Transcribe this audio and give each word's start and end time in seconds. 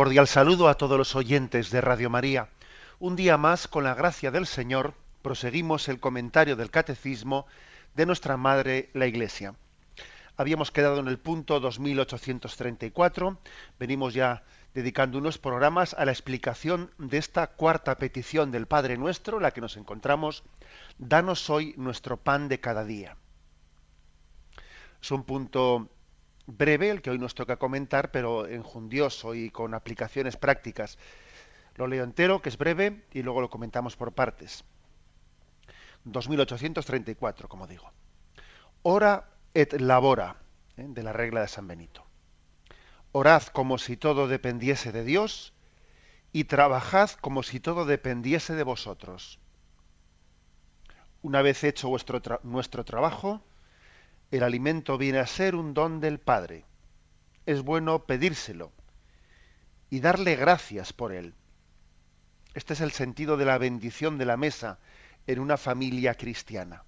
Cordial 0.00 0.26
saludo 0.26 0.70
a 0.70 0.78
todos 0.78 0.96
los 0.96 1.14
oyentes 1.14 1.70
de 1.70 1.82
Radio 1.82 2.08
María. 2.08 2.48
Un 3.00 3.16
día 3.16 3.36
más, 3.36 3.68
con 3.68 3.84
la 3.84 3.92
gracia 3.92 4.30
del 4.30 4.46
Señor, 4.46 4.94
proseguimos 5.20 5.90
el 5.90 6.00
comentario 6.00 6.56
del 6.56 6.70
Catecismo 6.70 7.44
de 7.94 8.06
nuestra 8.06 8.38
Madre, 8.38 8.88
la 8.94 9.06
Iglesia. 9.06 9.54
Habíamos 10.38 10.70
quedado 10.70 11.00
en 11.00 11.08
el 11.08 11.18
punto 11.18 11.60
2834, 11.60 13.36
venimos 13.78 14.14
ya 14.14 14.42
dedicando 14.72 15.18
unos 15.18 15.36
programas 15.36 15.92
a 15.92 16.06
la 16.06 16.12
explicación 16.12 16.90
de 16.96 17.18
esta 17.18 17.48
cuarta 17.48 17.98
petición 17.98 18.50
del 18.52 18.64
Padre 18.64 18.96
Nuestro, 18.96 19.38
la 19.38 19.50
que 19.50 19.60
nos 19.60 19.76
encontramos, 19.76 20.44
Danos 20.96 21.50
hoy 21.50 21.74
nuestro 21.76 22.16
pan 22.16 22.48
de 22.48 22.58
cada 22.58 22.86
día. 22.86 23.18
Es 25.02 25.10
un 25.10 25.24
punto 25.24 25.90
breve, 26.56 26.90
el 26.90 27.02
que 27.02 27.10
hoy 27.10 27.18
nos 27.18 27.34
toca 27.34 27.56
comentar, 27.56 28.10
pero 28.10 28.46
enjundioso 28.46 29.34
y 29.34 29.50
con 29.50 29.74
aplicaciones 29.74 30.36
prácticas. 30.36 30.98
Lo 31.76 31.86
leo 31.86 32.04
entero, 32.04 32.42
que 32.42 32.48
es 32.48 32.58
breve, 32.58 33.04
y 33.12 33.22
luego 33.22 33.40
lo 33.40 33.50
comentamos 33.50 33.96
por 33.96 34.12
partes. 34.12 34.64
2834, 36.04 37.48
como 37.48 37.66
digo. 37.66 37.90
Ora 38.82 39.28
et 39.54 39.80
labora, 39.80 40.36
¿eh? 40.76 40.86
de 40.88 41.02
la 41.02 41.12
regla 41.12 41.42
de 41.42 41.48
San 41.48 41.66
Benito. 41.66 42.04
Orad 43.12 43.42
como 43.44 43.78
si 43.78 43.96
todo 43.96 44.28
dependiese 44.28 44.92
de 44.92 45.04
Dios 45.04 45.52
y 46.32 46.44
trabajad 46.44 47.10
como 47.20 47.42
si 47.42 47.58
todo 47.60 47.84
dependiese 47.84 48.54
de 48.54 48.62
vosotros. 48.62 49.38
Una 51.22 51.42
vez 51.42 51.64
hecho 51.64 51.88
vuestro 51.88 52.22
nuestro 52.44 52.84
trabajo, 52.84 53.42
el 54.30 54.42
alimento 54.42 54.96
viene 54.96 55.18
a 55.18 55.26
ser 55.26 55.54
un 55.54 55.74
don 55.74 56.00
del 56.00 56.20
Padre. 56.20 56.64
Es 57.46 57.62
bueno 57.62 58.04
pedírselo 58.06 58.72
y 59.88 60.00
darle 60.00 60.36
gracias 60.36 60.92
por 60.92 61.12
él. 61.12 61.34
Este 62.54 62.74
es 62.74 62.80
el 62.80 62.92
sentido 62.92 63.36
de 63.36 63.44
la 63.44 63.58
bendición 63.58 64.18
de 64.18 64.26
la 64.26 64.36
mesa 64.36 64.78
en 65.26 65.40
una 65.40 65.56
familia 65.56 66.14
cristiana. 66.14 66.84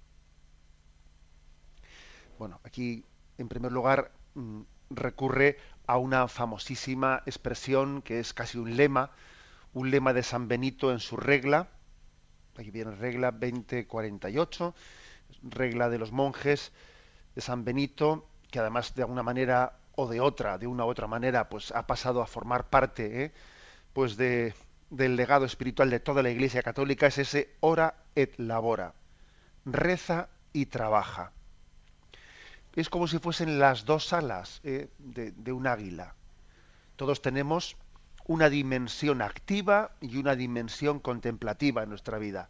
Bueno, 2.37 2.59
aquí 2.63 3.05
en 3.37 3.49
primer 3.49 3.71
lugar 3.71 4.11
mm, 4.35 4.61
recurre 4.89 5.57
a 5.85 5.97
una 5.97 6.27
famosísima 6.27 7.23
expresión 7.25 8.01
que 8.01 8.19
es 8.19 8.33
casi 8.33 8.57
un 8.57 8.75
lema, 8.75 9.11
un 9.73 9.91
lema 9.91 10.13
de 10.13 10.23
San 10.23 10.47
Benito 10.47 10.91
en 10.91 10.99
su 10.99 11.17
regla, 11.17 11.69
aquí 12.57 12.71
viene 12.71 12.91
regla 12.91 13.31
2048, 13.31 14.73
regla 15.43 15.89
de 15.89 15.97
los 15.97 16.11
monjes, 16.11 16.71
de 17.35 17.41
San 17.41 17.63
Benito, 17.65 18.27
que 18.51 18.59
además 18.59 18.93
de 18.95 19.01
alguna 19.01 19.23
manera 19.23 19.79
o 19.95 20.07
de 20.07 20.19
otra, 20.19 20.57
de 20.57 20.67
una 20.67 20.85
u 20.85 20.89
otra 20.89 21.07
manera, 21.07 21.49
pues 21.49 21.71
ha 21.71 21.85
pasado 21.87 22.21
a 22.21 22.27
formar 22.27 22.69
parte, 22.69 23.25
¿eh? 23.25 23.31
pues 23.93 24.17
de, 24.17 24.53
del 24.89 25.15
legado 25.15 25.45
espiritual 25.45 25.89
de 25.89 25.99
toda 25.99 26.23
la 26.23 26.29
Iglesia 26.29 26.63
Católica, 26.63 27.07
es 27.07 27.17
ese 27.17 27.55
ora 27.59 27.95
et 28.15 28.37
labora, 28.37 28.93
reza 29.65 30.29
y 30.51 30.67
trabaja. 30.67 31.31
Es 32.75 32.89
como 32.89 33.07
si 33.07 33.19
fuesen 33.19 33.59
las 33.59 33.85
dos 33.85 34.13
alas 34.13 34.61
¿eh? 34.63 34.89
de, 34.97 35.31
de 35.31 35.51
un 35.51 35.67
águila. 35.67 36.15
Todos 36.95 37.21
tenemos 37.21 37.77
una 38.25 38.49
dimensión 38.49 39.21
activa 39.21 39.91
y 40.01 40.17
una 40.17 40.35
dimensión 40.35 40.99
contemplativa 40.99 41.83
en 41.83 41.89
nuestra 41.89 42.17
vida. 42.17 42.49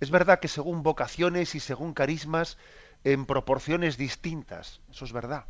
Es 0.00 0.10
verdad 0.10 0.40
que 0.40 0.48
según 0.48 0.82
vocaciones 0.82 1.54
y 1.54 1.60
según 1.60 1.94
carismas 1.94 2.58
en 3.04 3.26
proporciones 3.26 3.96
distintas, 3.98 4.80
eso 4.90 5.04
es 5.04 5.12
verdad. 5.12 5.44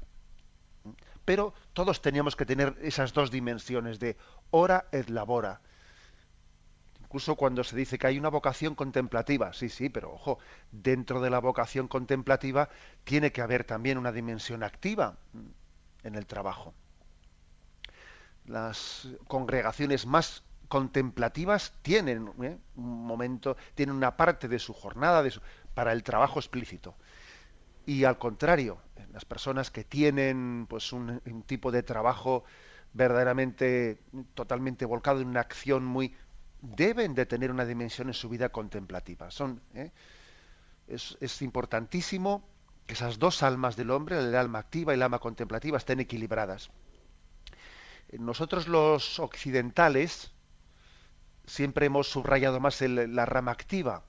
Pero 1.25 1.55
todos 1.73 2.03
teníamos 2.03 2.37
que 2.37 2.45
tener 2.45 2.77
esas 2.83 3.15
dos 3.15 3.31
dimensiones 3.31 3.99
de 3.99 4.17
hora 4.51 4.87
et 4.93 5.09
labora. 5.09 5.61
Incluso 7.01 7.37
cuando 7.37 7.63
se 7.63 7.77
dice 7.77 7.97
que 7.97 8.09
hay 8.09 8.19
una 8.19 8.29
vocación 8.29 8.75
contemplativa, 8.75 9.53
sí, 9.53 9.69
sí, 9.69 9.89
pero 9.89 10.13
ojo, 10.13 10.39
dentro 10.73 11.21
de 11.21 11.31
la 11.31 11.39
vocación 11.39 11.87
contemplativa 11.87 12.69
tiene 13.05 13.31
que 13.31 13.41
haber 13.41 13.65
también 13.65 13.99
una 13.99 14.11
dimensión 14.11 14.65
activa 14.65 15.17
en 16.03 16.17
el 16.17 16.27
trabajo. 16.27 16.75
Las 18.47 19.09
congregaciones 19.29 20.07
más 20.07 20.43
contemplativas 20.69 21.73
tienen 21.83 22.31
¿eh? 22.43 22.59
un 22.75 23.07
momento, 23.07 23.57
tienen 23.75 23.95
una 23.95 24.17
parte 24.17 24.49
de 24.49 24.59
su 24.59 24.75
jornada 24.75 25.23
de 25.23 25.33
para 25.73 25.93
el 25.93 26.03
trabajo 26.03 26.41
explícito 26.41 26.95
y 27.87 28.05
al 28.05 28.19
contrario, 28.19 28.79
las 29.13 29.25
personas 29.25 29.71
que 29.71 29.85
tienen 29.85 30.67
pues 30.69 30.93
un, 30.93 31.21
tipo 31.47 31.71
de 31.71 31.83
trabajo 31.83 32.45
verdaderamente 32.93 34.01
totalmente 34.35 34.85
volcado 34.85 35.21
en 35.21 35.29
una 35.29 35.41
acción 35.41 35.85
muy 35.85 36.15
deben 36.61 37.15
de 37.15 37.27
tener 37.27 37.51
una 37.51 37.65
dimensión 37.65 38.09
en 38.09 38.15
su 38.15 38.29
vida 38.29 38.49
contemplativa. 38.49 39.31
Son 39.31 39.61
¿eh? 39.75 39.91
es, 40.89 41.17
es, 41.21 41.43
importantísimo 41.43 42.49
que 42.87 42.95
esas 42.95 43.19
dos 43.19 43.43
almas 43.43 43.77
del 43.77 43.91
hombre, 43.91 44.19
el 44.19 44.35
alma 44.35 44.61
activa 44.61 44.93
y 44.93 44.97
el 44.97 45.03
alma 45.03 45.19
contemplativa, 45.19 45.79
estén 45.79 46.01
equilibradas. 46.01 46.71
Nosotros 48.13 48.69
los 48.69 49.19
occidentales 49.19 50.33
siempre 51.47 51.87
hemos 51.87 52.09
subrayado 52.09 52.61
más 52.61 52.81
el, 52.83 53.15
la 53.15 53.27
rama 53.27 53.53
activa 53.53 54.05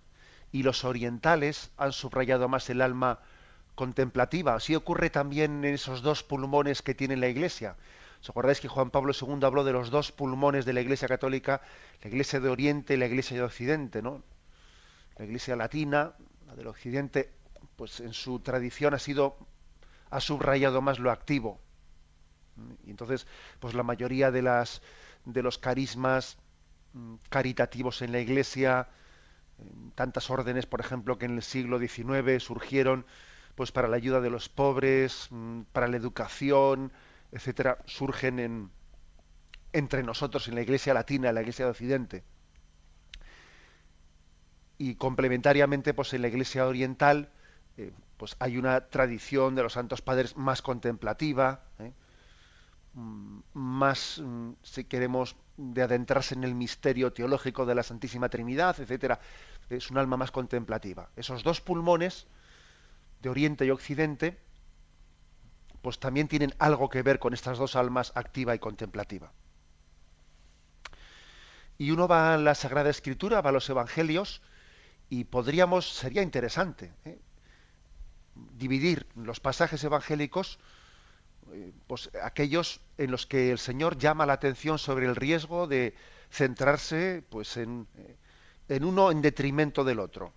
y 0.52 0.64
los 0.64 0.86
orientales 0.86 1.72
han 1.78 1.92
subrayado 1.92 2.48
más 2.48 2.70
el 2.70 2.82
alma 2.82 3.20
contemplativa. 3.76 4.56
Así 4.56 4.76
ocurre 4.76 5.10
también 5.10 5.64
en 5.64 5.74
esos 5.74 6.02
dos 6.02 6.24
pulmones 6.24 6.82
que 6.82 6.96
tiene 6.96 7.18
la 7.18 7.28
Iglesia. 7.28 7.76
¿Os 8.22 8.30
acordáis 8.30 8.60
que 8.60 8.68
Juan 8.68 8.90
Pablo 8.90 9.14
II 9.14 9.40
habló 9.44 9.64
de 9.64 9.74
los 9.74 9.92
dos 9.92 10.12
pulmones 10.12 10.66
de 10.66 10.74
la 10.74 10.82
Iglesia 10.82 11.08
Católica, 11.08 11.62
la 12.02 12.10
Iglesia 12.10 12.40
de 12.40 12.50
Oriente 12.50 12.96
y 12.96 12.98
la 12.98 13.06
Iglesia 13.06 13.38
de 13.38 13.44
Occidente, 13.44 14.02
¿no? 14.02 14.24
La 15.18 15.26
Iglesia 15.26 15.56
latina, 15.56 16.14
la 16.48 16.56
del 16.56 16.68
Occidente, 16.68 17.32
pues 17.76 18.00
en 18.00 18.14
su 18.14 18.40
tradición 18.40 18.94
ha 18.94 19.00
sido 19.00 19.38
ha 20.10 20.20
subrayado 20.22 20.82
más 20.82 21.00
lo 21.00 21.12
activo. 21.12 21.60
Y 22.86 22.92
entonces, 22.92 23.28
pues 23.60 23.74
la 23.74 23.84
mayoría 23.84 24.32
de 24.32 24.42
las 24.42 24.82
de 25.26 25.44
los 25.44 25.58
carismas 25.58 26.38
mm, 26.94 27.16
caritativos 27.30 28.02
en 28.02 28.12
la 28.12 28.20
Iglesia, 28.20 28.88
tantas 29.96 30.30
órdenes, 30.30 30.66
por 30.66 30.80
ejemplo, 30.80 31.18
que 31.18 31.26
en 31.26 31.36
el 31.36 31.44
siglo 31.44 31.80
XIX 31.80 32.42
surgieron 32.42 33.06
pues 33.56 33.72
para 33.72 33.88
la 33.88 33.96
ayuda 33.96 34.22
de 34.22 34.30
los 34.30 34.50
pobres, 34.50 35.28
mm, 35.32 35.62
para 35.72 35.88
la 35.88 35.98
educación, 35.98 36.92
etcétera, 37.32 37.80
surgen 37.86 38.40
en, 38.40 38.72
entre 39.74 40.04
nosotros 40.04 40.48
en 40.48 40.56
la 40.56 40.62
Iglesia 40.62 40.94
Latina, 40.94 41.30
en 41.30 41.36
la 41.36 41.42
Iglesia 41.42 41.66
de 41.66 41.72
Occidente. 41.72 42.24
Y 44.78 44.96
complementariamente, 44.96 45.94
pues 45.94 46.14
en 46.14 46.22
la 46.22 46.28
Iglesia 46.28 46.68
Oriental, 46.68 47.30
eh, 47.78 47.94
pues 48.18 48.36
hay 48.40 48.58
una 48.58 48.88
tradición 48.88 49.56
de 49.56 49.64
los 49.64 49.74
Santos 49.74 50.02
Padres 50.02 50.36
más 50.36 50.62
contemplativa, 50.62 51.62
¿eh? 51.80 51.94
mm, 52.94 53.40
más, 53.54 54.22
mm, 54.24 54.52
si 54.64 54.84
queremos, 54.84 55.38
de 55.58 55.82
adentrarse 55.82 56.36
en 56.36 56.44
el 56.44 56.56
misterio 56.56 57.14
teológico 57.14 57.66
de 57.66 57.76
la 57.76 57.84
Santísima 57.84 58.28
Trinidad, 58.28 58.78
etcétera. 58.80 59.20
Es 59.70 59.90
un 59.90 59.98
alma 59.98 60.18
más 60.18 60.32
contemplativa. 60.32 61.10
Esos 61.16 61.44
dos 61.44 61.62
pulmones 61.62 62.28
de 63.22 63.30
Oriente 63.30 63.66
y 63.66 63.72
Occidente, 63.72 64.38
pues 65.82 66.00
también 66.00 66.28
tienen 66.28 66.54
algo 66.58 66.90
que 66.90 67.04
ver 67.04 67.20
con 67.20 67.34
estas 67.34 67.58
dos 67.58 67.76
almas, 67.76 68.12
activa 68.16 68.56
y 68.56 68.60
contemplativa. 68.60 69.32
Y 71.78 71.92
uno 71.92 72.08
va 72.08 72.34
a 72.34 72.38
la 72.38 72.56
Sagrada 72.56 72.90
Escritura, 72.90 73.42
va 73.42 73.50
a 73.50 73.54
los 73.54 73.70
Evangelios, 73.70 74.42
y 75.10 75.26
podríamos, 75.26 75.88
sería 75.88 76.24
interesante, 76.24 76.92
¿eh? 77.06 77.20
dividir 78.58 79.06
los 79.16 79.40
pasajes 79.40 79.84
evangélicos, 79.84 80.58
eh, 81.52 81.72
pues 81.88 82.10
aquellos 82.24 82.82
en 82.98 83.12
los 83.12 83.28
que 83.28 83.52
el 83.52 83.60
Señor 83.60 83.98
llama 83.98 84.26
la 84.26 84.34
atención 84.34 84.80
sobre 84.80 85.06
el 85.06 85.16
riesgo 85.16 85.68
de 85.68 85.94
centrarse 86.32 87.24
pues 87.30 87.58
en, 87.58 87.88
eh, 87.98 88.18
en 88.70 88.84
uno 88.84 89.12
en 89.12 89.22
detrimento 89.22 89.84
del 89.84 90.00
otro 90.00 90.34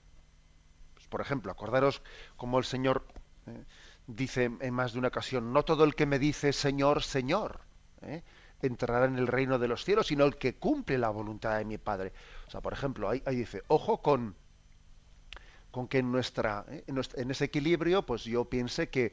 por 1.08 1.20
ejemplo, 1.20 1.50
acordaros 1.50 2.02
como 2.36 2.58
el 2.58 2.64
Señor 2.64 3.04
eh, 3.46 3.64
dice 4.06 4.50
en 4.60 4.74
más 4.74 4.92
de 4.92 4.98
una 4.98 5.08
ocasión, 5.08 5.52
no 5.52 5.64
todo 5.64 5.84
el 5.84 5.94
que 5.94 6.06
me 6.06 6.18
dice 6.18 6.52
Señor, 6.52 7.02
Señor, 7.02 7.60
eh, 8.02 8.22
entrará 8.62 9.04
en 9.04 9.18
el 9.18 9.26
reino 9.26 9.58
de 9.58 9.68
los 9.68 9.84
cielos, 9.84 10.06
sino 10.06 10.24
el 10.24 10.36
que 10.36 10.56
cumple 10.56 10.98
la 10.98 11.10
voluntad 11.10 11.58
de 11.58 11.64
mi 11.64 11.78
Padre. 11.78 12.12
O 12.46 12.50
sea, 12.50 12.60
por 12.60 12.72
ejemplo, 12.72 13.08
ahí, 13.08 13.22
dice, 13.30 13.62
ojo 13.68 14.00
con, 14.00 14.34
con 15.70 15.88
que 15.88 15.98
en, 15.98 16.10
nuestra, 16.10 16.64
¿eh? 16.70 16.84
en, 16.86 17.30
ese 17.30 17.44
equilibrio, 17.44 18.04
pues 18.04 18.24
yo 18.24 18.46
piense 18.46 18.88
que 18.88 19.12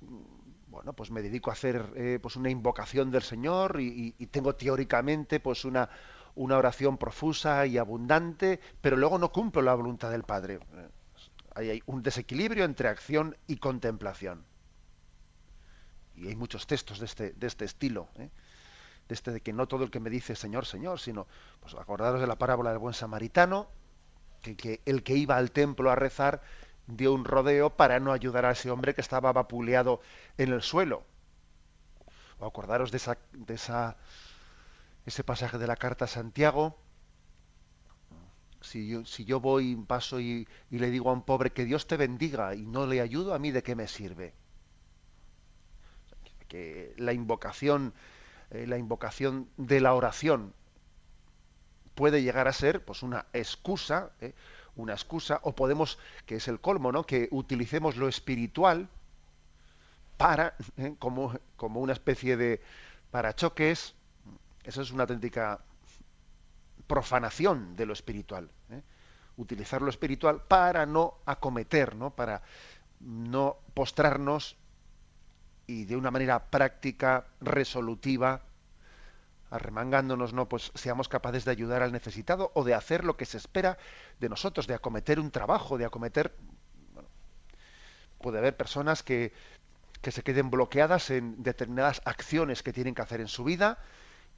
mm, 0.00 0.40
bueno, 0.68 0.92
pues 0.92 1.10
me 1.10 1.20
dedico 1.20 1.50
a 1.50 1.54
hacer 1.54 2.20
pues 2.22 2.36
una 2.36 2.48
invocación 2.48 3.10
del 3.10 3.22
Señor 3.22 3.80
y, 3.80 4.12
tengo 4.30 4.54
teóricamente 4.54 5.40
pues 5.40 5.64
una, 5.64 5.90
una 6.36 6.56
oración 6.56 6.96
profusa 6.96 7.66
y 7.66 7.76
abundante, 7.76 8.60
pero 8.80 8.96
luego 8.96 9.18
no 9.18 9.32
cumplo 9.32 9.62
la 9.62 9.74
voluntad 9.74 10.12
del 10.12 10.22
Padre. 10.22 10.60
Hay 11.54 11.82
un 11.86 12.02
desequilibrio 12.02 12.64
entre 12.64 12.88
acción 12.88 13.36
y 13.46 13.56
contemplación. 13.56 14.44
Y 16.16 16.28
hay 16.28 16.36
muchos 16.36 16.66
textos 16.66 16.98
de 16.98 17.06
este, 17.06 17.32
de 17.32 17.46
este 17.46 17.64
estilo. 17.64 18.08
¿eh? 18.16 18.30
De 19.08 19.14
este 19.14 19.32
de 19.32 19.40
que 19.40 19.52
no 19.52 19.66
todo 19.66 19.84
el 19.84 19.90
que 19.90 20.00
me 20.00 20.10
dice 20.10 20.36
Señor, 20.36 20.66
Señor, 20.66 21.00
sino, 21.00 21.26
pues 21.60 21.74
acordaros 21.74 22.20
de 22.20 22.26
la 22.26 22.36
parábola 22.36 22.70
del 22.70 22.78
buen 22.78 22.94
samaritano, 22.94 23.68
que, 24.42 24.80
el 24.86 25.02
que 25.02 25.16
iba 25.16 25.36
al 25.36 25.50
templo 25.50 25.90
a 25.90 25.96
rezar 25.96 26.42
dio 26.86 27.12
un 27.12 27.24
rodeo 27.24 27.70
para 27.70 28.00
no 28.00 28.12
ayudar 28.12 28.44
a 28.46 28.52
ese 28.52 28.70
hombre 28.70 28.94
que 28.94 29.00
estaba 29.00 29.32
vapuleado 29.32 30.00
en 30.38 30.52
el 30.52 30.62
suelo. 30.62 31.04
O 32.38 32.46
acordaros 32.46 32.90
de 32.90 32.96
esa, 32.96 33.18
de 33.32 33.54
esa 33.54 33.96
ese 35.06 35.24
pasaje 35.24 35.58
de 35.58 35.66
la 35.66 35.76
carta 35.76 36.04
a 36.04 36.08
Santiago, 36.08 36.78
si 38.60 38.88
yo, 38.88 39.04
si 39.04 39.24
yo 39.24 39.40
voy, 39.40 39.76
paso 39.76 40.20
y, 40.20 40.46
le 40.70 40.90
digo 40.90 41.10
a 41.10 41.12
un 41.12 41.22
pobre 41.22 41.50
que 41.50 41.64
Dios 41.64 41.86
te 41.86 41.96
bendiga 41.96 42.54
y 42.54 42.62
no 42.62 42.86
le 42.86 43.00
ayudo, 43.00 43.34
¿a 43.34 43.38
mí 43.38 43.50
de 43.50 43.62
qué 43.62 43.74
me 43.74 43.88
sirve? 43.88 44.34
Que 46.48 46.94
la 46.96 47.12
invocación, 47.12 47.94
eh, 48.50 48.66
la 48.66 48.76
invocación 48.76 49.48
de 49.56 49.80
la 49.80 49.94
oración 49.94 50.52
puede 51.94 52.22
llegar 52.22 52.48
a 52.48 52.52
ser 52.52 52.84
pues 52.84 53.02
una 53.02 53.26
excusa, 53.32 54.12
¿eh? 54.20 54.34
una 54.76 54.92
excusa, 54.92 55.40
o 55.42 55.54
podemos, 55.54 55.98
que 56.26 56.36
es 56.36 56.48
el 56.48 56.60
colmo, 56.60 56.92
¿no? 56.92 57.04
que 57.04 57.28
utilicemos 57.30 57.96
lo 57.96 58.08
espiritual 58.08 58.88
para, 60.16 60.54
¿eh? 60.76 60.94
como, 60.98 61.38
como 61.56 61.80
una 61.80 61.92
especie 61.92 62.36
de 62.36 62.60
parachoques, 63.10 63.94
eso 64.64 64.82
es 64.82 64.90
una 64.90 65.04
auténtica 65.04 65.60
profanación 66.90 67.76
de 67.76 67.86
lo 67.86 67.92
espiritual. 67.92 68.50
¿eh? 68.68 68.82
Utilizar 69.36 69.80
lo 69.80 69.90
espiritual 69.90 70.42
para 70.42 70.86
no 70.86 71.18
acometer, 71.24 71.94
¿no? 71.94 72.10
para 72.10 72.42
no 72.98 73.58
postrarnos 73.74 74.56
y 75.68 75.84
de 75.84 75.96
una 75.96 76.10
manera 76.10 76.50
práctica, 76.50 77.26
resolutiva, 77.40 78.42
arremangándonos, 79.52 80.32
no, 80.32 80.48
pues 80.48 80.72
seamos 80.74 81.08
capaces 81.08 81.44
de 81.44 81.52
ayudar 81.52 81.80
al 81.84 81.92
necesitado 81.92 82.50
o 82.54 82.64
de 82.64 82.74
hacer 82.74 83.04
lo 83.04 83.16
que 83.16 83.24
se 83.24 83.36
espera 83.36 83.78
de 84.18 84.28
nosotros, 84.28 84.66
de 84.66 84.74
acometer 84.74 85.20
un 85.20 85.30
trabajo, 85.30 85.78
de 85.78 85.84
acometer. 85.84 86.34
puede 88.20 88.38
haber 88.38 88.56
personas 88.56 89.04
que, 89.04 89.32
que 90.02 90.10
se 90.10 90.24
queden 90.24 90.50
bloqueadas 90.50 91.10
en 91.10 91.40
determinadas 91.40 92.02
acciones 92.04 92.64
que 92.64 92.72
tienen 92.72 92.96
que 92.96 93.02
hacer 93.02 93.20
en 93.20 93.28
su 93.28 93.44
vida, 93.44 93.78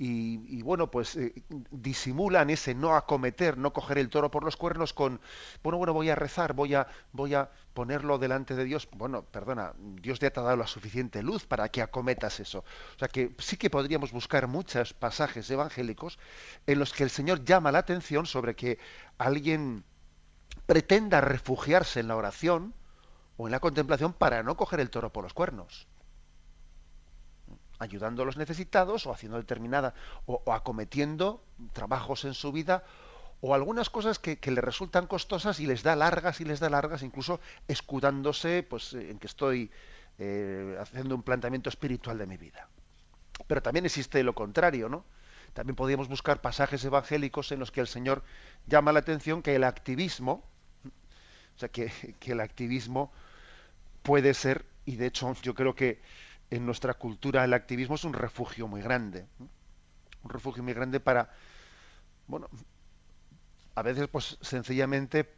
y, 0.04 0.62
bueno, 0.62 0.90
pues 0.90 1.14
eh, 1.14 1.32
disimulan 1.70 2.50
ese 2.50 2.74
no 2.74 2.96
acometer, 2.96 3.56
no 3.56 3.72
coger 3.72 3.98
el 3.98 4.08
toro 4.08 4.32
por 4.32 4.42
los 4.42 4.56
cuernos 4.56 4.92
con, 4.92 5.20
bueno, 5.62 5.78
bueno, 5.78 5.92
voy 5.92 6.10
a 6.10 6.16
rezar, 6.16 6.54
voy 6.54 6.74
a, 6.74 6.88
voy 7.12 7.34
a 7.34 7.50
ponerlo 7.72 8.18
delante 8.18 8.56
de 8.56 8.64
Dios. 8.64 8.88
Bueno, 8.96 9.22
perdona, 9.22 9.74
Dios 9.78 10.18
ya 10.18 10.30
te 10.30 10.40
ha 10.40 10.42
dado 10.42 10.56
la 10.56 10.66
suficiente 10.66 11.22
luz 11.22 11.46
para 11.46 11.68
que 11.68 11.82
acometas 11.82 12.40
eso. 12.40 12.64
O 12.96 12.98
sea 12.98 13.06
que 13.06 13.32
sí 13.38 13.56
que 13.56 13.70
podríamos 13.70 14.10
buscar 14.10 14.48
muchos 14.48 14.92
pasajes 14.92 15.48
evangélicos 15.50 16.18
en 16.66 16.80
los 16.80 16.92
que 16.92 17.04
el 17.04 17.10
Señor 17.10 17.44
llama 17.44 17.70
la 17.70 17.78
atención 17.78 18.26
sobre 18.26 18.56
que 18.56 18.80
alguien 19.18 19.84
pretenda 20.66 21.20
refugiarse 21.20 22.00
en 22.00 22.08
la 22.08 22.16
oración 22.16 22.74
o 23.36 23.46
en 23.46 23.52
la 23.52 23.60
contemplación 23.60 24.14
para 24.14 24.42
no 24.42 24.56
coger 24.56 24.80
el 24.80 24.90
toro 24.90 25.12
por 25.12 25.22
los 25.22 25.32
cuernos 25.32 25.86
ayudando 27.82 28.22
a 28.22 28.26
los 28.26 28.36
necesitados 28.36 29.06
o 29.06 29.12
haciendo 29.12 29.36
determinada 29.36 29.94
o, 30.26 30.42
acometiendo 30.52 31.42
trabajos 31.72 32.24
en 32.24 32.34
su 32.34 32.52
vida 32.52 32.84
o 33.40 33.54
algunas 33.54 33.90
cosas 33.90 34.18
que, 34.18 34.38
le 34.50 34.60
resultan 34.60 35.06
costosas 35.06 35.58
y 35.58 35.66
les 35.66 35.82
da 35.82 35.96
largas 35.96 36.40
y 36.40 36.44
les 36.44 36.60
da 36.60 36.70
largas, 36.70 37.02
incluso 37.02 37.40
escudándose 37.66 38.62
pues, 38.62 38.94
en 38.94 39.18
que 39.18 39.26
estoy 39.26 39.70
eh, 40.18 40.76
haciendo 40.80 41.16
un 41.16 41.22
planteamiento 41.22 41.68
espiritual 41.68 42.18
de 42.18 42.26
mi 42.26 42.36
vida. 42.36 42.68
Pero 43.48 43.60
también 43.60 43.84
existe 43.84 44.22
lo 44.22 44.34
contrario, 44.34 44.88
¿no? 44.88 45.04
También 45.54 45.74
podríamos 45.74 46.08
buscar 46.08 46.40
pasajes 46.40 46.84
evangélicos 46.84 47.50
en 47.50 47.58
los 47.58 47.72
que 47.72 47.80
el 47.80 47.88
Señor 47.88 48.22
llama 48.66 48.92
la 48.92 49.00
atención 49.00 49.42
que 49.42 49.56
el 49.56 49.64
activismo, 49.64 50.44
o 50.84 51.58
sea, 51.58 51.68
que, 51.68 51.90
que 52.20 52.32
el 52.32 52.40
activismo 52.40 53.12
puede 54.02 54.34
ser, 54.34 54.64
y 54.86 54.96
de 54.96 55.06
hecho 55.06 55.34
yo 55.42 55.54
creo 55.54 55.74
que 55.74 56.00
en 56.52 56.66
nuestra 56.66 56.92
cultura 56.92 57.44
el 57.44 57.54
activismo 57.54 57.94
es 57.94 58.04
un 58.04 58.12
refugio 58.12 58.68
muy 58.68 58.82
grande. 58.82 59.26
Un 59.38 60.30
refugio 60.30 60.62
muy 60.62 60.74
grande 60.74 61.00
para, 61.00 61.30
bueno, 62.26 62.50
a 63.74 63.80
veces 63.80 64.06
pues 64.08 64.36
sencillamente 64.42 65.34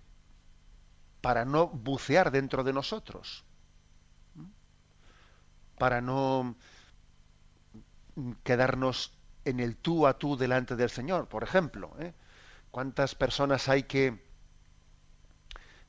para 1.21 1.45
no 1.45 1.69
bucear 1.69 2.33
dentro 2.33 2.65
de 2.65 2.73
nosotros. 2.73 3.45
Para 5.79 6.01
no 6.01 6.57
quedarnos 8.43 9.17
en 9.45 9.61
el 9.61 9.77
tú 9.77 10.09
a 10.09 10.19
tú 10.19 10.37
delante 10.37 10.75
del 10.75 10.91
Señor, 10.91 11.29
por 11.29 11.45
ejemplo. 11.45 11.95
¿eh? 12.01 12.13
¿Cuántas 12.73 13.15
personas 13.15 13.69
hay 13.69 13.85
que... 13.85 14.21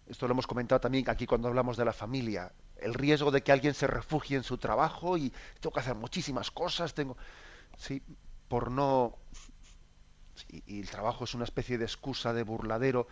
Esto 0.05 0.27
lo 0.27 0.33
hemos 0.33 0.45
comentado 0.45 0.81
también 0.81 1.09
aquí 1.09 1.25
cuando 1.25 1.47
hablamos 1.47 1.77
de 1.77 1.85
la 1.85 1.93
familia 1.93 2.53
el 2.77 2.93
riesgo 2.93 3.31
de 3.31 3.41
que 3.41 3.51
alguien 3.51 3.73
se 3.73 3.87
refugie 3.87 4.37
en 4.37 4.43
su 4.43 4.57
trabajo 4.57 5.17
y 5.17 5.31
tengo 5.59 5.73
que 5.73 5.79
hacer 5.79 5.95
muchísimas 5.95 6.51
cosas, 6.51 6.93
tengo 6.93 7.17
sí, 7.77 8.01
por 8.47 8.71
no 8.71 9.17
y, 10.49 10.79
el 10.79 10.89
trabajo 10.89 11.23
es 11.23 11.33
una 11.33 11.45
especie 11.45 11.77
de 11.77 11.85
excusa 11.85 12.33
de 12.33 12.43
burladero 12.43 13.07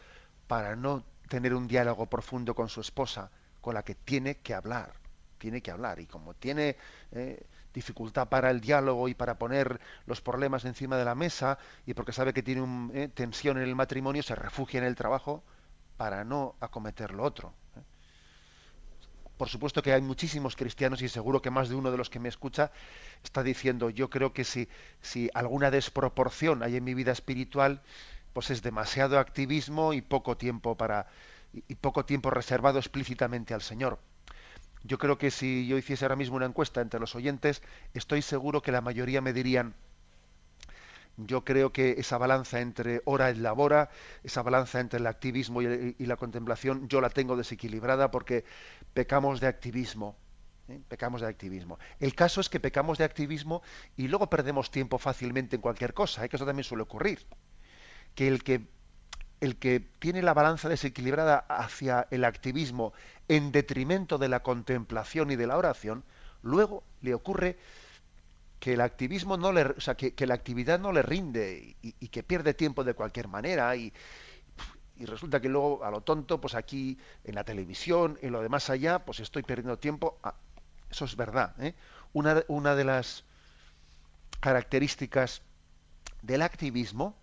para 0.48 0.76
no 0.76 1.04
tener 1.30 1.54
un 1.54 1.68
diálogo 1.68 2.08
profundo 2.08 2.54
con 2.54 2.70
su 2.70 2.82
esposa, 2.82 3.32
con 3.62 3.74
la 3.74 3.84
que 3.84 3.96
tiene 3.96 4.38
que 4.38 4.54
hablar, 4.54 4.94
tiene 5.38 5.62
que 5.62 5.72
hablar 5.72 6.00
y 6.00 6.06
como 6.06 6.34
tiene 6.34 6.76
eh, 7.12 7.46
dificultad 7.74 8.28
para 8.28 8.52
el 8.52 8.62
diálogo 8.62 9.08
y 9.08 9.14
para 9.16 9.38
poner 9.38 9.80
los 10.06 10.22
problemas 10.22 10.66
encima 10.66 10.98
de 10.98 11.06
la 11.06 11.16
mesa 11.16 11.58
y 11.86 11.94
porque 11.94 12.12
sabe 12.12 12.34
que 12.34 12.44
tiene 12.44 12.62
un, 12.62 12.92
eh, 12.94 13.08
tensión 13.08 13.58
en 13.58 13.64
el 13.64 13.76
matrimonio, 13.76 14.22
se 14.22 14.36
refugia 14.36 14.80
en 14.80 14.86
el 14.86 14.96
trabajo 14.96 15.44
para 15.98 16.24
no 16.24 16.56
acometer 16.60 17.12
lo 17.12 17.24
otro. 17.24 17.54
Por 19.38 19.50
supuesto 19.50 19.82
que 19.82 19.94
hay 19.94 20.02
muchísimos 20.02 20.56
cristianos 20.56 21.02
y 21.02 21.10
seguro 21.10 21.42
que 21.42 21.50
más 21.50 21.70
de 21.70 21.76
uno 21.76 21.92
de 21.92 21.98
los 21.98 22.10
que 22.10 22.20
me 22.20 22.30
escucha 22.30 22.72
está 23.24 23.44
diciendo, 23.44 23.90
yo 23.90 24.10
creo 24.10 24.34
que 24.34 24.44
si, 24.44 24.70
si 25.02 25.30
alguna 25.34 25.72
desproporción 25.72 26.64
hay 26.64 26.78
en 26.78 26.84
mi 26.84 26.94
vida 26.94 27.12
espiritual, 27.12 27.82
pues 28.34 28.50
es 28.50 28.62
demasiado 28.62 29.20
activismo 29.20 29.94
y 29.94 30.02
poco 30.02 30.38
tiempo 30.38 30.76
para 30.76 31.08
y 31.68 31.76
poco 31.76 32.04
tiempo 32.04 32.32
reservado 32.32 32.80
explícitamente 32.80 33.54
al 33.54 33.62
Señor. 33.62 34.00
Yo 34.84 34.98
creo 34.98 35.18
que 35.18 35.32
si 35.32 35.68
yo 35.68 35.78
hiciese 35.78 36.04
ahora 36.04 36.16
mismo 36.16 36.36
una 36.36 36.46
encuesta 36.46 36.82
entre 36.82 37.00
los 37.00 37.16
oyentes, 37.16 37.62
estoy 37.94 38.22
seguro 38.22 38.62
que 38.62 38.72
la 38.72 38.82
mayoría 38.82 39.22
me 39.22 39.34
dirían 39.34 39.76
yo 41.18 41.44
creo 41.44 41.72
que 41.72 41.92
esa 41.98 42.18
balanza 42.18 42.60
entre 42.60 43.02
hora 43.06 43.30
y 43.32 43.36
labora, 43.36 43.90
esa 44.24 44.42
balanza 44.42 44.80
entre 44.80 45.00
el 45.00 45.08
activismo 45.08 45.62
y, 45.62 45.96
la 46.06 46.18
contemplación, 46.18 46.88
yo 46.88 47.02
la 47.02 47.10
tengo 47.10 47.36
desequilibrada 47.36 48.10
porque 48.12 48.46
pecamos 48.94 49.40
de 49.40 49.48
activismo. 49.48 50.18
¿eh? 50.68 50.80
Pecamos 50.88 51.22
de 51.22 51.28
activismo. 51.28 51.78
El 52.00 52.16
caso 52.16 52.42
es 52.42 52.50
que 52.50 52.60
pecamos 52.60 52.98
de 52.98 53.04
activismo 53.04 53.62
y 53.96 54.08
luego 54.08 54.30
perdemos 54.30 54.72
tiempo 54.72 54.98
fácilmente 54.98 55.56
en 55.56 55.62
cualquier 55.62 55.94
cosa, 55.94 56.26
¿eh? 56.26 56.30
que 56.30 56.38
eso 56.38 56.46
también 56.46 56.64
suele 56.64 56.84
ocurrir. 56.84 57.26
Que 58.16 58.28
el 58.28 58.44
que 58.44 58.68
el 59.40 59.58
que 59.58 59.82
tiene 60.00 60.22
la 60.22 60.34
balanza 60.34 60.70
desequilibrada 60.70 61.40
hacia 61.50 62.08
el 62.12 62.24
activismo 62.24 62.94
en 63.28 63.52
detrimento 63.52 64.18
de 64.18 64.30
la 64.30 64.42
contemplación 64.42 65.32
y 65.32 65.36
de 65.36 65.48
la 65.48 65.58
oración, 65.58 66.06
luego 66.42 66.86
le 67.02 67.14
ocurre 67.14 67.58
que 68.64 68.72
el 68.72 68.80
activismo 68.80 69.36
no 69.36 69.52
le, 69.52 69.76
que, 70.16 70.26
la 70.26 70.36
actividad 70.36 70.80
no 70.80 70.94
le 70.94 71.02
rinde 71.02 71.76
y, 71.82 72.08
que 72.08 72.24
pierde 72.24 72.54
tiempo 72.54 72.86
de 72.86 72.94
cualquier 72.94 73.28
manera 73.28 73.76
y, 73.76 73.92
resulta 75.00 75.42
que 75.42 75.50
luego 75.50 75.84
a 75.84 75.92
lo 75.92 76.00
tonto, 76.00 76.40
pues 76.40 76.56
aquí 76.56 76.98
en 77.26 77.36
la 77.36 77.44
televisión, 77.44 78.18
en 78.22 78.32
lo 78.32 78.42
de 78.42 78.48
más 78.48 78.70
allá, 78.70 79.00
pues 79.04 79.20
estoy 79.20 79.44
perdiendo 79.44 79.80
tiempo. 79.80 80.18
Eso 80.90 81.04
es 81.04 81.18
verdad. 81.18 81.54
¿eh? 81.62 81.76
Una, 82.14 82.42
una 82.48 82.74
de 82.74 82.86
las 82.86 83.26
características 84.40 85.42
del 86.22 86.42
activismo 86.42 87.18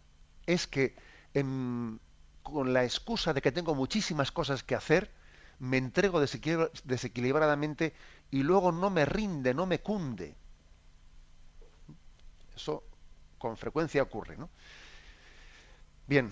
es 0.44 0.66
que 0.66 0.94
con 1.32 2.74
la 2.74 2.84
excusa 2.84 3.32
de 3.32 3.40
que 3.40 3.50
tengo 3.50 3.74
muchísimas 3.74 4.30
cosas 4.30 4.62
que 4.62 4.74
hacer, 4.74 5.10
me 5.58 5.78
entrego 5.78 6.20
desequilibradamente 6.20 7.94
y 8.30 8.42
luego 8.42 8.72
no 8.72 8.90
me 8.90 9.06
rinde, 9.06 9.54
no 9.54 9.64
me 9.64 9.80
cunde 9.80 10.36
Eso 12.60 12.84
con 13.38 13.56
frecuencia 13.56 14.02
ocurre, 14.02 14.36
¿no? 14.36 14.50
Bien, 16.06 16.30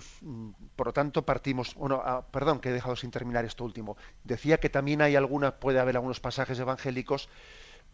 por 0.77 0.89
lo 0.89 0.93
tanto 0.93 1.25
partimos. 1.25 1.75
Bueno, 1.75 2.03
ah, 2.05 2.27
perdón 2.31 2.61
que 2.61 2.69
he 2.69 2.73
dejado 2.73 2.97
sin 2.97 3.11
terminar 3.11 3.45
esto 3.45 3.65
último. 3.65 3.97
Decía 4.25 4.59
que 4.59 4.69
también 4.69 5.01
hay 5.01 5.17
alguna, 5.17 5.61
puede 5.61 5.79
haber 5.79 5.97
algunos 5.97 6.21
pasajes 6.21 6.59
evangélicos 6.59 7.29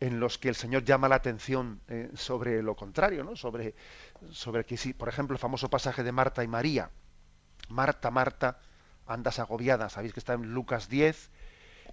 en 0.01 0.19
los 0.19 0.39
que 0.39 0.49
el 0.49 0.57
Señor 0.57 0.83
llama 0.85 1.09
la 1.09 1.17
atención 1.17 1.81
eh, 1.89 2.11
sobre 2.15 2.63
lo 2.63 2.75
contrario, 2.75 3.23
¿no? 3.23 3.37
Sobre, 3.37 3.75
sobre 4.31 4.65
que 4.65 4.77
si, 4.77 4.95
por 4.95 5.09
ejemplo, 5.09 5.35
el 5.35 5.39
famoso 5.39 5.69
pasaje 5.69 6.03
de 6.03 6.11
Marta 6.11 6.43
y 6.43 6.49
María. 6.49 6.91
Marta, 7.69 8.11
Marta, 8.11 8.59
andas 9.07 9.39
agobiada. 9.39 9.91
Sabéis 9.91 10.15
que 10.15 10.21
está 10.21 10.33
en 10.33 10.55
Lucas 10.55 10.89
10, 10.89 11.31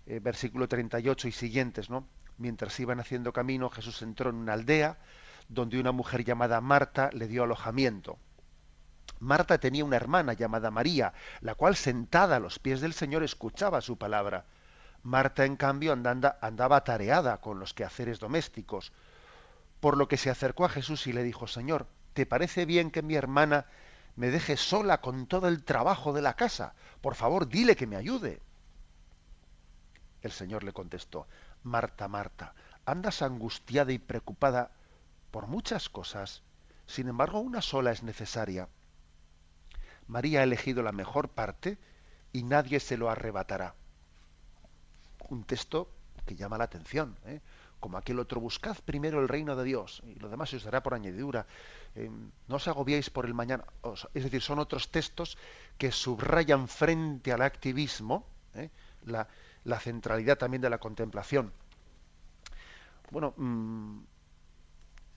eh, 0.08 0.20
versículo 0.20 0.68
38 0.68 1.28
y 1.28 1.32
siguientes, 1.34 1.90
¿no? 1.90 2.08
Mientras 2.38 2.80
iban 2.80 3.00
haciendo 3.00 3.34
camino, 3.34 3.70
Jesús 3.70 4.02
entró 4.02 4.30
en 4.30 4.38
una 4.38 4.54
aldea 4.54 4.98
donde 5.52 5.80
una 5.80 5.92
mujer 5.92 6.24
llamada 6.24 6.62
Marta 6.62 7.10
le 7.12 7.28
dio 7.28 7.44
alojamiento. 7.44 8.18
Marta 9.20 9.60
tenía 9.60 9.84
una 9.84 9.98
hermana 9.98 10.34
llamada 10.34 10.72
María, 10.72 11.14
la 11.42 11.56
cual 11.56 11.76
sentada 11.76 12.38
a 12.38 12.40
los 12.40 12.58
pies 12.58 12.80
del 12.80 12.94
Señor 12.94 13.22
escuchaba 13.22 13.82
su 13.82 13.98
palabra. 13.98 14.46
Marta, 15.04 15.46
en 15.46 15.58
cambio, 15.58 15.92
andaba 15.92 16.84
tareada 16.84 17.38
con 17.38 17.60
los 17.60 17.74
quehaceres 17.74 18.20
domésticos, 18.20 18.94
por 19.80 19.98
lo 19.98 20.08
que 20.08 20.18
se 20.18 20.30
acercó 20.30 20.64
a 20.66 20.70
Jesús 20.70 21.06
y 21.08 21.14
le 21.14 21.24
dijo, 21.24 21.48
Señor, 21.48 21.86
¿te 22.14 22.26
parece 22.26 22.66
bien 22.66 22.90
que 22.90 23.02
mi 23.02 23.16
hermana 23.16 23.66
me 24.16 24.32
deje 24.32 24.56
sola 24.56 25.02
con 25.02 25.28
todo 25.28 25.48
el 25.50 25.64
trabajo 25.64 26.14
de 26.14 26.22
la 26.22 26.36
casa? 26.36 26.74
Por 27.02 27.16
favor, 27.16 27.48
dile 27.48 27.76
que 27.76 27.88
me 27.88 27.98
ayude. 27.98 28.40
El 30.22 30.32
Señor 30.32 30.64
le 30.64 30.72
contestó, 30.72 31.28
Marta, 31.64 32.08
Marta, 32.08 32.54
andas 32.86 33.22
angustiada 33.22 33.92
y 33.92 34.00
preocupada 34.00 34.72
por 35.32 35.48
muchas 35.48 35.90
cosas, 35.90 36.44
sin 36.86 37.08
embargo 37.08 37.40
una 37.40 37.62
sola 37.62 37.92
es 37.92 38.04
necesaria. 38.04 38.68
María 40.08 40.42
ha 40.42 40.44
elegido 40.44 40.84
la 40.84 40.92
mejor 40.92 41.30
parte 41.30 41.78
y 42.34 42.44
nadie 42.44 42.80
se 42.80 42.98
lo 42.98 43.10
arrebatará. 43.10 43.76
Un 45.30 45.44
texto 45.46 45.90
que 46.26 46.36
llama 46.36 46.58
la 46.58 46.66
atención, 46.66 47.18
¿eh? 47.26 47.42
como 47.80 47.98
aquel 47.98 48.20
otro, 48.20 48.40
buscad 48.40 48.78
primero 48.86 49.20
el 49.20 49.28
reino 49.28 49.56
de 49.56 49.64
Dios 49.64 50.04
y 50.06 50.16
lo 50.16 50.30
demás 50.30 50.52
se 50.52 50.58
os 50.58 50.64
dará 50.64 50.84
por 50.84 50.94
añadidura. 50.94 51.48
Eh, 51.96 52.10
no 52.48 52.56
os 52.56 52.68
agobiéis 52.68 53.10
por 53.10 53.26
el 53.26 53.34
mañana. 53.34 53.66
Es 54.14 54.24
decir, 54.24 54.42
son 54.42 54.60
otros 54.60 54.92
textos 54.92 55.38
que 55.78 55.92
subrayan 55.92 56.68
frente 56.68 57.34
al 57.34 57.42
activismo 57.42 58.28
¿eh? 58.54 58.70
la, 59.06 59.28
centralidad 59.80 60.38
también 60.38 60.62
de 60.62 60.70
la 60.70 60.78
contemplación. 60.78 61.52
Bueno, 63.10 63.34
mm, 63.36 64.00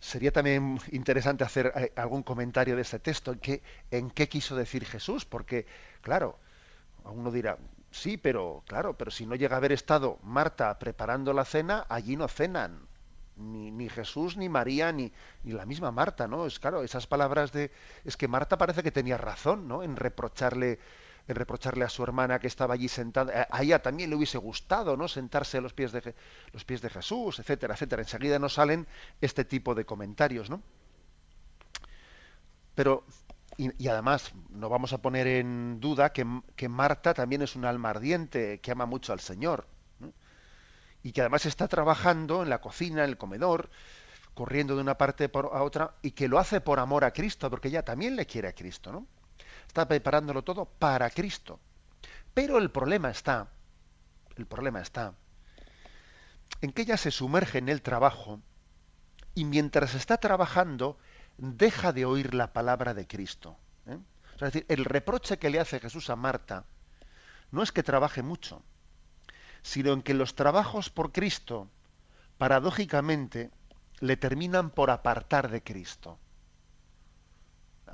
sería 0.04 0.32
también 0.32 0.78
interesante 0.92 1.44
hacer 1.44 1.72
eh, 1.74 1.92
algún 1.96 2.22
comentario 2.22 2.76
de 2.76 2.82
ese 2.82 2.98
texto, 2.98 3.32
en 3.32 3.38
qué, 3.38 3.62
en 3.90 4.10
qué 4.10 4.28
quiso 4.28 4.54
decir 4.54 4.84
Jesús, 4.84 5.24
porque, 5.24 5.66
claro, 6.02 6.38
uno 7.04 7.30
dirá, 7.30 7.56
sí, 7.90 8.18
pero, 8.18 8.62
claro, 8.66 8.98
pero 8.98 9.10
si 9.10 9.24
no 9.24 9.34
llega 9.34 9.56
a 9.56 9.58
haber 9.58 9.72
estado 9.72 10.18
Marta 10.22 10.78
preparando 10.78 11.32
la 11.32 11.46
cena, 11.46 11.86
allí 11.88 12.16
no 12.16 12.28
cenan. 12.28 12.86
Ni, 13.36 13.72
ni 13.72 13.88
Jesús, 13.88 14.36
ni 14.36 14.48
María, 14.48 14.92
ni, 14.92 15.10
ni, 15.42 15.52
la 15.52 15.66
misma 15.66 15.90
Marta, 15.90 16.28
¿no? 16.28 16.46
Es 16.46 16.60
claro, 16.60 16.84
esas 16.84 17.08
palabras 17.08 17.50
de. 17.50 17.72
Es 18.04 18.16
que 18.16 18.28
Marta 18.28 18.56
parece 18.58 18.84
que 18.84 18.92
tenía 18.92 19.16
razón, 19.16 19.66
¿no? 19.66 19.82
En 19.82 19.96
reprocharle 19.96 20.78
reprocharle 21.32 21.84
a 21.84 21.88
su 21.88 22.02
hermana 22.02 22.38
que 22.38 22.46
estaba 22.46 22.74
allí 22.74 22.88
sentada. 22.88 23.48
A 23.50 23.62
ella 23.62 23.80
también 23.80 24.10
le 24.10 24.16
hubiese 24.16 24.36
gustado, 24.36 24.96
¿no? 24.96 25.08
Sentarse 25.08 25.58
a 25.58 25.60
los 25.62 25.72
pies 25.72 25.92
de, 25.92 26.14
los 26.52 26.64
pies 26.64 26.82
de 26.82 26.90
Jesús, 26.90 27.38
etcétera, 27.38 27.74
etcétera. 27.74 28.02
Enseguida 28.02 28.38
nos 28.38 28.54
salen 28.54 28.86
este 29.20 29.44
tipo 29.44 29.74
de 29.74 29.86
comentarios, 29.86 30.50
¿no? 30.50 30.62
Pero, 32.74 33.04
y, 33.56 33.88
además, 33.88 34.32
no 34.50 34.68
vamos 34.68 34.92
a 34.92 34.98
poner 34.98 35.26
en 35.26 35.80
duda 35.80 36.12
que, 36.12 36.26
que, 36.56 36.68
Marta 36.68 37.14
también 37.14 37.40
es 37.42 37.56
un 37.56 37.64
alma 37.64 37.90
ardiente, 37.90 38.60
que 38.60 38.72
ama 38.72 38.84
mucho 38.84 39.12
al 39.12 39.20
Señor. 39.20 39.66
Y 41.02 41.12
que 41.12 41.20
además 41.20 41.46
está 41.46 41.68
trabajando 41.68 42.42
en 42.42 42.50
la 42.50 42.60
cocina, 42.60 43.04
en 43.04 43.10
el 43.10 43.18
comedor, 43.18 43.70
corriendo 44.34 44.74
de 44.74 44.82
una 44.82 44.98
parte 44.98 45.30
a 45.32 45.62
otra, 45.62 45.94
y 46.02 46.10
que 46.10 46.28
lo 46.28 46.38
hace 46.38 46.60
por 46.60 46.80
amor 46.80 47.04
a 47.04 47.12
Cristo, 47.12 47.48
porque 47.48 47.68
ella 47.68 47.84
también 47.84 48.16
le 48.16 48.26
quiere 48.26 48.48
a 48.48 48.54
Cristo, 48.54 48.90
¿no? 48.90 49.06
Está 49.74 49.88
preparándolo 49.88 50.44
todo 50.44 50.66
para 50.66 51.10
Cristo. 51.10 51.58
Pero 52.32 52.58
el 52.58 52.70
problema 52.70 53.10
está, 53.10 53.48
el 54.36 54.46
problema 54.46 54.80
está, 54.80 55.14
en 56.60 56.70
que 56.70 56.82
ella 56.82 56.96
se 56.96 57.10
sumerge 57.10 57.58
en 57.58 57.68
el 57.68 57.82
trabajo 57.82 58.40
y 59.34 59.44
mientras 59.44 59.96
está 59.96 60.18
trabajando 60.18 60.96
deja 61.38 61.92
de 61.92 62.04
oír 62.04 62.34
la 62.34 62.52
palabra 62.52 62.94
de 62.94 63.08
Cristo. 63.08 63.56
¿eh? 63.88 63.98
es 64.34 64.40
decir, 64.40 64.64
el 64.68 64.84
reproche 64.84 65.40
que 65.40 65.50
le 65.50 65.58
hace 65.58 65.80
Jesús 65.80 66.08
a 66.08 66.14
Marta 66.14 66.66
no 67.50 67.60
es 67.60 67.72
que 67.72 67.82
trabaje 67.82 68.22
mucho, 68.22 68.62
sino 69.62 69.92
en 69.92 70.02
que 70.02 70.14
los 70.14 70.36
trabajos 70.36 70.88
por 70.88 71.10
Cristo, 71.10 71.68
paradójicamente, 72.38 73.50
le 73.98 74.16
terminan 74.16 74.70
por 74.70 74.92
apartar 74.92 75.50
de 75.50 75.64
Cristo. 75.64 76.20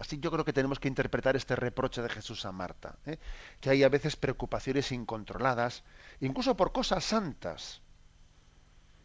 Así 0.01 0.19
yo 0.19 0.31
creo 0.31 0.47
que 0.47 0.55
tenemos 0.55 0.81
que 0.81 0.89
interpretar 0.89 1.37
este 1.37 1.55
reproche 1.55 2.01
de 2.01 2.09
Jesús 2.09 2.47
a 2.47 2.53
Marta, 2.53 2.97
¿eh? 3.05 3.19
que 3.61 3.69
hay 3.69 3.83
a 3.83 3.91
veces 3.91 4.17
preocupaciones 4.17 4.93
incontroladas, 4.93 5.85
incluso 6.21 6.57
por 6.57 6.73
cosas 6.73 7.05
santas, 7.05 7.83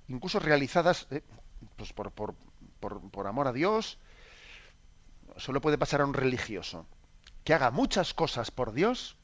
incluso 0.07 0.39
realizadas 0.39 1.07
¿eh? 1.11 1.21
pues 1.75 1.91
por, 1.91 2.13
por, 2.13 2.33
por, 2.79 3.27
amor 3.27 3.47
a 3.47 3.51
Dios. 3.51 3.99
Solo 5.35 5.59
puede 5.59 5.77
pasar 5.77 5.99
a 5.99 6.05
un 6.05 6.13
religioso, 6.13 6.87
que 7.43 7.53
haga 7.53 7.71
muchas 7.71 8.13
cosas 8.13 8.49
por 8.49 8.71
Dios, 8.71 9.17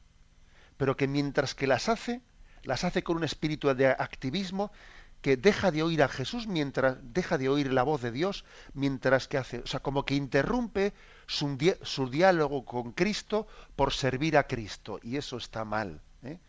pero 0.76 0.98
que 0.98 1.08
mientras 1.08 1.56
que 1.56 1.68
las 1.68 1.88
hace, 1.88 2.20
las 2.64 2.84
hace 2.84 3.02
con 3.02 3.16
un 3.16 3.24
espíritu 3.24 3.74
de 3.74 3.88
activismo 3.88 4.74
que 5.22 5.38
deja 5.38 5.72
de 5.72 5.84
oír 5.84 6.02
a 6.04 6.08
Jesús 6.08 6.48
mientras 6.48 6.98
deja 7.02 7.38
de 7.38 7.50
oír 7.50 7.72
la 7.72 7.84
voz 7.84 8.02
de 8.02 8.12
Dios 8.12 8.44
mientras 8.74 9.28
que 9.28 9.38
hace, 9.38 9.60
o 9.60 9.68
sea, 9.68 9.80
como 9.80 10.04
que 10.04 10.16
interrumpe 10.16 10.94
su, 11.28 11.58
su 11.84 12.10
diálogo 12.10 12.66
con 12.66 12.92
Cristo 12.92 13.48
por 13.76 13.94
servir 13.94 14.38
a 14.38 14.48
Cristo 14.48 15.00
y 15.04 15.18
eso 15.18 15.38
está 15.38 15.64
mal. 15.64 16.02
¿eh? 16.24 16.40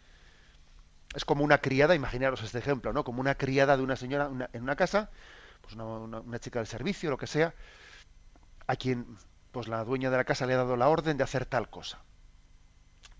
Es 1.14 1.24
como 1.24 1.44
una 1.44 1.58
criada, 1.58 1.94
imaginaros 1.94 2.42
este 2.42 2.58
ejemplo, 2.58 2.92
¿no? 2.92 3.04
Como 3.04 3.20
una 3.20 3.34
criada 3.34 3.76
de 3.76 3.82
una 3.82 3.96
señora 3.96 4.30
en 4.52 4.62
una 4.62 4.76
casa, 4.76 5.10
pues 5.60 5.74
una, 5.74 5.84
una, 5.84 6.38
chica 6.38 6.58
del 6.58 6.66
servicio, 6.66 7.10
lo 7.10 7.18
que 7.18 7.26
sea, 7.26 7.54
a 8.66 8.76
quien 8.76 9.18
pues 9.50 9.68
la 9.68 9.84
dueña 9.84 10.10
de 10.10 10.16
la 10.16 10.24
casa 10.24 10.46
le 10.46 10.54
ha 10.54 10.58
dado 10.58 10.76
la 10.76 10.88
orden 10.88 11.18
de 11.18 11.24
hacer 11.24 11.44
tal 11.44 11.68
cosa 11.68 12.02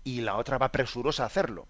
y 0.03 0.21
la 0.21 0.35
otra 0.35 0.57
va 0.57 0.71
presurosa 0.71 1.23
a 1.23 1.27
hacerlo 1.27 1.67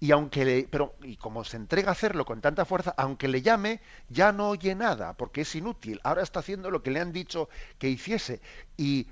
y 0.00 0.12
aunque 0.12 0.44
le, 0.44 0.68
pero 0.70 0.94
y 1.02 1.16
como 1.16 1.44
se 1.44 1.56
entrega 1.56 1.88
a 1.88 1.92
hacerlo 1.92 2.24
con 2.24 2.40
tanta 2.40 2.64
fuerza, 2.64 2.94
aunque 2.96 3.28
le 3.28 3.42
llame, 3.42 3.80
ya 4.08 4.32
no 4.32 4.50
oye 4.50 4.74
nada, 4.74 5.14
porque 5.14 5.40
es 5.40 5.54
inútil. 5.54 6.00
Ahora 6.04 6.22
está 6.22 6.40
haciendo 6.40 6.70
lo 6.70 6.82
que 6.82 6.90
le 6.90 7.00
han 7.00 7.12
dicho 7.12 7.48
que 7.78 7.88
hiciese 7.88 8.40
y 8.76 9.08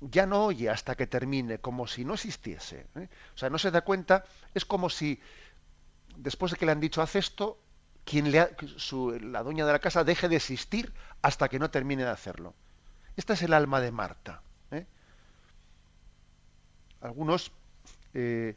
ya 0.00 0.26
no 0.26 0.44
oye 0.44 0.70
hasta 0.70 0.94
que 0.94 1.08
termine, 1.08 1.58
como 1.58 1.88
si 1.88 2.04
no 2.04 2.14
existiese. 2.14 2.86
¿eh? 2.94 3.08
O 3.34 3.38
sea, 3.38 3.50
no 3.50 3.58
se 3.58 3.72
da 3.72 3.80
cuenta, 3.80 4.24
es 4.54 4.64
como 4.64 4.90
si 4.90 5.20
después 6.16 6.52
de 6.52 6.58
que 6.58 6.66
le 6.66 6.72
han 6.72 6.80
dicho 6.80 7.02
haz 7.02 7.16
esto, 7.16 7.58
quien 8.04 8.30
le 8.30 8.48
la 9.20 9.42
dueña 9.42 9.66
de 9.66 9.72
la 9.72 9.80
casa 9.80 10.04
deje 10.04 10.28
de 10.28 10.36
existir 10.36 10.92
hasta 11.20 11.48
que 11.48 11.58
no 11.58 11.70
termine 11.70 12.04
de 12.04 12.10
hacerlo. 12.10 12.54
Esta 13.16 13.32
es 13.32 13.42
el 13.42 13.52
alma 13.52 13.80
de 13.80 13.90
Marta. 13.90 14.40
¿eh? 14.70 14.86
Algunos 17.00 17.50
eh, 18.14 18.56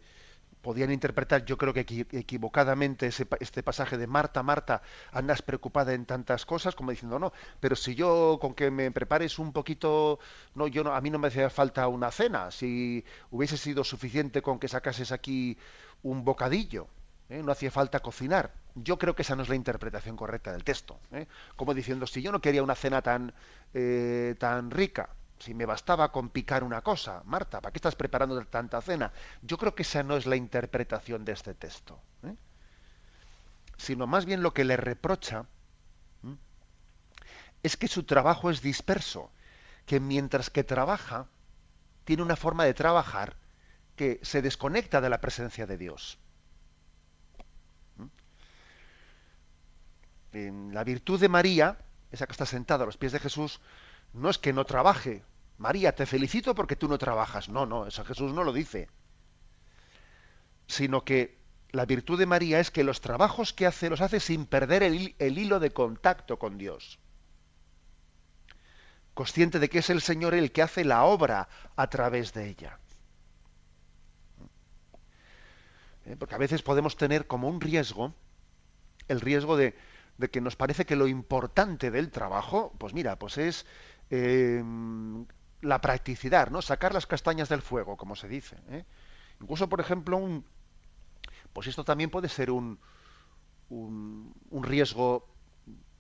podían 0.62 0.92
interpretar, 0.92 1.46
yo 1.46 1.58
creo 1.58 1.74
que 1.74 1.82
equivocadamente, 2.12 3.08
ese, 3.08 3.28
este 3.40 3.64
pasaje 3.64 3.98
de 3.98 4.08
Marta, 4.08 4.44
Marta, 4.44 4.82
andas 5.12 5.42
preocupada 5.42 5.94
en 5.94 6.06
tantas 6.06 6.46
cosas, 6.46 6.76
como 6.76 6.92
diciendo, 6.92 7.20
no, 7.20 7.34
pero 7.60 7.76
si 7.76 7.96
yo 7.96 8.38
con 8.40 8.54
que 8.54 8.72
me 8.72 8.92
prepares 8.92 9.40
un 9.40 9.52
poquito, 9.54 10.20
no, 10.56 10.68
yo 10.68 10.84
no, 10.84 10.94
a 10.94 11.02
mí 11.02 11.10
no 11.10 11.20
me 11.20 11.28
hacía 11.28 11.50
falta 11.50 11.88
una 11.88 12.12
cena, 12.12 12.52
si 12.52 13.04
hubiese 13.32 13.58
sido 13.58 13.84
suficiente 13.84 14.42
con 14.42 14.60
que 14.60 14.68
sacases 14.68 15.12
aquí 15.12 15.58
un 16.04 16.24
bocadillo, 16.24 16.88
¿eh? 17.30 17.42
no 17.44 17.52
hacía 17.52 17.72
falta 17.72 18.00
cocinar. 18.00 18.54
Yo 18.76 18.98
creo 18.98 19.16
que 19.16 19.24
esa 19.24 19.36
no 19.36 19.44
es 19.44 19.50
la 19.50 19.56
interpretación 19.56 20.16
correcta 20.16 20.52
del 20.52 20.64
texto, 20.64 21.00
¿eh? 21.12 21.28
como 21.56 21.74
diciendo, 21.74 22.08
si 22.08 22.22
yo 22.22 22.32
no 22.32 22.42
quería 22.42 22.64
una 22.64 22.76
cena 22.76 23.02
tan, 23.02 23.34
eh, 23.74 24.36
tan 24.38 24.72
rica, 24.72 25.10
si 25.42 25.54
me 25.54 25.66
bastaba 25.66 26.12
con 26.12 26.30
picar 26.30 26.64
una 26.64 26.82
cosa, 26.82 27.24
Marta, 27.26 27.62
¿para 27.62 27.74
qué 27.74 27.78
estás 27.78 27.96
preparando 27.96 28.40
tanta 28.46 28.82
cena? 28.82 29.12
Yo 29.42 29.58
creo 29.58 29.74
que 29.74 29.82
esa 29.82 30.04
no 30.04 30.16
es 30.16 30.26
la 30.26 30.36
interpretación 30.36 31.26
de 31.26 31.32
este 31.32 31.54
texto, 31.56 32.00
¿eh? 32.24 32.36
sino 33.78 34.06
más 34.06 34.26
bien 34.26 34.44
lo 34.44 34.54
que 34.54 34.64
le 34.64 34.78
reprocha 34.78 35.46
es 37.64 37.78
que 37.78 37.88
su 37.88 38.04
trabajo 38.04 38.50
es 38.50 38.62
disperso, 38.62 39.32
que 39.86 40.00
mientras 40.00 40.50
que 40.50 40.64
trabaja, 40.64 41.28
tiene 42.06 42.24
una 42.24 42.36
forma 42.36 42.66
de 42.66 42.74
trabajar 42.74 43.36
que 43.96 44.20
se 44.24 44.42
desconecta 44.42 45.02
de 45.02 45.10
la 45.10 45.22
presencia 45.22 45.68
de 45.68 45.78
Dios. 45.78 46.18
En 50.34 50.74
la 50.74 50.84
virtud 50.84 51.20
de 51.20 51.30
María, 51.30 51.78
esa 52.12 52.26
que 52.26 52.32
está 52.32 52.46
sentada 52.46 52.84
a 52.84 52.86
los 52.88 52.98
pies 52.98 53.12
de 53.12 53.20
Jesús, 53.20 53.60
no 54.14 54.30
es 54.30 54.38
que 54.38 54.54
no 54.54 54.66
trabaje. 54.66 55.24
María, 55.62 55.94
te 55.94 56.08
felicito 56.08 56.56
porque 56.56 56.76
tú 56.76 56.88
no 56.88 56.98
trabajas. 56.98 57.48
No, 57.48 57.68
no, 57.68 57.86
eso 57.86 58.04
Jesús 58.04 58.34
no 58.34 58.44
lo 58.44 58.52
dice. 58.52 58.90
Sino 60.66 61.06
que 61.06 61.38
la 61.70 61.86
virtud 61.86 62.18
de 62.18 62.26
María 62.26 62.60
es 62.60 62.72
que 62.72 62.84
los 62.84 63.00
trabajos 63.00 63.54
que 63.54 63.68
hace 63.68 63.88
los 63.88 64.02
hace 64.02 64.20
sin 64.20 64.48
perder 64.48 64.82
el, 64.82 65.16
hilo 65.20 65.60
de 65.60 65.72
contacto 65.72 66.40
con 66.40 66.58
Dios. 66.58 66.98
Consciente 69.14 69.60
de 69.60 69.70
que 69.70 69.80
es 69.80 69.92
el 69.92 70.02
Señor 70.02 70.34
el 70.34 70.52
que 70.52 70.64
hace 70.64 70.84
la 70.84 71.04
obra 71.04 71.48
a 71.76 71.88
través 71.92 72.34
de 72.34 72.50
ella. 72.50 72.80
¿Eh? 76.08 76.16
Porque 76.18 76.34
a 76.34 76.40
veces 76.40 76.64
podemos 76.64 76.98
tener 76.98 77.28
como 77.28 77.48
un 77.48 77.62
riesgo, 77.62 78.16
el 79.08 79.22
riesgo 79.22 79.58
de, 79.58 79.78
de 80.18 80.32
que 80.32 80.42
nos 80.42 80.56
parece 80.56 80.88
que 80.88 80.96
lo 80.96 81.06
importante 81.06 81.92
del 81.92 82.10
trabajo, 82.10 82.74
pues 82.80 82.96
mira, 82.96 83.20
pues 83.20 83.38
es 83.38 83.68
eh, 84.10 84.64
la 85.62 85.80
practicidad, 85.82 86.50
¿no? 86.50 86.62
Sacar 86.62 86.94
las 86.94 87.08
castañas 87.08 87.50
del 87.50 87.62
fuego, 87.62 87.98
como 87.98 88.16
se 88.16 88.28
dice. 88.28 88.58
¿eh? 88.70 88.84
Incluso, 89.40 89.70
por 89.70 89.80
ejemplo, 89.80 90.18
un, 90.18 90.46
pues 91.54 91.68
esto 91.68 91.84
también 91.84 92.10
puede 92.10 92.30
ser 92.30 92.52
un, 92.52 92.80
un, 93.70 94.64
riesgo 94.64 95.28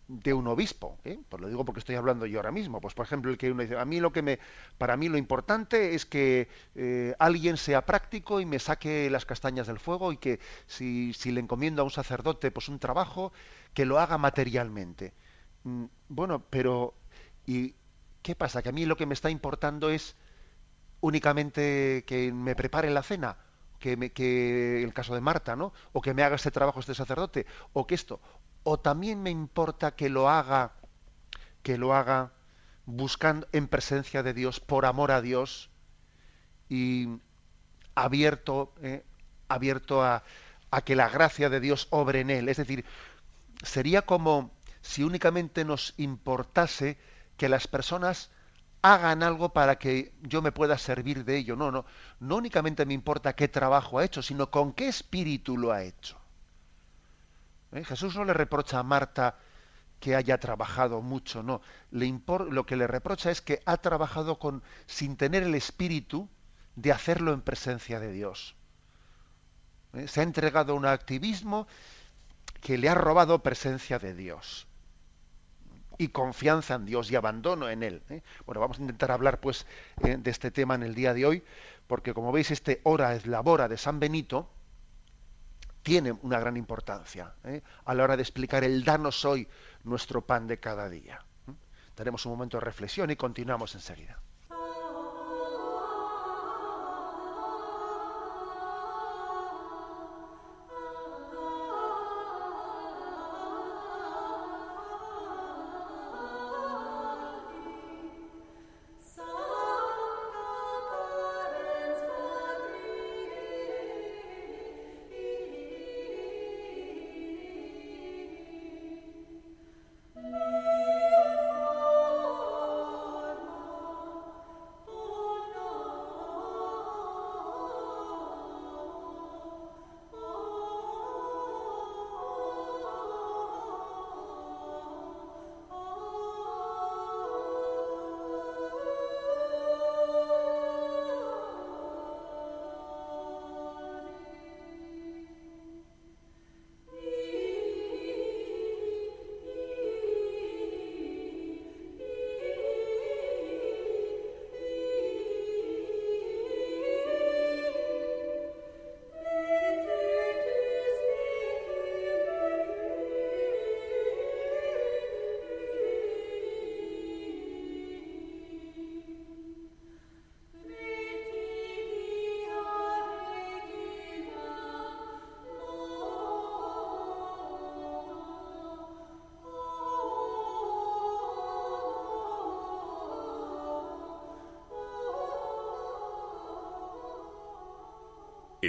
de 0.08 0.34
un 0.34 0.48
obispo, 0.48 0.98
¿eh? 1.06 1.20
pues 1.30 1.41
lo 1.41 1.48
digo 1.48 1.63
porque 1.63 1.80
estoy 1.80 1.96
hablando 1.96 2.25
yo 2.25 2.39
ahora 2.39 2.51
mismo. 2.51 2.82
Pues 2.82 2.94
por 2.94 3.06
ejemplo 3.06 3.32
el 3.32 3.38
que 3.38 3.51
uno 3.51 3.62
dice, 3.62 3.77
a 3.77 3.86
mí 3.86 4.00
lo 4.00 4.12
que 4.12 4.22
me, 4.22 4.39
para 4.77 4.98
mí 4.98 5.08
lo 5.08 5.18
importante 5.18 5.96
es 5.96 6.06
que 6.06 6.50
eh, 6.75 7.15
alguien 7.18 7.56
sea 7.56 7.86
práctico 7.86 8.41
y 8.41 8.46
me 8.46 8.60
saque 8.60 9.10
las 9.10 9.25
castañas 9.25 9.68
del 9.68 9.80
fuego 9.80 10.12
y 10.12 10.18
que 10.18 10.39
si, 10.68 11.13
si, 11.13 11.32
le 11.32 11.39
encomiendo 11.39 11.82
a 11.82 11.86
un 11.86 11.91
sacerdote 11.91 12.51
pues 12.51 12.68
un 12.68 12.80
trabajo 12.80 13.32
que 13.74 13.86
lo 13.86 14.00
haga 14.00 14.18
materialmente. 14.18 15.13
Mm, 15.63 15.86
bueno, 16.10 16.44
pero 16.50 16.94
¿y 17.46 17.75
qué 18.21 18.35
pasa? 18.35 18.61
Que 18.61 18.69
a 18.69 18.73
mí 18.73 18.85
lo 18.85 18.97
que 18.97 19.05
me 19.05 19.13
está 19.13 19.29
importando 19.29 19.89
es 19.89 20.15
únicamente 21.01 22.03
que 22.05 22.31
me 22.31 22.55
prepare 22.55 22.89
la 22.89 23.03
cena 23.03 23.37
que, 23.81 24.83
el 24.83 24.93
caso 24.93 25.15
de 25.15 25.21
Marta, 25.21 25.55
¿no? 25.55 25.73
O 25.91 26.01
que 26.01 26.13
me 26.13 26.23
haga 26.23 26.35
este 26.35 26.51
trabajo 26.51 26.79
este 26.79 26.93
sacerdote, 26.93 27.45
o 27.73 27.87
que 27.87 27.95
esto, 27.95 28.21
o 28.63 28.79
también 28.79 29.21
me 29.23 29.31
importa 29.31 29.95
que 29.95 30.09
lo 30.09 30.29
haga, 30.29 30.73
que 31.63 31.77
lo 31.77 31.95
haga 31.95 32.31
buscando 32.85 33.47
en 33.51 33.67
presencia 33.67 34.23
de 34.23 34.33
Dios, 34.33 34.59
por 34.59 34.85
amor 34.85 35.11
a 35.11 35.21
Dios 35.21 35.69
y 36.69 37.09
abierto, 37.95 38.73
eh, 38.81 39.03
abierto 39.47 40.03
a, 40.03 40.23
a 40.69 40.81
que 40.83 40.95
la 40.95 41.09
gracia 41.09 41.49
de 41.49 41.59
Dios 41.59 41.87
obre 41.89 42.21
en 42.21 42.29
él. 42.29 42.49
Es 42.49 42.57
decir, 42.57 42.85
sería 43.63 44.03
como 44.03 44.51
si 44.81 45.03
únicamente 45.03 45.65
nos 45.65 45.95
importase 45.97 46.97
que 47.41 47.50
las 47.50 47.67
personas 47.67 48.29
hagan 48.83 49.24
algo 49.24 49.51
para 49.51 49.79
que 49.79 50.13
yo 50.21 50.43
me 50.43 50.51
pueda 50.51 50.77
servir 50.77 51.25
de 51.25 51.38
ello. 51.38 51.55
No, 51.55 51.71
no, 51.71 51.86
no 52.19 52.36
únicamente 52.36 52.86
me 52.86 52.93
importa 52.93 53.33
qué 53.33 53.48
trabajo 53.48 53.98
ha 53.98 54.05
hecho, 54.05 54.21
sino 54.21 54.51
con 54.51 54.74
qué 54.74 54.88
espíritu 54.88 55.57
lo 55.57 55.71
ha 55.71 55.81
hecho. 55.81 56.19
¿Eh? 57.71 57.84
Jesús 57.84 58.15
no 58.15 58.25
le 58.25 58.34
reprocha 58.34 58.77
a 58.77 58.84
Marta 58.84 59.39
que 59.99 60.15
haya 60.15 60.39
trabajado 60.39 61.01
mucho, 61.01 61.41
no. 61.41 61.62
Le 61.89 62.13
lo 62.51 62.63
que 62.67 62.75
le 62.75 62.86
reprocha 62.86 63.32
es 63.32 63.41
que 63.41 63.63
ha 63.65 63.77
trabajado 63.77 64.38
con, 64.38 64.62
sin 64.86 65.17
tener 65.17 65.41
el 65.41 65.56
espíritu 65.56 66.30
de 66.75 66.91
hacerlo 66.91 67.34
en 67.34 67.41
presencia 67.41 67.99
de 67.99 68.12
Dios. 68.12 68.56
¿Eh? 69.93 70.08
Se 70.08 70.19
ha 70.19 70.23
entregado 70.23 70.73
a 70.73 70.75
un 70.75 70.86
activismo 70.86 71.65
que 72.62 72.77
le 72.77 72.88
ha 72.88 72.93
robado 72.93 73.41
presencia 73.41 73.97
de 73.97 74.13
Dios 74.13 74.67
y 76.01 76.07
confianza 76.07 76.73
en 76.73 76.85
Dios 76.85 77.11
y 77.11 77.15
abandono 77.15 77.69
en 77.69 77.83
Él. 77.83 78.01
¿eh? 78.09 78.23
Bueno, 78.47 78.59
vamos 78.59 78.79
a 78.79 78.81
intentar 78.81 79.11
hablar 79.11 79.39
pues 79.39 79.67
eh, 80.03 80.17
de 80.17 80.31
este 80.31 80.49
tema 80.49 80.73
en 80.73 80.81
el 80.81 80.95
día 80.95 81.13
de 81.13 81.27
hoy, 81.27 81.43
porque 81.85 82.15
como 82.15 82.31
veis 82.31 82.49
este 82.49 82.81
hora 82.85 83.13
es 83.13 83.27
labora 83.27 83.67
de 83.67 83.77
San 83.77 83.99
Benito 83.99 84.49
tiene 85.83 86.11
una 86.11 86.39
gran 86.39 86.57
importancia 86.57 87.33
¿eh? 87.43 87.61
a 87.85 87.93
la 87.93 88.03
hora 88.03 88.15
de 88.15 88.23
explicar 88.23 88.63
el 88.63 88.83
danos 88.83 89.25
hoy 89.25 89.47
nuestro 89.83 90.25
pan 90.25 90.47
de 90.47 90.59
cada 90.59 90.89
día. 90.89 91.23
Tenemos 91.93 92.25
un 92.25 92.31
momento 92.31 92.57
de 92.57 92.65
reflexión 92.65 93.11
y 93.11 93.15
continuamos 93.15 93.75
enseguida. 93.75 94.17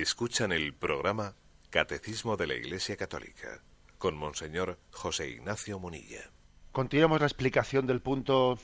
Escuchan 0.03 0.51
el 0.51 0.75
programa 0.75 1.37
Catecismo 1.71 2.37
de 2.37 2.49
la 2.49 2.55
Iglesia 2.55 2.97
Católica 2.97 3.63
con 3.99 4.17
Monseñor 4.17 4.81
José 4.91 5.29
Ignacio 5.29 5.79
Munilla. 5.79 6.29
Continuamos 6.73 7.21
la 7.21 7.29
explicación 7.29 7.87
del 7.87 8.03
punto 8.03 8.59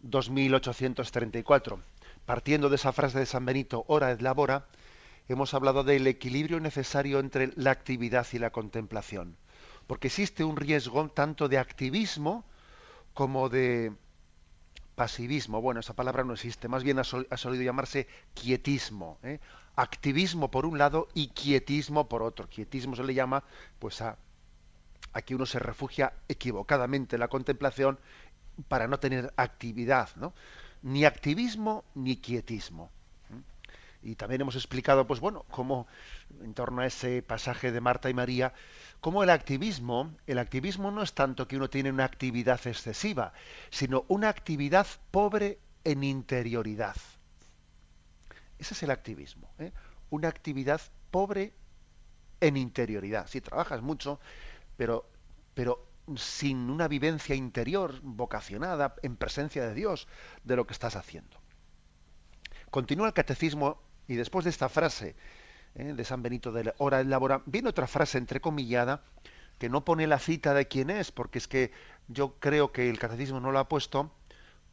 2834. 0.00 1.78
Partiendo 2.26 2.68
de 2.70 2.74
esa 2.74 2.90
frase 2.90 3.20
de 3.20 3.26
San 3.26 3.44
Benito, 3.44 3.84
hora 3.86 4.10
es 4.10 4.20
labora, 4.20 4.66
hemos 5.28 5.54
hablado 5.54 5.84
del 5.84 6.08
equilibrio 6.08 6.58
necesario 6.58 7.20
entre 7.20 7.52
la 7.54 7.70
actividad 7.70 8.26
y 8.32 8.40
la 8.40 8.50
contemplación. 8.50 9.36
Porque 9.86 10.08
existe 10.08 10.42
un 10.42 10.56
riesgo 10.56 11.08
tanto 11.08 11.48
de 11.48 11.58
activismo 11.58 12.44
como 13.14 13.48
de 13.48 13.92
pasivismo. 14.96 15.62
Bueno, 15.62 15.78
esa 15.78 15.94
palabra 15.94 16.24
no 16.24 16.32
existe, 16.32 16.66
más 16.66 16.82
bien 16.82 16.98
ha 16.98 17.04
solido 17.04 17.62
llamarse 17.62 18.08
quietismo. 18.34 19.20
¿eh? 19.22 19.38
Activismo 19.78 20.50
por 20.50 20.66
un 20.66 20.76
lado 20.76 21.06
y 21.14 21.28
quietismo 21.28 22.08
por 22.08 22.22
otro. 22.22 22.48
Quietismo 22.48 22.96
se 22.96 23.04
le 23.04 23.14
llama 23.14 23.44
pues 23.78 24.02
a, 24.02 24.18
a 25.12 25.22
que 25.22 25.36
uno 25.36 25.46
se 25.46 25.60
refugia 25.60 26.12
equivocadamente 26.28 27.14
en 27.14 27.20
la 27.20 27.28
contemplación 27.28 27.98
para 28.66 28.88
no 28.88 28.98
tener 28.98 29.32
actividad, 29.36 30.08
¿no? 30.16 30.34
Ni 30.82 31.04
activismo 31.04 31.84
ni 31.94 32.16
quietismo. 32.16 32.90
Y 34.02 34.16
también 34.16 34.40
hemos 34.40 34.56
explicado, 34.56 35.06
pues 35.06 35.20
bueno, 35.20 35.44
cómo 35.50 35.86
en 36.42 36.54
torno 36.54 36.82
a 36.82 36.86
ese 36.86 37.22
pasaje 37.22 37.70
de 37.70 37.80
Marta 37.80 38.10
y 38.10 38.14
María, 38.14 38.54
cómo 39.00 39.22
el 39.22 39.30
activismo, 39.30 40.12
el 40.26 40.38
activismo 40.38 40.90
no 40.90 41.02
es 41.02 41.14
tanto 41.14 41.46
que 41.46 41.56
uno 41.56 41.70
tiene 41.70 41.90
una 41.90 42.04
actividad 42.04 42.64
excesiva, 42.66 43.32
sino 43.70 44.04
una 44.08 44.28
actividad 44.28 44.86
pobre 45.10 45.58
en 45.84 46.02
interioridad. 46.04 46.96
Ese 48.58 48.74
es 48.74 48.82
el 48.82 48.90
activismo. 48.90 49.50
¿eh? 49.58 49.72
Una 50.10 50.28
actividad 50.28 50.80
pobre 51.10 51.54
en 52.40 52.56
interioridad. 52.56 53.26
Si 53.26 53.40
trabajas 53.40 53.82
mucho, 53.82 54.20
pero, 54.76 55.08
pero 55.54 55.88
sin 56.16 56.70
una 56.70 56.88
vivencia 56.88 57.34
interior, 57.34 58.00
vocacionada, 58.02 58.94
en 59.02 59.16
presencia 59.16 59.66
de 59.66 59.74
Dios, 59.74 60.08
de 60.44 60.56
lo 60.56 60.66
que 60.66 60.72
estás 60.72 60.96
haciendo. 60.96 61.36
Continúa 62.70 63.08
el 63.08 63.14
catecismo 63.14 63.80
y 64.06 64.14
después 64.14 64.44
de 64.44 64.50
esta 64.50 64.68
frase 64.68 65.16
¿eh? 65.74 65.92
de 65.94 66.04
San 66.04 66.22
Benito 66.22 66.52
de 66.52 66.74
hora 66.78 67.02
labora, 67.04 67.42
viene 67.46 67.68
otra 67.68 67.86
frase 67.86 68.18
entrecomillada 68.18 69.02
que 69.58 69.68
no 69.68 69.84
pone 69.84 70.06
la 70.06 70.18
cita 70.18 70.54
de 70.54 70.68
quién 70.68 70.90
es, 70.90 71.10
porque 71.10 71.38
es 71.38 71.48
que 71.48 71.72
yo 72.06 72.38
creo 72.38 72.72
que 72.72 72.88
el 72.88 72.98
catecismo 72.98 73.40
no 73.40 73.50
lo 73.50 73.58
ha 73.58 73.68
puesto 73.68 74.12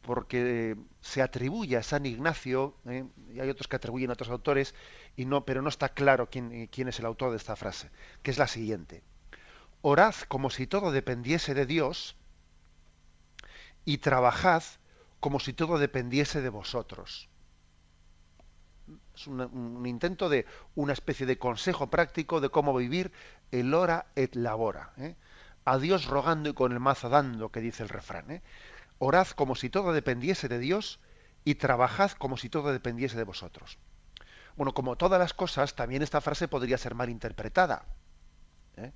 porque 0.06 0.76
se 1.00 1.20
atribuye 1.20 1.76
a 1.76 1.82
San 1.82 2.06
Ignacio, 2.06 2.76
¿eh? 2.86 3.04
y 3.34 3.40
hay 3.40 3.50
otros 3.50 3.66
que 3.68 3.76
atribuyen 3.76 4.10
a 4.10 4.12
otros 4.14 4.30
autores, 4.30 4.74
y 5.16 5.24
no, 5.26 5.44
pero 5.44 5.60
no 5.62 5.68
está 5.68 5.90
claro 5.90 6.30
quién, 6.30 6.68
quién 6.68 6.88
es 6.88 6.98
el 7.00 7.06
autor 7.06 7.32
de 7.32 7.36
esta 7.36 7.56
frase, 7.56 7.90
que 8.22 8.30
es 8.30 8.38
la 8.38 8.46
siguiente. 8.46 9.02
Orad 9.82 10.14
como 10.28 10.48
si 10.50 10.66
todo 10.66 10.92
dependiese 10.92 11.54
de 11.54 11.66
Dios 11.66 12.16
y 13.84 13.98
trabajad 13.98 14.62
como 15.20 15.40
si 15.40 15.52
todo 15.52 15.78
dependiese 15.78 16.40
de 16.40 16.48
vosotros. 16.48 17.28
Es 19.14 19.26
un, 19.26 19.84
intento 19.86 20.28
de 20.28 20.46
una 20.74 20.92
especie 20.92 21.26
de 21.26 21.38
consejo 21.38 21.88
práctico 21.88 22.40
de 22.40 22.50
cómo 22.50 22.74
vivir 22.74 23.10
el 23.50 23.74
hora 23.74 24.06
et 24.14 24.36
labora. 24.36 24.92
¿eh? 24.98 25.16
A 25.64 25.78
Dios 25.78 26.06
rogando 26.06 26.50
y 26.50 26.54
con 26.54 26.72
el 26.72 26.80
mazo 26.80 27.08
dando, 27.08 27.50
que 27.50 27.60
dice 27.60 27.82
el 27.82 27.88
refrán. 27.88 28.30
¿eh? 28.30 28.42
Orad 28.98 29.28
como 29.28 29.54
si 29.54 29.70
todo 29.70 29.92
dependiese 29.92 30.48
de 30.48 30.58
Dios 30.58 31.00
y 31.44 31.56
trabajad 31.56 32.12
como 32.12 32.36
si 32.36 32.48
todo 32.48 32.72
dependiese 32.72 33.16
de 33.16 33.24
vosotros. 33.24 33.78
Bueno, 34.56 34.72
como 34.72 34.96
todas 34.96 35.18
las 35.18 35.34
cosas, 35.34 35.74
también 35.74 36.02
esta 36.02 36.20
frase 36.20 36.48
podría 36.48 36.78
ser 36.78 36.94
mal 36.94 37.10
interpretada. 37.10 37.84
¿eh? 38.76 38.92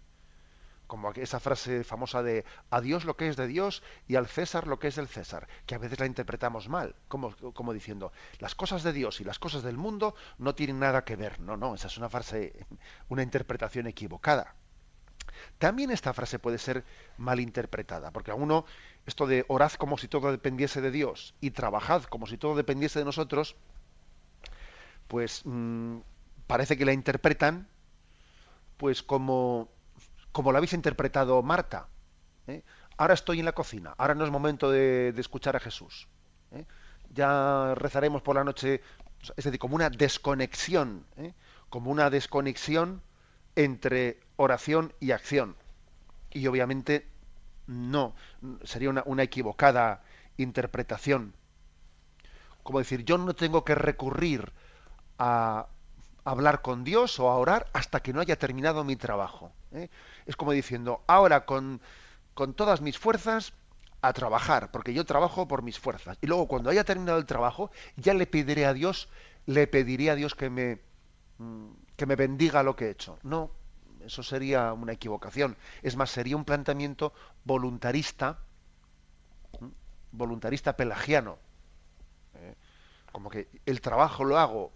como 0.90 1.12
esa 1.12 1.38
frase 1.38 1.84
famosa 1.84 2.20
de 2.20 2.44
a 2.68 2.80
Dios 2.80 3.04
lo 3.04 3.16
que 3.16 3.28
es 3.28 3.36
de 3.36 3.46
Dios 3.46 3.80
y 4.08 4.16
al 4.16 4.26
César 4.26 4.66
lo 4.66 4.80
que 4.80 4.88
es 4.88 4.96
del 4.96 5.06
César, 5.06 5.46
que 5.64 5.76
a 5.76 5.78
veces 5.78 6.00
la 6.00 6.06
interpretamos 6.06 6.68
mal, 6.68 6.96
como, 7.06 7.32
como 7.54 7.72
diciendo, 7.72 8.12
las 8.40 8.56
cosas 8.56 8.82
de 8.82 8.92
Dios 8.92 9.20
y 9.20 9.24
las 9.24 9.38
cosas 9.38 9.62
del 9.62 9.76
mundo 9.76 10.16
no 10.38 10.56
tienen 10.56 10.80
nada 10.80 11.04
que 11.04 11.14
ver. 11.14 11.38
No, 11.38 11.56
no, 11.56 11.76
esa 11.76 11.86
es 11.86 11.96
una 11.96 12.08
frase, 12.08 12.66
una 13.08 13.22
interpretación 13.22 13.86
equivocada. 13.86 14.56
También 15.58 15.90
esta 15.90 16.12
frase 16.12 16.38
puede 16.38 16.58
ser 16.58 16.84
mal 17.16 17.40
interpretada, 17.40 18.10
porque 18.10 18.30
a 18.30 18.34
uno 18.34 18.64
esto 19.06 19.26
de 19.26 19.44
orad 19.48 19.72
como 19.72 19.98
si 19.98 20.08
todo 20.08 20.30
dependiese 20.30 20.80
de 20.80 20.90
Dios 20.90 21.34
y 21.40 21.50
trabajad 21.50 22.04
como 22.04 22.26
si 22.26 22.36
todo 22.38 22.54
dependiese 22.54 22.98
de 22.98 23.04
nosotros, 23.04 23.56
pues 25.08 25.42
mm, 25.44 25.98
parece 26.46 26.76
que 26.76 26.84
la 26.84 26.92
interpretan 26.92 27.68
pues 28.76 29.02
como 29.02 29.68
como 30.32 30.52
lo 30.52 30.58
habéis 30.58 30.72
interpretado 30.72 31.42
Marta. 31.42 31.88
¿eh? 32.46 32.62
Ahora 32.96 33.14
estoy 33.14 33.40
en 33.40 33.44
la 33.44 33.52
cocina, 33.52 33.94
ahora 33.98 34.14
no 34.14 34.24
es 34.24 34.30
momento 34.30 34.70
de, 34.70 35.14
escuchar 35.16 35.56
a 35.56 35.60
Jesús. 35.60 36.08
¿eh? 36.52 36.64
Ya 37.12 37.74
rezaremos 37.74 38.22
por 38.22 38.36
la 38.36 38.44
noche, 38.44 38.82
es 39.36 39.44
decir, 39.44 39.58
como 39.58 39.74
una 39.74 39.90
desconexión, 39.90 41.06
¿eh? 41.16 41.34
como 41.68 41.90
una 41.90 42.10
desconexión 42.10 43.02
entre 43.56 44.20
oración 44.40 44.94
y 45.00 45.10
acción. 45.10 45.54
Y 46.30 46.46
obviamente 46.46 47.06
no, 47.66 48.14
sería 48.64 48.88
una, 48.88 49.22
equivocada 49.22 50.02
interpretación. 50.38 51.34
Como 52.62 52.78
decir, 52.78 53.04
yo 53.04 53.18
no 53.18 53.34
tengo 53.34 53.64
que 53.64 53.74
recurrir 53.74 54.52
a 55.18 55.66
hablar 56.24 56.62
con 56.62 56.84
Dios 56.84 57.20
o 57.20 57.28
a 57.28 57.36
orar 57.36 57.68
hasta 57.74 58.00
que 58.00 58.14
no 58.14 58.20
haya 58.20 58.38
terminado 58.38 58.82
mi 58.82 58.96
trabajo. 58.96 59.52
¿eh? 59.72 59.90
Es 60.24 60.36
como 60.36 60.52
diciendo, 60.52 61.02
ahora 61.06 61.44
con, 61.44 61.82
con 62.32 62.54
todas 62.54 62.80
mis 62.80 62.98
fuerzas 62.98 63.52
a 64.00 64.14
trabajar, 64.14 64.70
porque 64.70 64.94
yo 64.94 65.04
trabajo 65.04 65.46
por 65.48 65.62
mis 65.62 65.78
fuerzas. 65.78 66.16
Y 66.22 66.26
luego 66.26 66.48
cuando 66.48 66.70
haya 66.70 66.84
terminado 66.84 67.18
el 67.18 67.26
trabajo, 67.26 67.70
ya 67.96 68.14
le 68.14 68.26
pediré 68.26 68.64
a 68.64 68.72
Dios, 68.72 69.10
le 69.44 69.66
pediré 69.66 70.10
a 70.10 70.14
Dios 70.14 70.34
que 70.34 70.48
me, 70.48 70.80
mm, 71.36 71.72
que 71.96 72.06
me 72.06 72.16
bendiga 72.16 72.62
lo 72.62 72.74
que 72.74 72.86
he 72.86 72.90
hecho. 72.90 73.18
No, 73.22 73.50
eso 74.04 74.22
sería 74.22 74.72
una 74.72 74.92
equivocación. 74.92 75.56
Es 75.82 75.96
más, 75.96 76.10
sería 76.10 76.36
un 76.36 76.44
planteamiento 76.44 77.12
voluntarista, 77.44 78.38
voluntarista 80.12 80.76
pelagiano. 80.76 81.38
¿eh? 82.34 82.54
Como 83.12 83.30
que 83.30 83.48
el 83.66 83.80
trabajo 83.80 84.24
lo 84.24 84.38
hago 84.38 84.72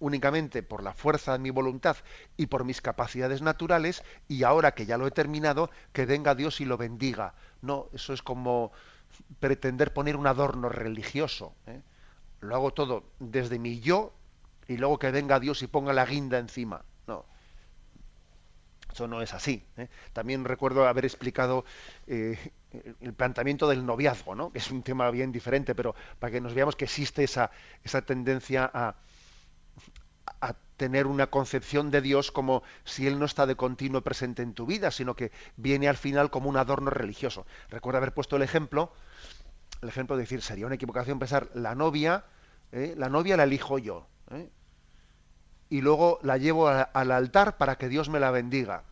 únicamente 0.00 0.62
por 0.62 0.82
la 0.82 0.92
fuerza 0.92 1.32
de 1.32 1.38
mi 1.38 1.50
voluntad 1.50 1.96
y 2.36 2.46
por 2.46 2.64
mis 2.64 2.80
capacidades 2.80 3.42
naturales, 3.42 4.04
y 4.28 4.44
ahora 4.44 4.72
que 4.72 4.86
ya 4.86 4.96
lo 4.96 5.06
he 5.06 5.10
terminado, 5.10 5.70
que 5.92 6.06
venga 6.06 6.34
Dios 6.34 6.60
y 6.60 6.64
lo 6.64 6.76
bendiga. 6.76 7.34
No, 7.62 7.88
eso 7.92 8.12
es 8.12 8.22
como 8.22 8.72
pretender 9.40 9.92
poner 9.92 10.16
un 10.16 10.26
adorno 10.26 10.68
religioso. 10.68 11.54
¿eh? 11.66 11.82
Lo 12.40 12.54
hago 12.54 12.72
todo 12.72 13.04
desde 13.18 13.58
mi 13.58 13.80
yo 13.80 14.12
y 14.68 14.76
luego 14.76 14.98
que 14.98 15.10
venga 15.10 15.40
Dios 15.40 15.62
y 15.62 15.66
ponga 15.66 15.92
la 15.92 16.06
guinda 16.06 16.38
encima. 16.38 16.84
No. 17.06 17.24
Eso 18.98 19.06
no 19.06 19.22
es 19.22 19.32
así. 19.32 19.62
¿eh? 19.76 19.86
También 20.12 20.44
recuerdo 20.44 20.88
haber 20.88 21.04
explicado 21.04 21.64
eh, 22.08 22.36
el 23.00 23.14
planteamiento 23.14 23.68
del 23.68 23.86
noviazgo, 23.86 24.34
¿no? 24.34 24.50
que 24.50 24.58
es 24.58 24.72
un 24.72 24.82
tema 24.82 25.08
bien 25.12 25.30
diferente, 25.30 25.76
pero 25.76 25.94
para 26.18 26.32
que 26.32 26.40
nos 26.40 26.52
veamos 26.52 26.74
que 26.74 26.86
existe 26.86 27.22
esa, 27.22 27.52
esa 27.84 28.02
tendencia 28.02 28.68
a, 28.74 28.96
tener 30.76 31.06
una 31.06 31.28
concepción 31.28 31.92
de 31.92 32.00
Dios 32.00 32.32
como 32.32 32.64
si 32.84 33.06
Él 33.06 33.20
no 33.20 33.24
está 33.24 33.46
de 33.46 33.54
continuo 33.54 34.00
presente 34.00 34.42
en 34.42 34.52
tu 34.54 34.66
vida, 34.66 34.90
sino 34.90 35.14
que 35.14 35.30
viene 35.56 35.88
al 35.88 35.96
final 35.96 36.30
como 36.30 36.48
un 36.48 36.56
adorno 36.56 36.90
religioso. 36.90 37.46
Recuerda 37.68 37.98
haber 37.98 38.14
puesto 38.14 38.36
el 38.36 38.42
ejemplo, 38.42 38.92
el 39.80 39.88
ejemplo 39.88 40.16
de 40.16 40.22
decir, 40.22 40.42
sería 40.42 40.66
una 40.66 40.76
equivocación 40.76 41.20
pensar, 41.20 41.50
la 41.54 41.74
novia, 41.76 42.24
¿eh? 42.72 42.94
la 42.96 43.08
novia 43.08 43.36
la 43.36 43.42
elijo 43.44 43.78
yo, 43.78 44.06
y 45.68 45.80
luego 45.80 46.18
la 46.22 46.38
llevo 46.38 46.68
al 46.68 47.10
altar 47.10 47.58
para 47.58 47.76
que 47.76 47.88
Dios 47.88 48.08
me 48.08 48.20
la 48.20 48.30
bendiga. 48.30 48.84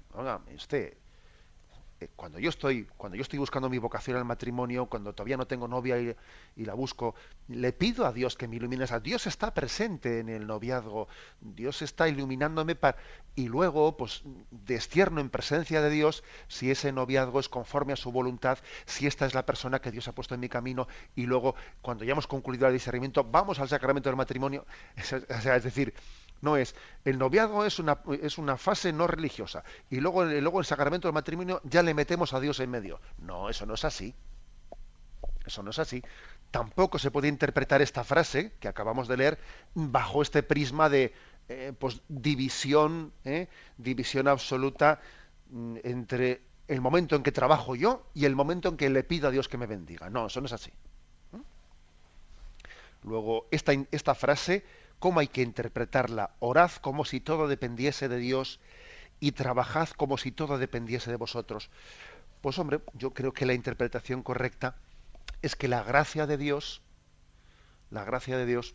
Eh, 1.99 2.11
cuando 2.15 2.39
yo 2.39 2.51
estoy 2.51 2.85
cuando 2.99 3.17
yo 3.17 3.23
estoy 3.23 3.39
buscando 3.39 3.71
mi 3.71 3.79
vocación 3.79 4.19
al 4.19 4.27
matrimonio 4.27 4.85
cuando 4.85 5.15
todavía 5.15 5.39
no 5.39 5.47
tengo 5.47 5.67
novia 5.67 5.99
y, 5.99 6.15
la 6.57 6.75
busco 6.75 7.15
le 7.49 7.73
pido 7.73 8.05
a 8.05 8.13
Dios 8.13 8.37
que 8.37 8.49
me 8.49 8.57
ilumine. 8.57 8.85
A 8.91 9.01
Dios 9.01 9.27
está 9.27 9.55
presente 9.55 10.19
en 10.21 10.29
el 10.29 10.47
noviazgo. 10.47 11.09
Dios 11.41 11.81
está 11.81 12.07
iluminándome 12.09 12.75
para 12.75 12.99
y 13.35 13.49
luego 13.49 13.97
pues 13.97 14.23
destierno 14.51 15.21
en 15.21 15.31
presencia 15.31 15.81
de 15.81 15.89
Dios 15.89 16.23
si 16.49 16.71
ese 16.71 16.93
noviazgo 16.93 17.41
es 17.41 17.49
conforme 17.49 17.95
a 17.95 17.97
su 17.97 18.13
voluntad 18.13 18.59
si 18.85 19.07
esta 19.07 19.25
es 19.25 19.35
la 19.35 19.47
persona 19.47 19.81
que 19.81 19.91
Dios 19.91 20.07
ha 20.09 20.13
puesto 20.13 20.35
en 20.35 20.41
mi 20.41 20.51
camino. 20.51 20.89
Y 21.15 21.25
luego 21.25 21.55
cuando 21.81 22.05
ya 22.05 22.13
hemos 22.13 22.27
concluido 22.27 22.67
el 22.67 22.75
discernimiento 22.75 23.25
vamos 23.25 23.59
al 23.59 23.69
sacramento 23.71 24.11
del 24.11 24.17
matrimonio. 24.17 24.67
Es 24.97 25.65
decir 25.65 25.95
no 26.41 26.57
es, 26.57 26.75
el 27.05 27.19
noviazgo 27.19 27.65
es 27.65 27.79
una, 27.79 27.99
es 28.23 28.39
una 28.39 28.57
fase 28.57 28.93
no 28.93 29.07
religiosa 29.07 29.65
y 29.91 30.01
luego, 30.01 30.25
luego 30.25 30.61
el 30.61 30.67
sacramento 30.67 31.09
del 31.09 31.15
matrimonio 31.15 31.61
ya 31.65 31.83
le 31.83 31.95
metemos 31.95 32.33
a 32.35 32.41
Dios 32.41 32.61
en 32.61 32.71
medio. 32.71 33.01
No, 33.19 33.49
eso 33.49 33.67
no 33.67 33.75
es 33.75 33.85
así. 33.85 34.15
Eso 35.47 35.63
no 35.63 35.71
es 35.71 35.79
así. 35.79 36.03
Tampoco 36.51 36.99
se 36.99 37.11
puede 37.11 37.29
interpretar 37.29 37.81
esta 37.81 38.05
frase 38.05 38.53
que 38.61 38.69
acabamos 38.69 39.09
de 39.09 39.17
leer 39.17 39.39
bajo 39.75 40.23
este 40.23 40.43
prisma 40.43 40.89
de 40.89 41.15
eh, 41.49 41.73
pues, 41.79 42.03
división, 42.09 43.13
eh, 43.25 43.49
división 43.79 44.27
absoluta 44.27 45.01
mm, 45.51 45.77
entre 45.85 46.43
el 46.67 46.81
momento 46.81 47.15
en 47.15 47.23
que 47.23 47.31
trabajo 47.31 47.77
yo 47.77 48.07
y 48.15 48.25
el 48.25 48.35
momento 48.35 48.69
en 48.69 48.77
que 48.77 48.91
le 48.91 49.05
pido 49.05 49.29
a 49.29 49.31
Dios 49.31 49.49
que 49.49 49.57
me 49.57 49.67
bendiga. 49.67 50.11
No, 50.11 50.27
eso 50.27 50.41
no 50.41 50.47
es 50.47 50.53
así. 50.53 50.73
¿Mm? 51.31 51.41
Luego, 53.09 53.47
esta, 53.53 53.73
esta 53.93 54.15
frase 54.17 54.65
¿Cómo 54.99 55.21
hay 55.21 55.29
que 55.29 55.43
interpretarla? 55.43 56.35
Orad 56.39 56.71
como 56.81 57.05
si 57.05 57.21
todo 57.21 57.49
dependiese 57.49 58.09
de 58.09 58.17
Dios 58.19 58.61
y 59.21 59.33
trabajad 59.33 59.89
como 59.91 60.19
si 60.19 60.33
todo 60.33 60.59
dependiese 60.59 61.11
de 61.11 61.17
vosotros. 61.17 61.71
Pues 62.41 62.59
hombre, 62.59 62.81
yo 62.95 63.13
creo 63.13 63.33
que 63.33 63.47
la 63.47 63.55
interpretación 63.55 64.23
correcta 64.23 64.77
es 65.43 65.57
que 65.57 65.69
la 65.69 65.83
gracia 65.83 66.27
de 66.27 66.39
Dios, 66.39 66.83
la 67.91 68.05
gracia 68.05 68.37
de 68.37 68.47
Dios, 68.47 68.75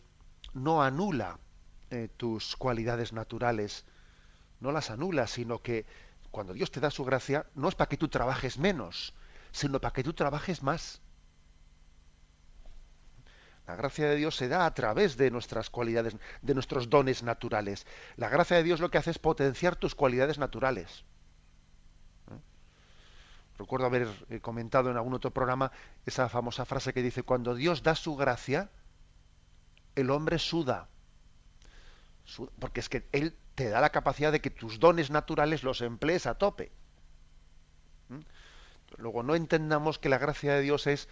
no 0.54 0.82
anula 0.82 1.38
eh, 1.90 2.08
tus 2.16 2.56
cualidades 2.56 3.12
naturales, 3.12 3.84
no 4.60 4.72
las 4.72 4.90
anula, 4.90 5.26
sino 5.26 5.60
que 5.60 5.86
cuando 6.30 6.52
Dios 6.52 6.70
te 6.70 6.80
da 6.80 6.90
su 6.90 7.04
gracia, 7.04 7.46
no 7.54 7.68
es 7.68 7.74
para 7.74 7.88
que 7.88 7.96
tú 7.96 8.08
trabajes 8.08 8.58
menos, 8.58 9.14
sino 9.50 9.80
para 9.80 9.92
que 9.92 10.04
tú 10.04 10.12
trabajes 10.12 10.62
más. 10.62 11.00
La 13.66 13.76
gracia 13.76 14.08
de 14.08 14.16
Dios 14.16 14.36
se 14.36 14.48
da 14.48 14.66
a 14.66 14.74
través 14.74 15.16
de 15.16 15.30
nuestras 15.30 15.70
cualidades, 15.70 16.16
de 16.40 16.54
nuestros 16.54 16.90
dones 16.90 17.22
naturales. 17.22 17.86
La 18.16 18.28
gracia 18.28 18.56
de 18.56 18.64
Dios 18.64 18.80
lo 18.80 18.90
que 18.90 18.98
hace 18.98 19.12
es 19.12 19.18
potenciar 19.18 19.76
tus 19.76 19.94
cualidades 19.94 20.38
naturales. 20.38 21.04
¿Eh? 22.30 22.40
Recuerdo 23.58 23.86
haber 23.86 24.08
eh, 24.30 24.40
comentado 24.40 24.90
en 24.90 24.96
algún 24.96 25.14
otro 25.14 25.30
programa 25.30 25.70
esa 26.06 26.28
famosa 26.28 26.64
frase 26.64 26.92
que 26.92 27.02
dice, 27.02 27.22
cuando 27.22 27.54
Dios 27.54 27.84
da 27.84 27.94
su 27.94 28.16
gracia, 28.16 28.70
el 29.94 30.10
hombre 30.10 30.38
suda. 30.40 30.88
Porque 32.58 32.80
es 32.80 32.88
que 32.88 33.08
Él 33.12 33.36
te 33.54 33.68
da 33.68 33.80
la 33.80 33.90
capacidad 33.90 34.32
de 34.32 34.40
que 34.40 34.50
tus 34.50 34.80
dones 34.80 35.10
naturales 35.10 35.62
los 35.62 35.82
emplees 35.82 36.26
a 36.26 36.34
tope. 36.34 36.72
¿Mm? 38.08 38.20
Luego 38.96 39.22
no 39.22 39.36
entendamos 39.36 39.98
que 39.98 40.08
la 40.08 40.18
gracia 40.18 40.54
de 40.54 40.62
Dios 40.62 40.86
es 40.86 41.08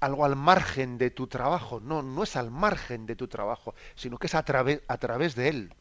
algo 0.00 0.24
al 0.24 0.36
margen 0.36 0.98
de 0.98 1.10
tu 1.10 1.26
trabajo. 1.26 1.80
No, 1.80 2.02
no 2.02 2.22
es 2.22 2.36
al 2.36 2.50
margen 2.50 3.06
de 3.06 3.16
tu 3.16 3.28
trabajo, 3.28 3.74
sino 3.94 4.18
que 4.18 4.26
es 4.26 4.34
a, 4.34 4.44
través 4.44 4.82
a 4.88 4.98
través 4.98 5.34
de 5.34 5.48
él. 5.48 5.74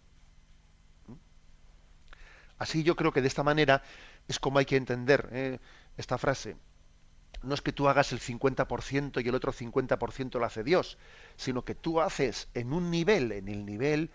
Así 2.57 2.83
yo 2.83 2.95
creo 2.95 3.11
que 3.11 3.21
de 3.21 3.27
esta 3.27 3.43
manera 3.43 3.83
es 4.27 4.39
como 4.39 4.59
hay 4.59 4.65
que 4.65 4.77
entender 4.77 5.29
¿eh? 5.31 5.59
esta 5.97 6.17
frase. 6.17 6.55
No 7.43 7.53
es 7.53 7.61
que 7.61 7.73
tú 7.73 7.87
hagas 7.89 8.11
el 8.11 8.19
50% 8.19 9.23
y 9.23 9.27
el 9.27 9.35
otro 9.35 9.51
50% 9.51 10.39
lo 10.39 10.45
hace 10.45 10.63
Dios, 10.63 10.97
sino 11.35 11.63
que 11.63 11.75
tú 11.75 12.01
haces 12.01 12.47
en 12.53 12.73
un 12.73 12.89
nivel, 12.89 13.31
en 13.33 13.49
el 13.49 13.65
nivel 13.65 14.09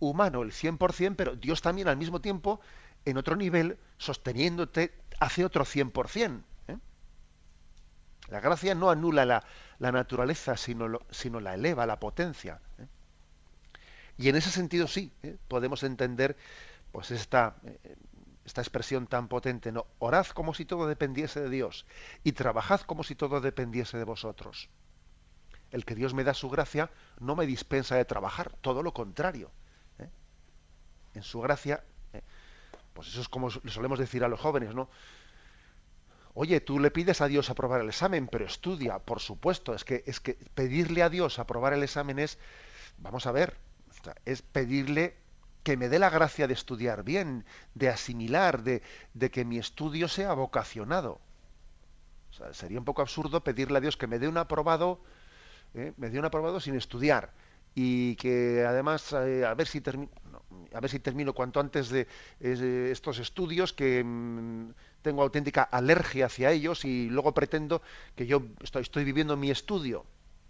humano, 0.00 0.42
el 0.42 0.52
100%, 0.52 1.14
pero 1.16 1.36
Dios 1.36 1.62
también 1.62 1.88
al 1.88 1.96
mismo 1.96 2.20
tiempo, 2.20 2.60
en 3.04 3.16
otro 3.16 3.36
nivel, 3.36 3.78
sosteniéndote, 3.96 4.92
hace 5.20 5.44
otro 5.44 5.64
100%. 5.64 6.42
¿Eh? 8.28 8.30
La 8.30 8.40
gracia 8.40 8.74
no 8.74 8.90
anula 8.90 9.24
la, 9.24 9.42
naturaleza, 9.92 10.56
sino, 10.56 10.88
la 11.40 11.54
eleva, 11.54 11.86
la 11.86 11.98
potencia. 11.98 12.60
¿eh? 12.78 12.86
Y 14.18 14.28
en 14.28 14.36
ese 14.36 14.50
sentido 14.50 14.86
sí, 14.86 15.12
¿eh? 15.22 15.36
podemos 15.48 15.82
entender 15.82 16.36
pues 16.92 17.10
esta, 17.10 17.56
esta 18.44 18.60
expresión 18.60 19.06
tan 19.06 19.28
potente, 19.28 19.72
¿no? 19.72 19.86
Orad 19.98 20.26
como 20.28 20.54
si 20.54 20.64
todo 20.64 20.86
dependiese 20.86 21.40
de 21.40 21.50
Dios 21.50 21.86
y 22.22 22.32
trabajad 22.32 22.82
como 22.82 23.02
si 23.02 23.14
todo 23.14 23.40
dependiese 23.40 23.98
de 23.98 24.04
vosotros. 24.04 24.68
El 25.70 25.84
que 25.84 25.96
Dios 25.96 26.14
me 26.14 26.22
da 26.22 26.34
su 26.34 26.48
gracia 26.48 26.90
no 27.18 27.34
me 27.34 27.46
dispensa 27.46 27.96
de 27.96 28.04
trabajar, 28.04 28.52
todo 28.60 28.82
lo 28.82 28.94
contrario. 28.94 29.50
En 31.14 31.22
su 31.22 31.40
gracia, 31.40 31.84
pues 32.92 33.08
eso 33.08 33.20
es 33.20 33.28
como 33.28 33.48
le 33.62 33.70
solemos 33.70 33.98
decir 33.98 34.24
a 34.24 34.28
los 34.28 34.40
jóvenes, 34.40 34.74
¿no? 34.74 34.88
Oye, 36.34 36.60
tú 36.60 36.80
le 36.80 36.90
pides 36.90 37.20
a 37.20 37.28
Dios 37.28 37.48
aprobar 37.48 37.80
el 37.80 37.88
examen, 37.88 38.26
pero 38.26 38.44
estudia, 38.44 38.98
por 38.98 39.20
supuesto. 39.20 39.74
Es 39.74 39.84
que, 39.84 40.02
es 40.06 40.20
que 40.20 40.34
pedirle 40.54 41.02
a 41.02 41.08
Dios 41.08 41.38
aprobar 41.38 41.72
el 41.72 41.82
examen 41.82 42.18
es, 42.18 42.38
vamos 42.98 43.26
a 43.26 43.32
ver, 43.32 43.56
es 44.24 44.42
pedirle 44.42 45.16
que 45.62 45.76
me 45.76 45.88
dé 45.88 45.98
la 45.98 46.10
gracia 46.10 46.46
de 46.46 46.54
estudiar 46.54 47.04
bien, 47.04 47.44
de 47.74 47.88
asimilar, 47.88 48.62
de, 48.64 48.82
de 49.14 49.30
que 49.30 49.44
mi 49.44 49.58
estudio 49.58 50.08
sea 50.08 50.34
vocacionado. 50.34 51.20
sería 52.52 52.78
un 52.78 52.84
poco 52.84 53.02
absurdo 53.02 53.42
pedirle 53.42 53.78
a 53.78 53.80
Dios 53.80 53.96
que 53.96 54.06
me 54.06 54.18
dé 54.18 54.28
un 54.28 54.36
aprobado, 54.36 55.00
¿eh? 55.74 55.92
me 55.96 56.10
dé 56.10 56.18
un 56.18 56.24
aprobado 56.24 56.60
sin 56.60 56.74
estudiar 56.74 57.32
y 57.74 58.16
que 58.16 58.64
además 58.66 59.12
eh, 59.12 59.44
a 59.44 59.54
ver 59.54 59.66
si 59.66 59.80
termino 61.00 61.32
cuanto 61.34 61.60
antes 61.60 61.88
de 61.88 62.06
estos 62.38 63.18
estudios 63.18 63.72
que 63.72 64.02
mm, 64.04 64.70
tengo 65.04 65.22
auténtica 65.22 65.62
alergia 65.62 66.26
hacia 66.26 66.50
ellos 66.50 66.84
y 66.84 67.10
luego 67.10 67.32
pretendo 67.32 67.82
que 68.16 68.26
yo 68.26 68.42
estoy, 68.62 69.04
viviendo 69.04 69.36
mi 69.36 69.50
estudio 69.50 70.04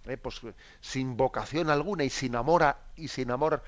eh, 0.07 0.17
pues 0.17 0.41
sin 0.81 1.17
vocación 1.17 1.69
alguna 1.69 2.05
y 2.05 2.11
sin 2.11 2.37
amor 2.37 2.77
y 2.97 3.09
sin 3.09 3.31
amor 3.31 3.63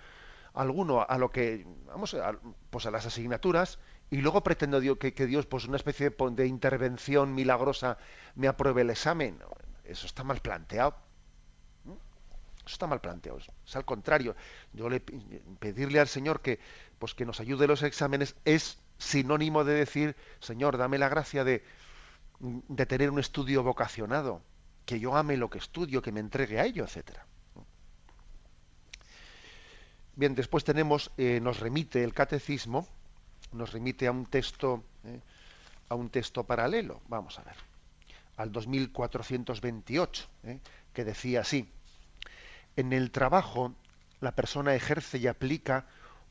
alguno 0.54 1.04
a 1.06 1.18
lo 1.18 1.30
que 1.30 1.66
vamos 1.86 2.14
a, 2.14 2.38
pues 2.70 2.86
a 2.86 2.90
las 2.90 3.04
asignaturas 3.04 3.78
y 4.10 4.18
luego 4.18 4.42
pretendo 4.42 4.80
que, 4.96 5.12
que 5.12 5.26
Dios 5.26 5.44
pues 5.46 5.66
una 5.66 5.76
especie 5.76 6.10
de, 6.10 6.30
de 6.30 6.46
intervención 6.46 7.34
milagrosa 7.34 7.98
me 8.36 8.46
apruebe 8.46 8.82
el 8.82 8.90
examen 8.90 9.38
eso 9.84 10.06
está 10.06 10.22
mal 10.22 10.38
planteado 10.40 10.94
eso 12.66 12.74
está 12.74 12.88
mal 12.88 13.00
planteado. 13.00 13.38
Es 13.38 13.76
al 13.76 13.84
contrario. 13.84 14.34
Yo 14.72 14.90
le 14.90 14.98
pedirle 14.98 16.00
al 16.00 16.08
Señor 16.08 16.40
que, 16.40 16.58
pues 16.98 17.14
que 17.14 17.24
nos 17.24 17.38
ayude 17.38 17.68
los 17.68 17.84
exámenes 17.84 18.34
es 18.44 18.80
sinónimo 18.98 19.64
de 19.64 19.74
decir, 19.74 20.16
Señor, 20.40 20.76
dame 20.78 20.98
la 20.98 21.08
gracia 21.08 21.44
de, 21.44 21.64
de 22.40 22.86
tener 22.86 23.10
un 23.10 23.18
estudio 23.18 23.62
vocacionado, 23.62 24.42
que 24.84 25.00
yo 25.00 25.16
ame 25.16 25.36
lo 25.36 25.50
que 25.50 25.58
estudio, 25.58 26.02
que 26.02 26.12
me 26.12 26.20
entregue 26.20 26.60
a 26.60 26.64
ello, 26.64 26.84
etcétera. 26.84 27.26
Bien, 30.14 30.34
después 30.34 30.64
tenemos, 30.64 31.10
eh, 31.18 31.40
nos 31.42 31.60
remite 31.60 32.02
el 32.02 32.14
catecismo, 32.14 32.88
nos 33.52 33.72
remite 33.72 34.06
a 34.06 34.12
un 34.12 34.24
texto, 34.24 34.82
eh, 35.04 35.20
a 35.90 35.94
un 35.94 36.08
texto 36.08 36.44
paralelo. 36.44 37.02
Vamos 37.08 37.38
a 37.38 37.42
ver, 37.42 37.56
al 38.38 38.50
2428, 38.50 40.26
eh, 40.44 40.60
que 40.94 41.04
decía 41.04 41.42
así: 41.42 41.68
en 42.76 42.94
el 42.94 43.10
trabajo, 43.10 43.74
la 44.20 44.34
persona 44.34 44.74
ejerce 44.74 45.18
y 45.18 45.26
aplica 45.26 45.86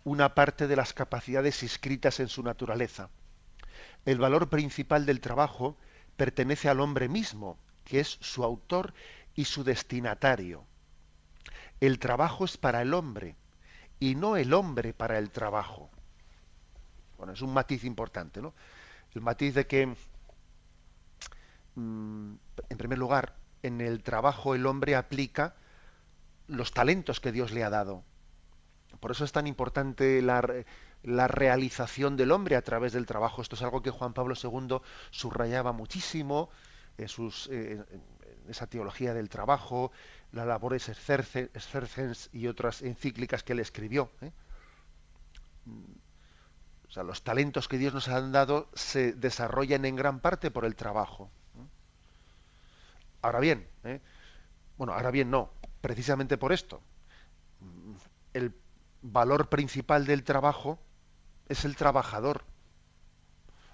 una 0.05 0.35
parte 0.35 0.67
de 0.67 0.75
las 0.75 0.93
capacidades 0.93 1.63
inscritas 1.63 2.19
en 2.19 2.29
su 2.29 2.43
naturaleza. 2.43 3.09
El 4.05 4.19
valor 4.19 4.49
principal 4.49 5.05
del 5.05 5.19
trabajo 5.19 5.77
pertenece 6.15 6.69
al 6.69 6.79
hombre 6.79 7.09
mismo, 7.09 7.57
que 7.83 7.99
es 7.99 8.17
su 8.21 8.43
autor 8.43 8.93
y 9.33 9.45
su 9.45 9.63
destinatario. 9.63 10.63
El 11.81 11.97
trabajo 11.97 12.45
es 12.45 12.55
para 12.55 12.83
el 12.83 12.93
hombre 12.93 13.35
y 13.99 14.13
no 14.13 14.37
el 14.37 14.53
hombre 14.53 14.93
para 14.93 15.17
el 15.17 15.31
trabajo. 15.31 15.89
Bueno, 17.17 17.33
es 17.33 17.41
un 17.41 17.53
matiz 17.53 17.83
importante, 17.83 18.41
¿no? 18.41 18.53
El 19.15 19.21
matiz 19.21 19.55
de 19.55 19.65
que, 19.65 19.87
mm, 21.75 22.33
en 22.69 22.77
primer 22.77 22.99
lugar, 22.99 23.35
en 23.63 23.81
el 23.81 24.03
trabajo 24.03 24.53
el 24.53 24.67
hombre 24.67 24.95
aplica 24.95 25.55
los 26.47 26.71
talentos 26.73 27.19
que 27.19 27.31
Dios 27.31 27.51
le 27.51 27.63
ha 27.63 27.71
dado. 27.71 28.03
Por 28.99 29.11
eso 29.11 29.25
es 29.25 29.31
tan 29.31 29.47
importante 29.47 30.21
la, 30.21 30.43
la, 31.03 31.27
realización 31.27 32.17
del 32.17 32.31
hombre 32.31 32.55
a 32.55 32.61
través 32.61 32.93
del 32.93 33.05
trabajo. 33.05 33.41
Esto 33.41 33.55
es 33.55 33.61
algo 33.61 33.81
que 33.81 33.91
Juan 33.91 34.13
Pablo 34.13 34.35
II 34.41 34.77
subrayaba 35.11 35.71
muchísimo 35.71 36.49
en, 36.97 37.07
sus, 37.07 37.49
eh, 37.51 37.83
esa 38.49 38.67
teología 38.67 39.13
del 39.13 39.29
trabajo, 39.29 39.91
la 40.31 40.45
labores 40.45 40.89
exercens 40.89 42.29
y 42.33 42.47
otras 42.47 42.81
encíclicas 42.81 43.43
que 43.43 43.53
él 43.53 43.59
escribió. 43.59 44.11
¿eh? 44.21 44.31
O 46.87 46.91
sea, 46.91 47.03
los 47.03 47.23
talentos 47.23 47.67
que 47.67 47.77
Dios 47.77 47.93
nos 47.93 48.07
ha 48.07 48.21
dado 48.21 48.69
se 48.73 49.13
desarrollan 49.13 49.85
en 49.85 49.95
gran 49.95 50.19
parte 50.19 50.51
por 50.51 50.65
el 50.65 50.75
trabajo. 50.75 51.29
¿eh? 51.55 51.67
Ahora 53.21 53.39
bien, 53.39 53.67
bueno, 54.77 54.93
ahora 54.93 55.11
bien 55.11 55.29
no, 55.29 55.51
precisamente 55.81 56.37
por 56.37 56.53
esto. 56.53 56.81
El 58.33 58.53
valor 59.11 59.49
principal 59.49 60.05
del 60.05 60.23
trabajo 60.23 60.79
es 61.47 61.63
el 61.63 61.75
trabajador, 61.75 62.43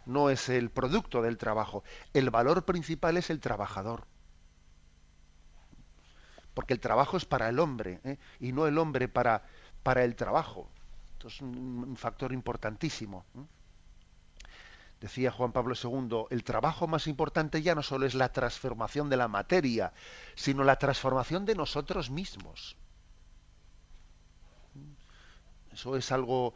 no 0.06 0.30
es 0.30 0.50
el 0.50 0.70
producto 0.70 1.22
del 1.22 1.38
trabajo. 1.38 1.84
El 2.14 2.30
valor 2.30 2.66
principal 2.66 3.18
es 3.18 3.30
el 3.30 3.40
trabajador. 3.40 4.06
Porque 6.54 6.74
el 6.74 6.82
trabajo 6.82 7.16
es 7.16 7.26
para 7.26 7.48
el 7.48 7.60
hombre 7.60 8.02
¿eh? 8.04 8.18
y 8.40 8.52
no 8.52 8.68
el 8.68 8.78
hombre 8.78 9.08
para, 9.08 9.44
para 9.84 10.04
el 10.04 10.16
trabajo. 10.16 10.70
Esto 11.14 11.30
es 11.30 11.40
un, 11.40 11.96
factor 11.96 12.34
importantísimo. 12.34 13.26
¿eh? 13.36 13.46
Decía 15.00 15.32
Juan 15.32 15.54
Pablo 15.54 15.76
II, 15.82 16.26
el 16.30 16.44
trabajo 16.44 16.88
más 16.88 17.08
importante 17.08 17.62
ya 17.62 17.74
no 17.74 17.84
solo 17.84 18.06
es 18.06 18.16
la 18.16 18.34
transformación 18.34 19.10
de 19.10 19.18
la 19.18 19.30
materia, 19.30 19.94
sino 20.36 20.64
la 20.64 20.76
transformación 20.76 21.46
de 21.46 21.56
nosotros 21.56 22.10
mismos. 22.10 22.76
Eso 25.74 25.96
es 25.96 26.12
algo 26.12 26.54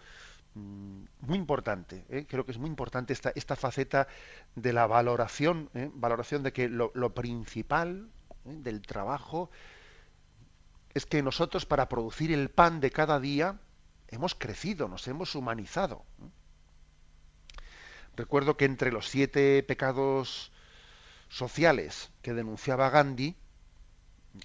mm, 0.54 1.04
muy 1.22 1.38
importante. 1.38 2.06
¿eh? 2.10 2.26
Creo 2.28 2.46
que 2.46 2.52
es 2.52 2.58
muy 2.58 2.70
importante 2.70 3.14
esta, 3.14 3.32
esta 3.36 3.56
faceta 3.56 4.08
de 4.56 4.74
la 4.74 4.88
valoración, 4.88 5.70
¿eh? 5.74 5.90
valoración 5.94 6.44
de 6.44 6.54
que 6.54 6.70
lo, 6.70 7.14
principal 7.14 8.10
¿eh? 8.46 8.54
del 8.58 8.82
trabajo 8.82 9.50
es 10.94 11.06
que 11.06 11.22
nosotros 11.22 11.66
para 11.66 11.90
producir 11.90 12.32
el 12.32 12.50
pan 12.50 12.80
de 12.80 12.92
cada 12.92 13.20
día 13.20 13.60
hemos 14.08 14.36
crecido, 14.36 14.88
nos 14.88 15.08
hemos 15.08 15.36
humanizado. 15.36 16.06
Recuerdo 18.16 18.56
que 18.56 18.66
entre 18.66 18.92
los 18.92 19.10
siete 19.10 19.62
pecados 19.64 20.54
sociales 21.28 22.12
que 22.22 22.34
denunciaba 22.34 22.90
Gandhi, 22.90 23.36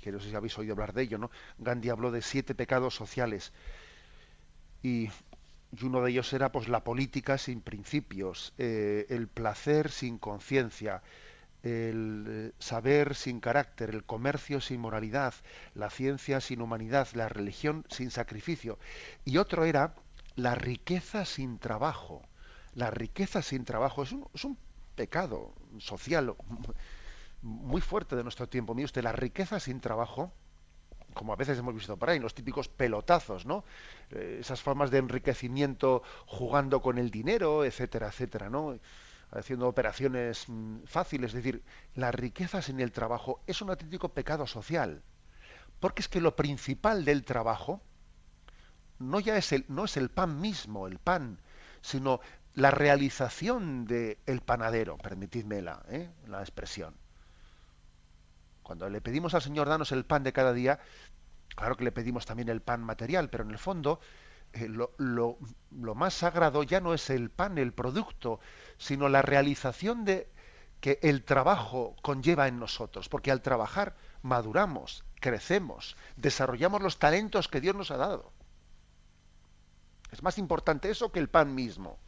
que 0.02 0.10
no 0.10 0.20
sé 0.20 0.30
si 0.30 0.36
habéis 0.36 0.58
oído 0.58 0.72
hablar 0.72 0.92
de 0.92 1.02
ello, 1.02 1.18
¿no? 1.18 1.30
Gandhi 1.58 1.90
habló 1.90 2.10
de 2.10 2.22
siete 2.22 2.54
pecados 2.54 2.94
sociales 2.94 3.52
y, 4.82 5.08
uno 5.82 6.02
de 6.02 6.10
ellos 6.10 6.32
era 6.32 6.50
pues 6.50 6.68
la 6.68 6.82
política 6.82 7.38
sin 7.38 7.60
principios, 7.60 8.52
eh, 8.58 9.06
el 9.08 9.28
placer 9.28 9.90
sin 9.90 10.18
conciencia, 10.18 11.02
el 11.62 12.26
eh, 12.28 12.52
saber 12.58 13.14
sin 13.14 13.38
carácter, 13.38 13.90
el 13.90 14.02
comercio 14.02 14.60
sin 14.60 14.80
moralidad, 14.80 15.34
la 15.74 15.90
ciencia 15.90 16.40
sin 16.40 16.60
humanidad, 16.60 17.06
la 17.14 17.28
religión 17.28 17.84
sin 17.88 18.10
sacrificio. 18.10 18.78
Y 19.24 19.36
otro 19.36 19.64
era 19.64 19.94
la 20.34 20.56
riqueza 20.56 21.24
sin 21.24 21.58
trabajo 21.58 22.22
la 22.74 22.90
riqueza 22.90 23.42
sin 23.42 23.64
trabajo 23.64 24.02
es 24.02 24.12
un, 24.12 24.26
es 24.34 24.44
un 24.44 24.56
pecado 24.94 25.54
social 25.78 26.34
muy 27.42 27.80
fuerte 27.80 28.16
de 28.16 28.22
nuestro 28.22 28.48
tiempo. 28.48 28.74
Mire 28.74 28.86
usted, 28.86 29.02
la 29.02 29.12
riqueza 29.12 29.60
sin 29.60 29.80
trabajo, 29.80 30.32
como 31.14 31.32
a 31.32 31.36
veces 31.36 31.58
hemos 31.58 31.74
visto 31.74 31.96
por 31.96 32.10
ahí, 32.10 32.18
los 32.18 32.34
típicos 32.34 32.68
pelotazos, 32.68 33.46
¿no? 33.46 33.64
Eh, 34.10 34.38
esas 34.40 34.60
formas 34.62 34.90
de 34.90 34.98
enriquecimiento 34.98 36.02
jugando 36.26 36.80
con 36.80 36.98
el 36.98 37.10
dinero, 37.10 37.64
etcétera, 37.64 38.08
etcétera, 38.08 38.50
¿no? 38.50 38.78
haciendo 39.32 39.68
operaciones 39.68 40.48
mm, 40.48 40.84
fáciles. 40.84 41.30
Es 41.30 41.42
decir, 41.42 41.62
la 41.94 42.10
riqueza 42.10 42.62
sin 42.62 42.80
el 42.80 42.92
trabajo 42.92 43.40
es 43.46 43.62
un 43.62 43.70
auténtico 43.70 44.10
pecado 44.10 44.46
social. 44.46 45.02
Porque 45.78 46.02
es 46.02 46.08
que 46.08 46.20
lo 46.20 46.36
principal 46.36 47.04
del 47.04 47.24
trabajo 47.24 47.80
no 48.98 49.20
ya 49.20 49.36
es 49.36 49.52
el, 49.52 49.64
no 49.68 49.84
es 49.84 49.96
el 49.96 50.10
pan 50.10 50.40
mismo, 50.40 50.86
el 50.86 50.98
pan, 50.98 51.40
sino 51.80 52.20
la 52.54 52.70
realización 52.70 53.86
del 53.86 54.18
el 54.26 54.40
panadero, 54.42 54.98
permitidme 54.98 55.62
la, 55.62 55.82
¿eh? 55.88 56.10
la 56.26 56.40
expresión. 56.40 56.94
Cuando 58.62 58.88
le 58.88 59.00
pedimos 59.00 59.34
al 59.34 59.42
Señor 59.42 59.68
danos 59.68 59.92
el 59.92 60.04
pan 60.04 60.22
de 60.22 60.32
cada 60.32 60.52
día, 60.52 60.78
claro 61.54 61.76
que 61.76 61.84
le 61.84 61.92
pedimos 61.92 62.26
también 62.26 62.48
el 62.48 62.62
pan 62.62 62.82
material, 62.82 63.30
pero 63.30 63.44
en 63.44 63.50
el 63.50 63.58
fondo 63.58 64.00
eh, 64.52 64.68
lo, 64.68 64.92
lo, 64.98 65.94
más 65.94 66.14
sagrado 66.14 66.62
ya 66.62 66.80
no 66.80 66.94
es 66.94 67.10
el 67.10 67.30
pan, 67.30 67.58
el 67.58 67.72
producto, 67.72 68.40
sino 68.78 69.08
la 69.08 69.22
realización 69.22 70.04
de 70.04 70.30
que 70.80 70.98
el 71.02 71.24
trabajo 71.24 71.94
conlleva 72.02 72.48
en 72.48 72.58
nosotros, 72.58 73.08
porque 73.08 73.30
al 73.30 73.42
trabajar 73.42 73.96
maduramos, 74.22 75.04
crecemos, 75.20 75.96
desarrollamos 76.16 76.82
los 76.82 76.98
talentos 76.98 77.48
que 77.48 77.60
Dios 77.60 77.76
nos 77.76 77.90
ha 77.90 77.96
dado. 77.96 78.32
Es 80.10 80.22
más 80.22 80.38
importante 80.38 80.90
eso 80.90 81.12
que 81.12 81.20
el 81.20 81.28
pan 81.28 81.54
mismo. 81.54 81.98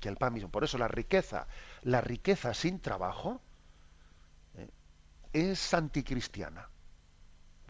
Que 0.00 0.08
el 0.08 0.16
pan 0.16 0.32
mismo. 0.32 0.50
Por 0.50 0.64
eso 0.64 0.76
la 0.76 0.88
riqueza, 0.88 1.46
la 1.82 2.00
riqueza 2.00 2.52
sin 2.52 2.80
trabajo 2.80 3.40
es 5.32 5.74
anticristiana 5.74 6.68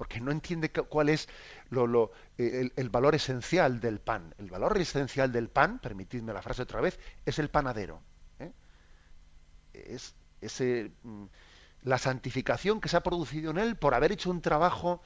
porque 0.00 0.18
no 0.18 0.30
entiende 0.30 0.70
cuál 0.70 1.10
es 1.10 1.28
lo, 1.68 2.10
el, 2.38 2.88
valor 2.88 3.14
esencial 3.14 3.80
del 3.80 4.00
pan. 4.00 4.34
El 4.38 4.48
valor 4.48 4.78
esencial 4.78 5.30
del 5.30 5.50
pan, 5.50 5.78
permitidme 5.78 6.32
la 6.32 6.40
frase 6.40 6.62
otra 6.62 6.80
vez, 6.80 6.98
es 7.26 7.38
el 7.38 7.50
panadero. 7.50 8.00
¿eh? 8.38 8.50
Es, 9.74 10.14
mm, 11.02 11.24
la 11.82 11.98
santificación 11.98 12.80
que 12.80 12.88
se 12.88 12.96
ha 12.96 13.02
producido 13.02 13.50
en 13.50 13.58
él 13.58 13.76
por 13.76 13.92
haber 13.92 14.12
hecho 14.12 14.30
un 14.30 14.40
trabajo 14.40 15.02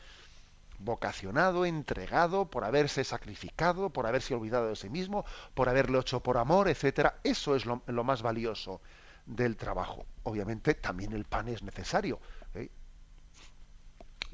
vocacionado, 0.79 1.67
entregado, 1.67 2.49
por 2.49 2.63
haberse 2.63 3.03
sacrificado, 3.03 3.91
por 3.91 4.07
haberse 4.07 4.33
olvidado 4.33 4.69
de 4.69 4.77
sí 4.77 4.91
mismo, 4.91 5.25
por 5.55 5.69
haberlo 5.69 5.99
hecho 6.03 6.23
por 6.23 6.39
amor, 6.39 6.69
etcétera. 6.69 7.19
Eso 7.25 7.57
es 7.57 7.67
lo, 7.67 8.05
más 8.05 8.23
valioso 8.23 8.81
del 9.27 9.57
trabajo. 9.57 10.07
Obviamente 10.23 10.75
también 10.75 11.15
el 11.15 11.25
pan 11.25 11.49
es 11.49 11.65
necesario. 11.65 12.21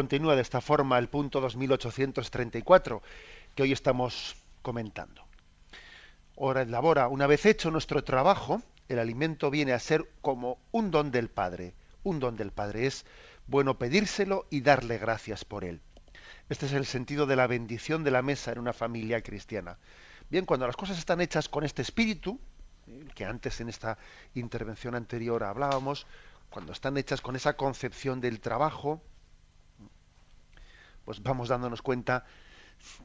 Continúa 0.00 0.34
de 0.34 0.40
esta 0.40 0.62
forma 0.62 0.98
el 0.98 1.10
punto 1.10 1.42
2834 1.42 3.02
que 3.54 3.64
hoy 3.64 3.72
estamos 3.72 4.34
comentando. 4.62 5.26
Hora 6.36 6.64
labora, 6.64 7.08
una 7.08 7.26
vez 7.26 7.44
hecho 7.44 7.70
nuestro 7.70 8.02
trabajo, 8.02 8.62
el 8.88 8.98
alimento 8.98 9.50
viene 9.50 9.74
a 9.74 9.78
ser 9.78 10.10
como 10.22 10.56
un 10.72 10.90
don 10.90 11.10
del 11.10 11.28
Padre. 11.28 11.74
Un 12.02 12.18
don 12.18 12.34
del 12.34 12.50
Padre 12.50 12.86
es 12.86 13.04
bueno 13.46 13.76
pedírselo 13.76 14.46
y 14.48 14.62
darle 14.62 14.96
gracias 14.96 15.44
por 15.44 15.64
él. 15.64 15.82
Este 16.48 16.64
es 16.64 16.72
el 16.72 16.86
sentido 16.86 17.26
de 17.26 17.36
la 17.36 17.46
bendición 17.46 18.02
de 18.02 18.10
la 18.10 18.22
mesa 18.22 18.52
en 18.52 18.58
una 18.58 18.72
familia 18.72 19.20
cristiana. 19.20 19.76
Bien, 20.30 20.46
cuando 20.46 20.66
las 20.66 20.76
cosas 20.76 20.96
están 20.96 21.20
hechas 21.20 21.50
con 21.50 21.62
este 21.62 21.82
espíritu, 21.82 22.40
que 23.14 23.26
antes 23.26 23.60
en 23.60 23.68
esta 23.68 23.98
intervención 24.32 24.94
anterior 24.94 25.44
hablábamos, 25.44 26.06
cuando 26.48 26.72
están 26.72 26.96
hechas 26.96 27.20
con 27.20 27.36
esa 27.36 27.52
concepción 27.52 28.22
del 28.22 28.40
trabajo, 28.40 29.02
pues 31.10 31.24
vamos 31.24 31.48
dándonos 31.48 31.82
cuenta 31.82 32.24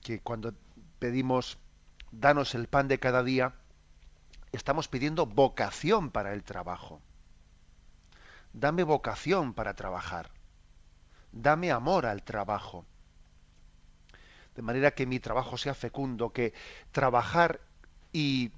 que 0.03 0.19
cuando 0.19 0.53
pedimos 0.99 1.57
danos 2.11 2.53
el 2.53 2.67
pan 2.67 2.87
de 2.87 2.99
cada 2.99 3.23
día, 3.23 3.55
estamos 4.51 4.87
pidiendo 4.87 5.25
vocación 5.25 6.11
para 6.11 6.33
el 6.33 6.43
trabajo. 6.43 7.01
Dame 8.53 8.83
vocación 8.83 9.55
para 9.55 9.73
trabajar. 9.73 10.29
Dame 11.31 11.71
amor 11.71 12.05
al 12.05 12.21
trabajo. 12.21 12.85
De 14.55 14.61
manera 14.61 14.91
que 14.91 15.07
mi 15.07 15.19
trabajo 15.19 15.57
sea 15.57 15.73
fecundo, 15.73 16.31
que 16.31 16.53
trabajar 16.91 17.59
y 18.13 18.51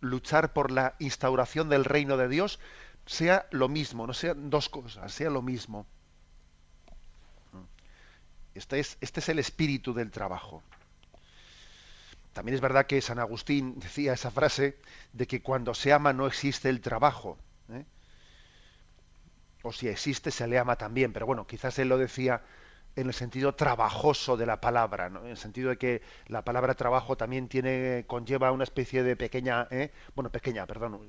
luchar 0.00 0.54
por 0.54 0.70
la 0.70 0.94
instauración 0.98 1.68
del 1.68 1.84
reino 1.84 2.16
de 2.16 2.28
Dios 2.28 2.58
sea 3.04 3.46
lo 3.50 3.68
mismo, 3.68 4.06
no 4.06 4.14
sean 4.14 4.48
dos 4.48 4.70
cosas, 4.70 5.12
sea 5.12 5.28
lo 5.28 5.42
mismo. 5.42 5.86
Este 8.54 8.80
es, 8.80 8.96
este 9.00 9.20
es 9.20 9.28
el 9.28 9.38
espíritu 9.38 9.92
del 9.92 10.10
trabajo. 10.10 10.62
También 12.32 12.54
es 12.56 12.60
verdad 12.60 12.86
que 12.86 13.00
San 13.00 13.18
Agustín 13.18 13.78
decía 13.78 14.12
esa 14.12 14.30
frase 14.30 14.76
de 15.12 15.26
que 15.26 15.40
cuando 15.40 15.72
se 15.72 15.92
ama 15.92 16.12
no 16.12 16.26
existe 16.26 16.68
el 16.68 16.80
trabajo. 16.80 17.38
¿eh? 17.70 17.84
O 19.62 19.72
si 19.72 19.88
existe, 19.88 20.30
se 20.30 20.46
le 20.48 20.58
ama 20.58 20.76
también. 20.76 21.12
Pero 21.12 21.26
bueno, 21.26 21.46
quizás 21.46 21.78
él 21.78 21.88
lo 21.88 21.96
decía 21.96 22.42
en 22.96 23.08
el 23.08 23.14
sentido 23.14 23.54
trabajoso 23.54 24.36
de 24.36 24.46
la 24.46 24.60
palabra, 24.60 25.06
en 25.06 25.26
el 25.26 25.36
sentido 25.36 25.70
de 25.70 25.78
que 25.78 26.02
la 26.28 26.42
palabra 26.42 26.74
trabajo 26.74 27.16
también 27.16 27.48
tiene 27.48 28.04
conlleva 28.06 28.52
una 28.52 28.64
especie 28.64 29.02
de 29.02 29.16
pequeña, 29.16 29.66
¿eh? 29.70 29.90
bueno, 30.14 30.30
pequeña, 30.30 30.66
perdón, 30.66 31.00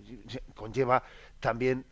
conlleva 0.55 1.03
también 1.39 1.85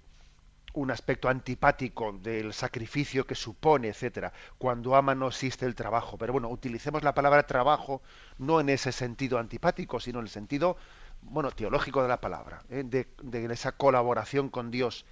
un 0.74 0.90
aspecto 0.92 1.30
antipático 1.30 2.12
del 2.14 2.54
sacrificio 2.54 3.26
que 3.26 3.36
supone, 3.36 3.90
etcétera. 3.90 4.34
Cuando 4.58 4.96
ama 4.96 5.14
no 5.16 5.28
existe 5.28 5.66
el 5.66 5.76
trabajo. 5.76 6.18
Pero 6.18 6.34
bueno, 6.34 6.50
utilicemos 6.50 7.04
la 7.04 7.14
palabra 7.14 7.46
trabajo 7.46 8.02
no 8.40 8.60
en 8.60 8.70
ese 8.70 8.92
sentido 8.92 9.38
antipático, 9.38 10.00
sino 10.00 10.20
en 10.20 10.26
el 10.26 10.32
sentido, 10.32 10.78
bueno, 11.22 11.52
teológico 11.52 12.02
de 12.02 12.10
la 12.10 12.22
palabra, 12.22 12.64
¿eh? 12.70 12.84
de, 12.84 13.54
esa 13.54 13.74
colaboración 13.74 14.50
con 14.50 14.72
Dios 14.72 15.06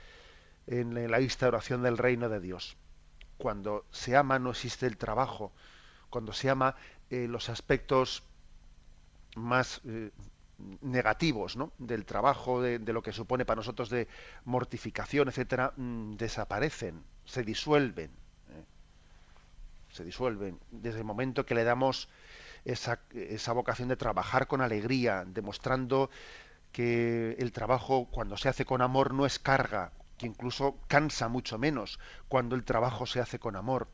en 0.68 1.10
la 1.10 1.22
instauración 1.22 1.84
del 1.84 1.98
reino 1.98 2.30
de 2.30 2.40
Dios. 2.40 2.78
Cuando 3.38 3.86
se 3.92 4.16
ama 4.16 4.40
no 4.40 4.52
existe 4.52 4.88
el 4.88 4.98
trabajo. 4.98 5.52
Cuando 6.10 6.34
se 6.34 6.50
ama 6.50 6.76
eh, 7.10 7.28
los 7.28 7.50
aspectos 7.50 8.24
más 9.36 9.82
eh, 9.86 10.12
negativos 10.82 11.58
¿no? 11.58 11.72
del 11.78 12.06
trabajo, 12.06 12.62
de, 12.62 12.80
lo 12.80 13.02
que 13.02 13.12
supone 13.12 13.46
para 13.46 13.58
nosotros 13.58 13.90
de 13.90 14.08
mortificación, 14.46 15.28
etcétera, 15.30 15.74
mm, 15.76 16.16
desaparecen, 16.16 17.04
se 17.26 17.44
disuelven. 17.44 18.12
¿eh? 18.50 18.66
Se 19.90 20.04
disuelven 20.04 20.60
desde 20.72 21.00
el 21.00 21.06
momento 21.06 21.46
que 21.46 21.56
le 21.56 21.64
damos 21.64 22.10
esa, 22.66 23.00
esa 23.12 23.54
vocación 23.54 23.90
de 23.90 23.96
trabajar 23.96 24.48
con 24.48 24.62
alegría, 24.62 25.24
demostrando 25.26 26.10
que 26.72 27.36
el 27.40 27.52
trabajo 27.52 28.08
cuando 28.10 28.38
se 28.38 28.50
hace 28.50 28.66
con 28.66 28.82
amor 28.82 29.14
no 29.14 29.26
es 29.26 29.40
carga, 29.40 29.92
que 30.18 30.28
incluso 30.28 30.78
cansa 30.88 31.28
mucho 31.28 31.58
menos 31.58 32.00
cuando 32.28 32.56
el 32.56 32.64
trabajo 32.64 33.06
se 33.06 33.20
hace 33.20 33.40
con 33.40 33.56
amor, 33.56 33.90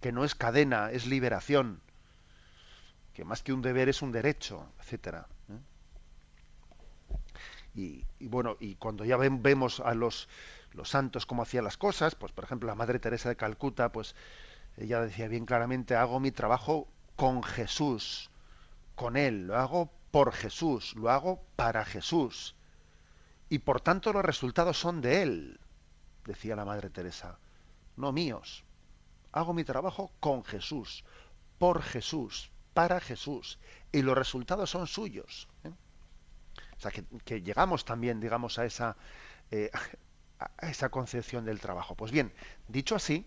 que 0.00 0.12
no 0.12 0.24
es 0.24 0.34
cadena, 0.34 0.90
es 0.90 1.06
liberación, 1.06 1.80
que 3.14 3.24
más 3.24 3.42
que 3.42 3.52
un 3.52 3.62
deber 3.62 3.88
es 3.88 4.02
un 4.02 4.12
derecho, 4.12 4.68
etcétera. 4.80 5.28
Y, 7.74 8.04
bueno, 8.20 8.56
y 8.60 8.76
cuando 8.76 9.04
ya 9.04 9.16
vemos 9.16 9.80
a 9.80 9.94
los, 9.94 10.28
los 10.72 10.88
santos 10.88 11.26
cómo 11.26 11.42
hacían 11.42 11.64
las 11.64 11.76
cosas, 11.76 12.14
pues 12.14 12.32
por 12.32 12.44
ejemplo 12.44 12.68
la 12.68 12.76
Madre 12.76 13.00
Teresa 13.00 13.28
de 13.28 13.36
Calcuta, 13.36 13.90
pues 13.90 14.14
ella 14.76 15.00
decía 15.00 15.28
bien 15.28 15.44
claramente, 15.44 15.96
hago 15.96 16.20
mi 16.20 16.30
trabajo 16.30 16.88
con 17.16 17.42
Jesús, 17.42 18.30
con 18.94 19.16
Él, 19.16 19.48
lo 19.48 19.56
hago 19.56 19.90
por 20.10 20.32
Jesús, 20.32 20.94
lo 20.94 21.10
hago 21.10 21.42
para 21.56 21.84
Jesús. 21.84 22.54
Y 23.48 23.58
por 23.58 23.80
tanto 23.80 24.12
los 24.12 24.24
resultados 24.24 24.78
son 24.78 25.00
de 25.00 25.22
Él, 25.22 25.60
decía 26.24 26.56
la 26.56 26.64
Madre 26.64 26.90
Teresa, 26.90 27.38
no 27.96 28.12
míos. 28.12 28.64
Hago 29.32 29.52
mi 29.52 29.64
trabajo 29.64 30.12
con 30.20 30.44
Jesús, 30.44 31.04
por 31.58 31.82
Jesús, 31.82 32.50
para 32.72 33.00
Jesús. 33.00 33.58
Y 33.90 34.02
los 34.02 34.16
resultados 34.16 34.70
son 34.70 34.86
suyos. 34.86 35.48
¿eh? 35.64 35.72
O 36.76 36.80
sea, 36.80 36.90
que, 36.90 37.42
llegamos 37.42 37.84
también, 37.84 38.20
digamos, 38.20 38.58
a 38.58 38.64
esa, 38.64 38.96
eh, 39.50 39.70
a 40.38 40.68
esa 40.68 40.88
concepción 40.88 41.44
del 41.44 41.60
trabajo. 41.60 41.94
Pues 41.94 42.10
bien, 42.10 42.32
dicho 42.68 42.94
así, 42.94 43.26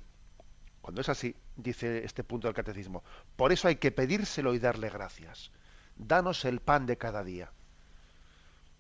cuando 0.87 1.01
es 1.01 1.09
así, 1.09 1.35
dice 1.57 2.05
este 2.05 2.23
punto 2.23 2.47
del 2.47 2.55
catecismo, 2.55 3.03
por 3.35 3.51
eso 3.51 3.67
hay 3.67 3.75
que 3.75 3.91
pedírselo 3.91 4.53
y 4.53 4.59
darle 4.59 4.89
gracias. 4.89 5.51
Danos 5.97 6.45
el 6.45 6.61
pan 6.61 6.85
de 6.85 6.97
cada 6.97 7.25
día. 7.25 7.51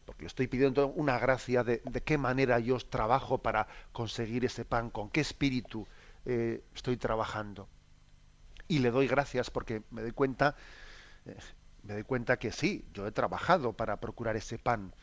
Porque 0.05 0.25
estoy 0.25 0.47
pidiendo 0.47 0.87
una 0.87 1.19
gracia 1.19 1.65
de, 1.65 1.81
qué 2.05 2.17
manera 2.17 2.59
yo 2.59 2.77
trabajo 2.79 3.39
para 3.39 3.67
conseguir 3.91 4.45
ese 4.45 4.63
pan, 4.63 4.89
con 4.89 5.09
qué 5.09 5.19
espíritu 5.19 5.85
eh, 6.23 6.63
estoy 6.73 6.95
trabajando. 6.95 7.67
Y 8.69 8.79
le 8.79 8.89
doy 8.89 9.07
gracias 9.07 9.49
porque 9.49 9.81
me 9.91 10.01
doy 10.01 10.11
cuenta, 10.11 10.55
eh, 11.25 11.35
me 11.83 11.93
doy 11.93 12.03
cuenta 12.03 12.37
que 12.37 12.51
sí, 12.51 12.85
yo 12.93 13.07
he 13.07 13.11
trabajado 13.11 13.73
para 13.73 13.99
procurar 13.99 14.35
ese 14.35 14.57
pan. 14.57 14.93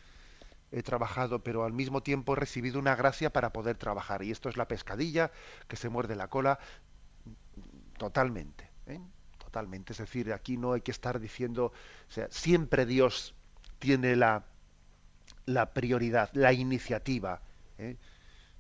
He 0.71 0.83
trabajado, 0.83 1.43
pero 1.43 1.65
al 1.65 1.73
mismo 1.73 2.03
tiempo 2.03 2.33
he 2.33 2.37
recibido 2.37 2.79
una 2.79 2.97
gracia 2.97 3.31
para 3.31 3.53
poder 3.53 3.77
trabajar. 3.77 4.23
Y 4.23 4.31
esto 4.31 4.49
es 4.49 4.57
la 4.57 4.67
pescadilla 4.69 5.31
que 5.69 5.77
se 5.77 5.89
muerde 5.89 6.17
la 6.17 6.29
cola 6.29 6.59
totalmente. 7.97 8.71
¿eh? 8.87 9.01
Totalmente. 9.39 9.93
Es 9.93 9.99
decir, 9.99 10.33
aquí 10.33 10.57
no 10.57 10.73
hay 10.73 10.81
que 10.81 10.91
estar 10.91 11.21
diciendo, 11.21 11.67
o 11.67 12.13
sea, 12.13 12.29
siempre 12.31 12.87
Dios 12.87 13.35
tiene 13.79 14.17
la, 14.17 14.45
la 15.47 15.73
prioridad, 15.73 16.31
la 16.33 16.53
iniciativa. 16.53 17.41
¿eh? 17.79 17.97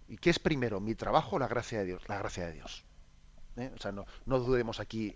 ¿Y 0.08 0.16
qué 0.18 0.30
es 0.30 0.38
primero, 0.38 0.80
mi 0.80 0.94
trabajo 0.94 1.36
o 1.36 1.38
la 1.38 1.48
gracia 1.48 1.78
de 1.78 1.86
Dios? 1.86 2.08
La 2.08 2.18
gracia 2.18 2.46
de 2.46 2.52
Dios. 2.52 2.83
¿Eh? 3.56 3.70
O 3.74 3.78
sea, 3.78 3.92
no, 3.92 4.06
no 4.26 4.40
dudemos 4.40 4.80
aquí. 4.80 5.14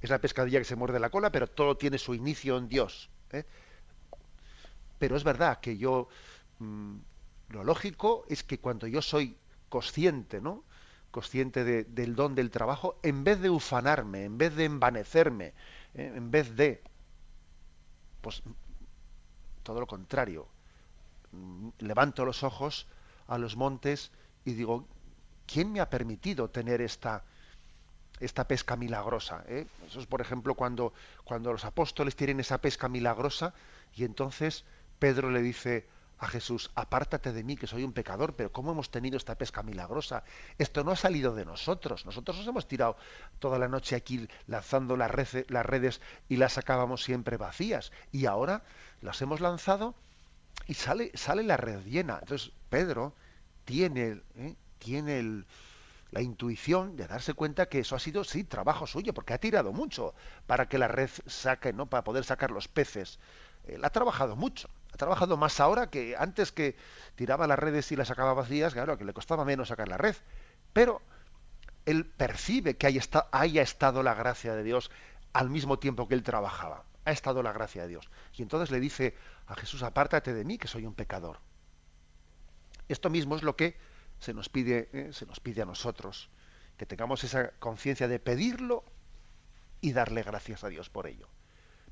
Es 0.00 0.10
la 0.10 0.20
pescadilla 0.20 0.58
que 0.58 0.64
se 0.64 0.76
muerde 0.76 1.00
la 1.00 1.10
cola, 1.10 1.30
pero 1.30 1.46
todo 1.46 1.76
tiene 1.76 1.98
su 1.98 2.14
inicio 2.14 2.58
en 2.58 2.68
Dios. 2.68 3.10
Pero 4.98 5.16
es 5.16 5.24
verdad 5.24 5.60
que 5.60 5.78
yo, 5.78 6.08
mm, 6.58 6.96
lo 7.48 7.64
lógico 7.64 8.24
es 8.28 8.42
que 8.44 8.58
cuando 8.58 8.86
yo 8.86 9.00
soy 9.02 9.36
consciente, 9.68 10.40
¿no? 10.40 10.64
consciente 11.10 11.64
del 11.64 12.14
don 12.14 12.34
del 12.34 12.50
trabajo, 12.50 12.98
en 13.02 13.24
vez 13.24 13.40
de 13.40 13.50
ufanarme, 13.50 14.24
en 14.24 14.38
vez 14.38 14.54
de 14.54 14.64
envanecerme, 14.64 15.54
¿eh? 15.94 16.12
en 16.14 16.30
vez 16.30 16.54
de, 16.54 16.82
pues 18.20 18.42
todo 19.62 19.80
lo 19.80 19.86
contrario, 19.86 20.46
mm, 21.32 21.68
levanto 21.78 22.24
los 22.24 22.42
ojos 22.42 22.86
a 23.26 23.38
los 23.38 23.56
montes 23.56 24.12
y 24.44 24.52
digo, 24.52 24.86
¿quién 25.46 25.72
me 25.72 25.80
ha 25.80 25.90
permitido 25.90 26.50
tener 26.50 26.80
esta, 26.80 27.24
esta 28.20 28.46
pesca 28.46 28.76
milagrosa? 28.76 29.44
¿eh? 29.48 29.66
Eso 29.86 30.00
es, 30.00 30.06
por 30.06 30.20
ejemplo, 30.20 30.54
cuando, 30.54 30.92
cuando 31.24 31.52
los 31.52 31.64
apóstoles 31.64 32.16
tienen 32.16 32.40
esa 32.40 32.58
pesca 32.58 32.88
milagrosa 32.88 33.54
y 33.94 34.04
entonces 34.04 34.64
Pedro 34.98 35.30
le 35.30 35.42
dice, 35.42 35.86
a 36.20 36.28
Jesús, 36.28 36.70
apártate 36.74 37.32
de 37.32 37.42
mí 37.42 37.56
que 37.56 37.66
soy 37.66 37.82
un 37.82 37.94
pecador, 37.94 38.34
pero 38.36 38.52
¿cómo 38.52 38.72
hemos 38.72 38.90
tenido 38.90 39.16
esta 39.16 39.36
pesca 39.36 39.62
milagrosa? 39.62 40.22
Esto 40.58 40.84
no 40.84 40.92
ha 40.92 40.96
salido 40.96 41.34
de 41.34 41.46
nosotros, 41.46 42.04
nosotros 42.04 42.36
nos 42.36 42.46
hemos 42.46 42.68
tirado 42.68 42.96
toda 43.38 43.58
la 43.58 43.68
noche 43.68 43.96
aquí 43.96 44.28
lanzando 44.46 44.98
las, 44.98 45.10
redes, 45.10 46.00
y 46.28 46.36
las 46.36 46.52
sacábamos 46.52 47.02
siempre 47.02 47.38
vacías, 47.38 47.90
y 48.12 48.26
ahora 48.26 48.62
las 49.00 49.22
hemos 49.22 49.40
lanzado 49.40 49.94
y 50.66 50.74
sale, 50.74 51.10
sale 51.14 51.42
la 51.42 51.56
red 51.56 51.82
llena. 51.84 52.18
Entonces 52.20 52.52
Pedro 52.68 53.14
tiene, 53.64 54.20
¿eh? 54.36 54.56
tiene 54.78 55.44
la 56.10 56.22
intuición 56.22 56.96
de 56.96 57.06
darse 57.06 57.34
cuenta 57.34 57.66
que 57.66 57.80
eso 57.80 57.96
ha 57.96 58.00
sido, 58.00 58.24
sí, 58.24 58.44
trabajo 58.44 58.86
suyo, 58.86 59.14
porque 59.14 59.34
ha 59.34 59.38
tirado 59.38 59.72
mucho 59.72 60.14
para 60.46 60.68
que 60.68 60.78
la 60.78 60.88
red 60.88 61.10
saque, 61.26 61.72
¿no? 61.72 61.86
Para 61.86 62.04
poder 62.04 62.24
sacar 62.24 62.50
los 62.50 62.68
peces. 62.68 63.18
Él 63.66 63.84
ha 63.84 63.90
trabajado 63.90 64.36
mucho 64.36 64.68
ha 64.92 64.96
trabajado 64.96 65.36
más 65.36 65.60
ahora 65.60 65.88
que 65.88 66.16
antes 66.18 66.52
que 66.52 66.76
tiraba 67.14 67.46
las 67.46 67.58
redes 67.58 67.90
y 67.92 67.96
las 67.96 68.08
sacaba 68.08 68.34
vacías, 68.34 68.74
claro, 68.74 68.98
que 68.98 69.04
le 69.04 69.12
costaba 69.12 69.44
menos 69.44 69.68
sacar 69.68 69.88
la 69.88 69.96
red. 69.96 70.16
Pero 70.72 71.00
él 71.86 72.06
percibe 72.06 72.76
que 72.76 72.86
haya, 72.86 73.02
haya 73.30 73.62
estado 73.62 74.02
la 74.02 74.14
gracia 74.14 74.54
de 74.54 74.62
Dios 74.62 74.90
al 75.32 75.50
mismo 75.50 75.78
tiempo 75.78 76.08
que 76.08 76.14
él 76.14 76.22
trabajaba. 76.22 76.84
Ha 77.04 77.12
estado 77.12 77.42
la 77.42 77.52
gracia 77.52 77.82
de 77.82 77.88
Dios. 77.88 78.10
Y 78.34 78.42
entonces 78.42 78.70
le 78.70 78.80
dice 78.80 79.14
a 79.46 79.54
Jesús, 79.54 79.82
apártate 79.82 80.34
de 80.34 80.44
mí, 80.44 80.58
que 80.58 80.68
soy 80.68 80.86
un 80.86 80.94
pecador. 80.94 81.38
Esto 82.88 83.08
mismo 83.08 83.36
es 83.36 83.42
lo 83.42 83.56
que 83.56 83.76
se 84.20 84.34
nos 84.34 84.48
pide, 84.48 84.88
eh, 84.92 85.10
se 85.12 85.26
nos 85.26 85.40
pide 85.40 85.62
a 85.62 85.66
nosotros, 85.66 86.30
que 86.76 86.86
tengamos 86.86 87.24
esa 87.24 87.50
conciencia 87.58 88.06
de 88.06 88.18
pedirlo 88.18 88.84
y 89.80 89.92
darle 89.92 90.22
gracias 90.22 90.62
a 90.62 90.68
Dios 90.68 90.88
por 90.88 91.06
ello. 91.06 91.28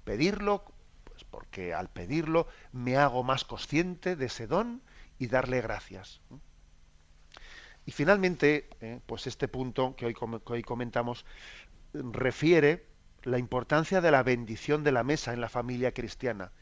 Pedirlo 0.04 0.64
pues 1.04 1.24
porque 1.24 1.74
al 1.74 1.90
pedirlo 1.90 2.46
me 2.70 2.96
hago 2.96 3.24
más 3.24 3.44
consciente 3.44 4.14
de 4.14 4.26
ese 4.26 4.46
don 4.46 4.82
y 5.18 5.26
darle 5.26 5.60
gracias. 5.60 6.20
Y 7.84 7.90
finalmente, 7.90 8.68
eh, 8.80 9.00
pues 9.04 9.26
este 9.26 9.48
punto 9.48 9.96
que 9.96 10.06
hoy, 10.06 10.14
que 10.14 10.52
hoy 10.52 10.62
comentamos 10.62 11.24
refiere 11.92 12.86
la 13.22 13.38
importancia 13.38 14.00
de 14.00 14.10
la 14.10 14.22
bendición 14.22 14.84
de 14.84 14.92
la 14.92 15.02
mesa 15.02 15.32
en 15.32 15.40
la 15.40 15.48
familia 15.48 15.92
cristiana. 15.92 16.52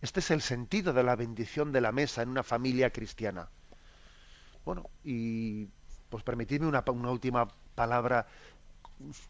Este 0.00 0.20
es 0.20 0.30
el 0.30 0.42
sentido 0.42 0.92
de 0.92 1.02
la 1.02 1.16
bendición 1.16 1.72
de 1.72 1.80
la 1.80 1.90
mesa 1.90 2.22
en 2.22 2.28
una 2.28 2.44
familia 2.44 2.90
cristiana. 2.90 3.50
Bueno, 4.68 4.90
y 5.02 5.66
pues 6.10 6.22
permitidme 6.24 6.66
una, 6.66 6.84
última 7.10 7.48
palabra 7.74 8.26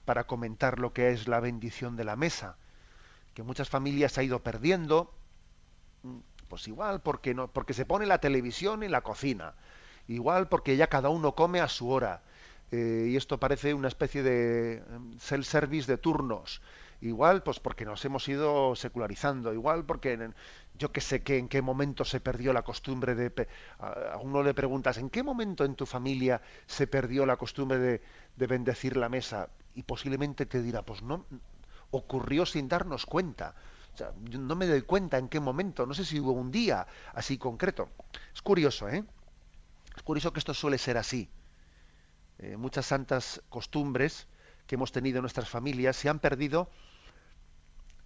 para 0.04 0.24
comentar 0.26 0.80
lo 0.80 0.92
que 0.92 1.10
es 1.12 1.28
la 1.28 1.38
bendición 1.38 1.94
de 1.94 2.02
la 2.02 2.16
mesa 2.16 2.56
que 3.34 3.44
muchas 3.44 3.68
familias 3.68 4.18
ha 4.18 4.24
ido 4.24 4.42
perdiendo, 4.42 5.14
pues 6.48 6.66
igual 6.66 7.02
porque 7.02 7.34
no, 7.34 7.46
porque 7.46 7.72
se 7.72 7.86
pone 7.86 8.04
la 8.04 8.18
televisión 8.18 8.82
en 8.82 8.90
la 8.90 9.02
cocina, 9.02 9.54
igual 10.08 10.48
porque 10.48 10.76
ya 10.76 10.88
cada 10.88 11.08
uno 11.08 11.36
come 11.36 11.60
a 11.60 11.68
su 11.68 11.88
hora, 11.88 12.22
eh, 12.72 13.06
y 13.08 13.14
esto 13.14 13.38
parece 13.38 13.74
una 13.74 13.86
especie 13.86 14.24
de 14.24 14.78
em, 14.78 15.18
self-service 15.20 15.86
de 15.86 15.98
turnos, 15.98 16.62
igual 17.00 17.44
pues 17.44 17.60
porque 17.60 17.84
nos 17.84 18.04
hemos 18.04 18.26
ido 18.26 18.74
secularizando, 18.74 19.52
igual 19.52 19.84
porque 19.84 20.32
yo 20.78 20.92
que 20.92 21.00
sé 21.00 21.22
que 21.22 21.38
en 21.38 21.48
qué 21.48 21.60
momento 21.62 22.04
se 22.04 22.20
perdió 22.20 22.52
la 22.52 22.62
costumbre 22.62 23.14
de 23.14 23.48
a 23.78 24.16
uno 24.18 24.42
le 24.42 24.54
preguntas 24.54 24.96
en 24.98 25.10
qué 25.10 25.22
momento 25.22 25.64
en 25.64 25.74
tu 25.74 25.86
familia 25.86 26.40
se 26.66 26.86
perdió 26.86 27.26
la 27.26 27.36
costumbre 27.36 27.78
de, 27.78 28.02
de 28.36 28.46
bendecir 28.46 28.96
la 28.96 29.08
mesa 29.08 29.48
y 29.74 29.82
posiblemente 29.82 30.46
te 30.46 30.62
dirá 30.62 30.82
pues 30.82 31.02
no 31.02 31.26
ocurrió 31.90 32.46
sin 32.46 32.68
darnos 32.68 33.06
cuenta. 33.06 33.54
no 34.30 34.54
me 34.54 34.66
doy 34.66 34.82
cuenta 34.82 35.18
en 35.18 35.28
qué 35.28 35.40
momento, 35.40 35.86
no 35.86 35.94
sé 35.94 36.04
si 36.04 36.20
hubo 36.20 36.32
un 36.32 36.50
día 36.50 36.86
así 37.14 37.38
concreto. 37.38 37.90
Es 38.34 38.42
curioso, 38.42 38.88
¿eh? 38.88 39.04
Es 39.96 40.02
curioso 40.02 40.32
que 40.32 40.38
esto 40.38 40.54
suele 40.54 40.78
ser 40.78 40.96
así. 40.96 41.28
Eh, 42.38 42.56
muchas 42.56 42.86
santas 42.86 43.42
costumbres 43.48 44.28
que 44.66 44.76
hemos 44.76 44.92
tenido 44.92 45.18
en 45.18 45.22
nuestras 45.22 45.48
familias 45.48 45.96
se 45.96 46.08
han 46.08 46.20
perdido 46.20 46.70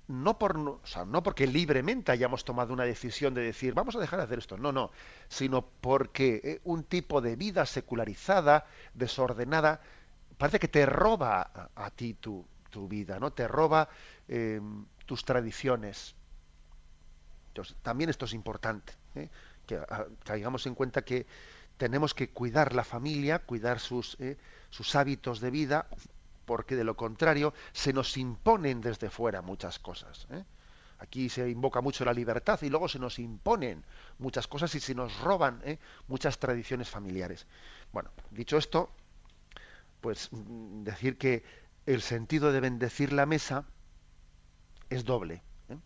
no, 0.09 0.39
por, 0.39 0.57
o 0.59 0.81
sea, 0.85 1.05
no 1.05 1.23
porque 1.23 1.47
libremente 1.47 2.13
hayamos 2.13 2.45
tomado 2.45 2.73
una 2.73 2.85
decisión 2.85 3.35
de 3.35 3.43
decir 3.43 3.75
vamos 3.75 3.97
a 3.97 4.01
dejar 4.01 4.19
de 4.19 4.25
hacer 4.25 4.39
esto, 4.39 4.59
no, 4.59 4.73
no, 4.73 4.91
sino 5.29 5.63
porque 5.63 6.41
eh, 6.43 6.61
un 6.65 6.85
tipo 6.85 7.21
de 7.21 7.37
vida 7.37 7.67
secularizada, 7.67 8.67
desordenada, 8.95 9.81
parece 10.37 10.59
que 10.59 10.69
te 10.69 10.87
roba 10.87 11.71
a, 11.75 11.91
ti 11.91 12.15
tu, 12.15 12.45
tu 12.71 12.89
vida, 12.89 13.21
¿no? 13.21 13.33
Te 13.33 13.47
roba 13.47 13.89
em, 14.29 14.85
tus 15.07 15.25
tradiciones. 15.25 16.15
Entonces, 17.49 17.77
también 17.83 18.11
esto 18.11 18.25
es 18.25 18.33
importante, 18.33 18.95
¿eh? 19.15 19.29
que 19.67 19.79
caigamos 20.25 20.67
en 20.67 20.75
cuenta 20.75 21.03
que 21.03 21.27
tenemos 21.77 22.15
que 22.15 22.31
cuidar 22.31 22.75
la 22.75 22.85
familia, 22.85 23.41
cuidar 23.41 23.79
sus, 23.79 24.17
¿eh? 24.21 24.39
sus 24.71 24.95
hábitos 24.95 25.41
de 25.41 25.51
vida, 25.51 25.87
porque 26.45 26.77
de 26.77 26.85
lo 26.85 26.97
contrario 26.97 27.55
se 27.73 27.93
nos 27.93 28.17
imponen 28.17 28.81
desde 28.81 29.11
fuera 29.11 29.43
muchas 29.43 29.79
cosas. 29.79 30.27
¿eh? 30.31 30.45
Aquí 30.99 31.29
se 31.29 31.49
invoca 31.49 31.81
mucho 31.81 32.05
la 32.05 32.13
libertad 32.13 32.61
y 32.63 32.69
luego 32.69 32.89
se 32.89 32.99
nos 32.99 33.19
imponen 33.19 33.85
muchas 34.19 34.47
cosas 34.47 34.75
y 34.75 34.81
se 34.81 34.95
nos 34.95 35.19
roban 35.21 35.63
muchas 36.07 36.39
tradiciones 36.39 36.89
familiares. 36.89 37.47
Bueno, 37.93 38.11
dicho 38.31 38.57
esto, 38.57 38.91
pues 40.01 40.29
mm, 40.33 40.83
decir 40.83 41.17
que 41.17 41.45
el 41.87 42.03
sentido 42.03 42.53
de 42.53 42.61
bendecir 42.61 43.13
la 43.13 43.27
mesa 43.27 43.65
es 44.91 45.05
doble. 45.05 45.43
¿eh? 45.69 45.79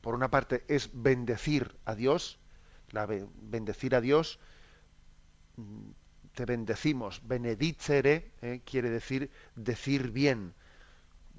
Por 0.00 0.14
una 0.14 0.30
parte 0.30 0.64
es 0.68 0.90
bendecir 0.92 1.78
a 1.84 1.94
Dios, 1.94 2.38
la 2.90 3.06
bendecir 3.06 3.94
a 3.94 4.00
Dios, 4.00 4.38
mm, 5.56 5.90
te 6.38 6.44
bendecimos, 6.44 7.20
benedicere, 7.26 8.30
¿eh? 8.42 8.60
quiere 8.64 8.90
decir 8.90 9.28
decir 9.56 10.12
bien, 10.12 10.54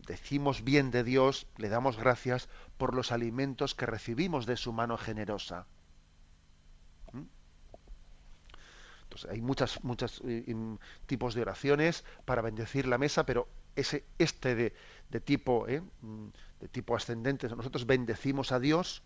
decimos 0.05 0.65
bien 0.65 0.91
de 0.91 1.05
Dios, 1.05 1.47
le 1.55 1.69
damos 1.69 1.97
gracias 1.97 2.49
por 2.77 2.93
los 2.93 3.13
alimentos 3.13 3.75
que 3.75 3.85
recibimos 3.85 4.45
de 4.45 4.57
su 4.57 4.73
mano 4.73 4.97
generosa. 4.97 5.67
¿Mm? 7.13 7.21
Entonces, 9.03 9.31
hay 9.31 9.39
muchas, 9.39 9.81
muchos 9.85 10.21
eh, 10.25 10.53
tipos 11.05 11.33
de 11.33 11.43
oraciones 11.43 12.03
para 12.25 12.41
bendecir 12.41 12.85
la 12.85 12.97
mesa, 12.97 13.25
pero 13.25 13.47
ese, 13.77 14.03
este 14.17 14.53
de, 14.53 14.75
de 15.11 15.21
tipo, 15.21 15.65
¿eh? 15.69 15.81
mm, 16.01 16.27
de 16.59 16.67
tipo 16.67 16.93
ascendente, 16.93 17.47
nosotros 17.47 17.85
bendecimos 17.85 18.51
a 18.51 18.59
Dios 18.59 19.01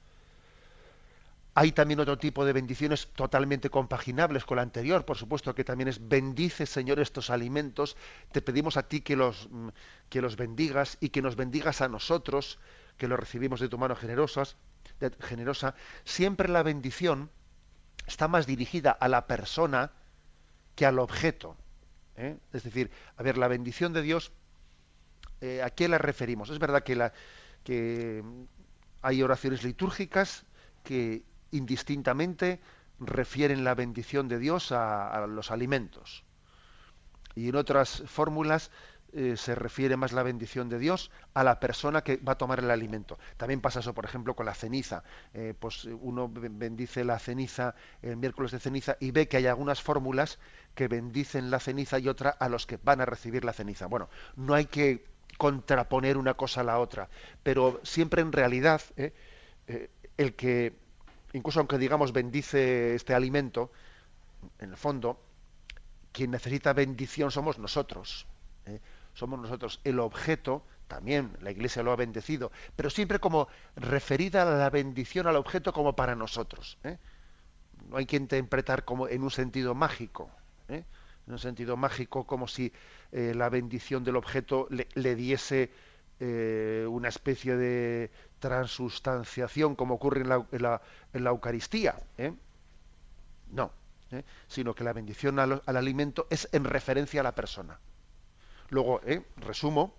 hay 1.55 1.71
también 1.71 1.99
otro 1.99 2.17
tipo 2.17 2.45
de 2.45 2.53
bendiciones 2.53 3.07
totalmente 3.15 3.69
compaginables 3.69 4.43
con 4.43 4.57
la 4.57 4.63
anterior, 4.63 5.05
por 5.05 5.17
supuesto 5.17 5.53
que 5.53 5.63
también 5.63 5.87
es 5.87 6.07
bendice, 6.07 6.65
Señor, 6.65 6.99
estos 6.99 7.29
alimentos. 7.29 7.95
Te 8.31 8.41
pedimos 8.41 8.75
a 8.75 8.87
ti 8.87 9.01
que 9.01 9.15
los, 9.15 9.47
mm, 9.51 9.69
que 10.09 10.21
los 10.21 10.35
bendigas 10.35 10.97
y 10.99 11.09
que 11.09 11.21
nos 11.21 11.35
bendigas 11.35 11.81
a 11.81 11.87
nosotros, 11.87 12.57
que 12.97 13.07
los 13.07 13.19
recibimos 13.19 13.59
de 13.59 13.69
tu 13.69 13.77
mano 13.77 13.95
generosas, 13.95 14.55
generosa. 15.19 15.75
Siempre 16.05 16.49
la 16.49 16.63
bendición 16.63 17.29
está 18.07 18.27
más 18.27 18.47
dirigida 18.47 18.91
a 18.91 19.07
la 19.07 19.27
persona 19.27 19.91
que 20.75 20.87
al 20.87 20.97
objeto. 20.97 21.55
¿eh? 22.15 22.37
Es 22.51 22.63
decir, 22.63 22.89
a 23.15 23.23
ver, 23.23 23.37
la 23.37 23.47
bendición 23.47 23.93
de 23.93 24.01
Dios, 24.01 24.31
eh, 25.41 25.61
¿a 25.61 25.69
qué 25.69 25.87
la 25.87 25.99
referimos? 25.99 26.49
Es 26.49 26.57
verdad 26.57 26.83
que, 26.83 27.11
que 27.63 28.23
hay 29.03 29.21
oraciones 29.21 29.63
litúrgicas 29.63 30.45
que 30.83 31.23
indistintamente 31.53 32.59
refieren 32.99 33.63
la 33.63 33.75
bendición 33.75 34.27
de 34.27 34.39
Dios 34.39 34.71
a, 34.71 35.25
los 35.27 35.51
alimentos. 35.51 36.23
Y 37.35 37.49
en 37.49 37.55
otras 37.55 38.03
fórmulas 38.05 38.71
eh, 39.11 39.37
se 39.37 39.55
refiere 39.55 39.95
más 39.95 40.11
la 40.11 40.23
bendición 40.23 40.69
de 40.69 40.79
Dios 40.79 41.11
a 41.33 41.43
la 41.43 41.59
persona 41.59 42.03
que 42.03 42.17
va 42.17 42.33
a 42.33 42.37
tomar 42.37 42.59
el 42.59 42.71
alimento. 42.71 43.17
También 43.37 43.61
pasa 43.61 43.79
eso, 43.79 43.93
por 43.93 44.05
ejemplo, 44.05 44.35
con 44.35 44.45
la 44.45 44.55
ceniza. 44.55 45.03
Eh, 45.33 45.53
pues 45.59 45.85
uno 45.85 46.29
bendice 46.29 47.03
la 47.03 47.19
ceniza 47.19 47.75
el 48.01 48.17
miércoles 48.17 48.51
de 48.51 48.59
ceniza 48.59 48.97
y 48.99 49.11
ve 49.11 49.27
que 49.27 49.37
hay 49.37 49.47
algunas 49.47 49.81
fórmulas 49.81 50.39
que 50.75 50.87
bendicen 50.87 51.51
la 51.51 51.59
ceniza 51.59 51.99
y 51.99 52.07
otra 52.07 52.31
a 52.31 52.49
los 52.49 52.65
que 52.65 52.79
van 52.83 53.01
a 53.01 53.05
recibir 53.05 53.45
la 53.45 53.53
ceniza. 53.53 53.87
Bueno, 53.87 54.09
no 54.35 54.53
hay 54.53 54.65
que 54.65 55.05
contraponer 55.37 56.17
una 56.17 56.35
cosa 56.35 56.61
a 56.61 56.63
la 56.63 56.79
otra, 56.79 57.09
pero 57.41 57.79
siempre 57.83 58.21
en 58.21 58.31
realidad 58.31 58.81
eh, 58.97 59.13
el 60.17 60.35
que 60.35 60.82
incluso 61.33 61.59
aunque 61.59 61.77
digamos 61.77 62.13
bendice 62.13 62.95
este 62.95 63.13
alimento, 63.13 63.71
en 64.59 64.69
el 64.69 64.77
fondo, 64.77 65.19
quien 66.11 66.31
necesita 66.31 66.73
bendición 66.73 67.31
somos 67.31 67.59
nosotros. 67.59 68.25
¿eh? 68.65 68.79
Somos 69.13 69.39
nosotros. 69.39 69.81
El 69.83 69.99
objeto, 69.99 70.63
también 70.87 71.35
la 71.41 71.51
Iglesia 71.51 71.83
lo 71.83 71.91
ha 71.91 71.95
bendecido, 71.95 72.51
pero 72.75 72.89
siempre 72.89 73.19
como 73.19 73.47
referida 73.75 74.43
a 74.43 74.57
la 74.57 74.69
bendición 74.69 75.27
al 75.27 75.35
objeto 75.35 75.73
como 75.73 75.95
para 75.95 76.15
nosotros. 76.15 76.77
¿eh? 76.83 76.97
No 77.89 77.97
hay 77.97 78.05
que 78.05 78.15
interpretar 78.15 78.85
como 78.85 79.07
en 79.07 79.23
un 79.23 79.31
sentido 79.31 79.75
mágico. 79.75 80.29
¿eh? 80.69 80.83
En 81.27 81.33
un 81.33 81.39
sentido 81.39 81.77
mágico, 81.77 82.25
como 82.25 82.47
si 82.47 82.71
la 83.11 83.47
bendición 83.47 84.03
del 84.03 84.17
objeto 84.17 84.67
le 84.69 85.15
diese 85.15 85.71
una 86.19 87.07
especie 87.07 87.55
de 87.55 88.11
transustanciación 88.43 89.73
como 89.73 89.93
ocurre 89.93 90.19
en 90.19 90.27
la, 90.27 90.45
en 90.51 91.23
la, 91.23 91.29
Eucaristía. 91.29 91.95
¿eh? 92.17 92.33
No, 93.51 93.71
¿eh? 94.11 94.25
sino 94.49 94.75
que 94.75 94.83
la 94.83 94.91
bendición 94.91 95.39
al, 95.39 95.61
alimento 95.65 96.27
es 96.29 96.49
en 96.51 96.65
referencia 96.65 97.21
a 97.21 97.23
la 97.23 97.33
persona. 97.33 97.79
Luego, 98.67 98.99
¿eh? 99.05 99.25
resumo, 99.37 99.95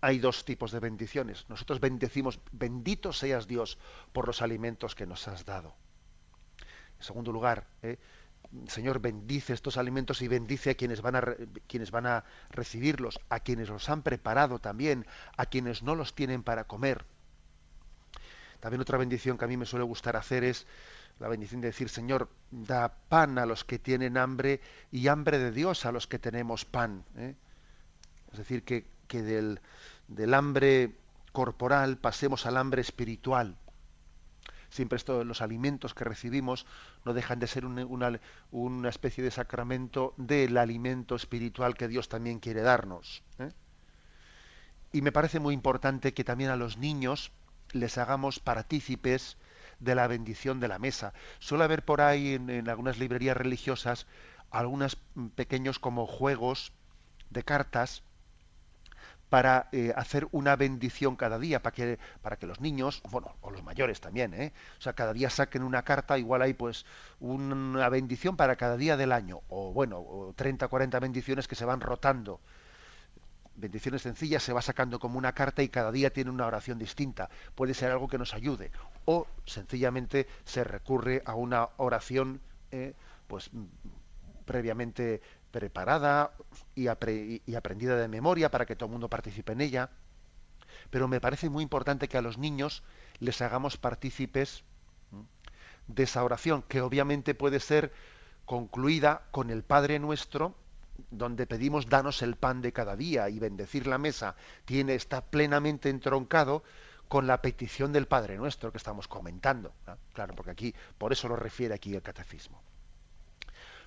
hay 0.00 0.20
dos 0.20 0.44
tipos 0.44 0.70
de 0.70 0.78
bendiciones. 0.78 1.46
Nosotros 1.48 1.80
bendecimos, 1.80 2.38
bendito 2.52 3.12
seas 3.12 3.48
Dios 3.48 3.76
por 4.12 4.28
los 4.28 4.40
alimentos 4.40 4.94
que 4.94 5.06
nos 5.06 5.26
has 5.26 5.44
dado. 5.44 5.74
En 6.96 7.02
segundo 7.02 7.32
lugar, 7.32 7.66
Señor, 8.68 9.00
bendice 9.00 9.52
estos 9.52 9.76
alimentos 9.76 10.22
y 10.22 10.28
bendice 10.28 10.70
a 10.70 10.74
quienes 10.74 11.02
van 11.02 11.16
a, 11.16 11.22
quienes 11.66 11.90
van 11.90 12.06
a 12.06 12.24
recibirlos, 12.50 13.18
a 13.28 13.40
quienes 13.40 13.68
los 13.68 13.88
han 13.88 14.02
preparado 14.02 14.60
también, 14.60 15.06
a 15.36 15.46
quienes 15.46 15.82
no 15.82 15.96
los 15.96 16.14
tienen 16.14 16.44
para 16.44 16.64
comer. 16.64 17.04
También 18.60 18.80
otra 18.80 18.98
bendición 18.98 19.38
que 19.38 19.44
a 19.44 19.48
mí 19.48 19.56
me 19.56 19.66
suele 19.66 19.84
gustar 19.84 20.16
hacer 20.16 20.44
es 20.44 20.66
la 21.18 21.28
bendición 21.28 21.60
de 21.60 21.68
decir, 21.68 21.88
Señor, 21.88 22.28
da 22.50 22.94
pan 23.08 23.38
a 23.38 23.46
los 23.46 23.64
que 23.64 23.78
tienen 23.78 24.18
hambre 24.18 24.60
y 24.90 25.08
hambre 25.08 25.38
de 25.38 25.50
Dios 25.50 25.86
a 25.86 25.92
los 25.92 26.06
que 26.06 26.18
tenemos 26.18 26.64
pan. 26.64 27.04
¿eh? 27.16 27.34
Es 28.32 28.38
decir, 28.38 28.64
que, 28.64 28.86
que 29.08 29.22
del, 29.22 29.60
del, 30.08 30.34
hambre 30.34 30.94
corporal 31.32 31.96
pasemos 31.96 32.44
al 32.46 32.56
hambre 32.56 32.82
espiritual. 32.82 33.56
Siempre 34.68 34.96
esto, 34.96 35.24
los 35.24 35.40
alimentos 35.40 35.94
que 35.94 36.04
recibimos 36.04 36.66
no 37.04 37.14
dejan 37.14 37.38
de 37.38 37.46
ser 37.46 37.64
una, 37.64 38.18
una, 38.50 38.88
especie 38.88 39.24
de 39.24 39.30
sacramento 39.30 40.12
del 40.18 40.58
alimento 40.58 41.14
espiritual 41.14 41.76
que 41.76 41.88
Dios 41.88 42.08
también 42.08 42.40
quiere 42.40 42.60
darnos. 42.60 43.22
¿eh? 43.38 43.52
Y 44.92 45.02
me 45.02 45.12
parece 45.12 45.40
muy 45.40 45.54
importante 45.54 46.12
que 46.12 46.24
también 46.24 46.50
a 46.50 46.56
los 46.56 46.76
niños, 46.76 47.32
les 47.76 47.98
hagamos 47.98 48.40
partícipes 48.40 49.36
de 49.78 49.94
la 49.94 50.06
bendición 50.06 50.60
de 50.60 50.68
la 50.68 50.78
mesa. 50.78 51.12
Suele 51.38 51.64
haber 51.64 51.84
por 51.84 52.00
ahí 52.00 52.34
en, 52.34 52.68
algunas 52.68 52.98
librerías 52.98 53.36
religiosas 53.36 54.06
algunos 54.50 54.96
pequeños 55.34 55.78
como 55.78 56.06
juegos 56.06 56.72
de 57.30 57.42
cartas 57.42 58.02
para 59.28 59.68
eh, 59.72 59.92
hacer 59.96 60.28
una 60.30 60.54
bendición 60.54 61.16
cada 61.16 61.38
día, 61.38 61.60
para 61.60 61.74
que, 61.74 61.98
para 62.22 62.36
que 62.36 62.46
los 62.46 62.60
niños, 62.60 63.02
bueno, 63.10 63.34
o 63.40 63.50
los 63.50 63.64
mayores 63.64 64.00
también, 64.00 64.32
¿eh? 64.34 64.52
o 64.78 64.80
sea, 64.80 64.92
cada 64.92 65.12
día 65.12 65.30
saquen 65.30 65.64
una 65.64 65.82
carta, 65.82 66.16
igual 66.16 66.42
hay 66.42 66.54
pues 66.54 66.86
una 67.18 67.88
bendición 67.88 68.36
para 68.36 68.54
cada 68.54 68.76
día 68.76 68.96
del 68.96 69.10
año, 69.10 69.40
o 69.48 69.72
bueno, 69.72 69.98
o 69.98 70.32
30, 70.36 70.68
40 70.68 71.00
bendiciones 71.00 71.48
que 71.48 71.56
se 71.56 71.64
van 71.64 71.80
rotando 71.80 72.40
bendiciones 73.56 74.02
sencillas 74.02 74.42
se 74.42 74.52
va 74.52 74.62
sacando 74.62 74.98
como 74.98 75.18
una 75.18 75.32
carta 75.32 75.62
y 75.62 75.68
cada 75.68 75.90
día 75.92 76.12
tiene 76.12 76.30
una 76.30 76.46
oración 76.46 76.78
distinta. 76.78 77.28
Puede 77.54 77.74
ser 77.74 77.90
algo 77.90 78.08
que 78.08 78.18
nos 78.18 78.34
ayude. 78.34 78.70
O 79.04 79.26
sencillamente 79.44 80.26
se 80.44 80.64
recurre 80.64 81.22
a 81.24 81.34
una 81.34 81.68
oración 81.76 82.40
eh, 82.70 82.94
pues 83.26 83.50
previamente 84.44 85.20
preparada 85.50 86.32
y, 86.74 86.86
aprendida 86.86 87.96
de 87.96 88.08
memoria 88.08 88.50
para 88.50 88.66
que 88.66 88.76
todo 88.76 88.86
el 88.86 88.92
mundo 88.92 89.08
participe 89.08 89.52
en 89.52 89.60
ella. 89.60 89.90
Pero 90.90 91.08
me 91.08 91.20
parece 91.20 91.48
muy 91.48 91.62
importante 91.62 92.08
que 92.08 92.18
a 92.18 92.22
los 92.22 92.38
niños 92.38 92.82
les 93.18 93.40
hagamos 93.42 93.76
partícipes 93.76 94.64
de 95.88 96.02
esa 96.02 96.22
oración, 96.24 96.62
que 96.62 96.80
obviamente 96.80 97.34
puede 97.34 97.60
ser 97.60 97.92
concluida 98.44 99.22
con 99.30 99.50
el 99.50 99.62
Padre 99.62 99.98
Nuestro, 99.98 100.54
donde 101.10 101.46
pedimos 101.46 101.88
danos 101.88 102.22
el 102.22 102.36
pan 102.36 102.62
de 102.62 102.72
cada 102.72 102.96
día 102.96 103.28
y 103.28 103.38
bendecir 103.38 103.86
la 103.86 103.98
mesa, 103.98 104.36
tiene, 104.64 104.94
está 104.94 105.22
plenamente 105.22 105.88
entroncado 105.88 106.62
con 107.08 107.26
la 107.26 107.40
petición 107.40 107.92
del 107.92 108.06
Padre 108.06 108.36
Nuestro 108.36 108.72
que 108.72 108.78
estamos 108.78 109.08
comentando. 109.08 109.72
Claro, 110.12 110.34
porque 110.34 110.50
aquí, 110.50 110.74
por 110.98 111.12
eso 111.12 111.28
lo 111.28 111.36
refiere 111.36 111.74
aquí 111.74 111.94
el 111.94 112.02
catecismo. 112.02 112.60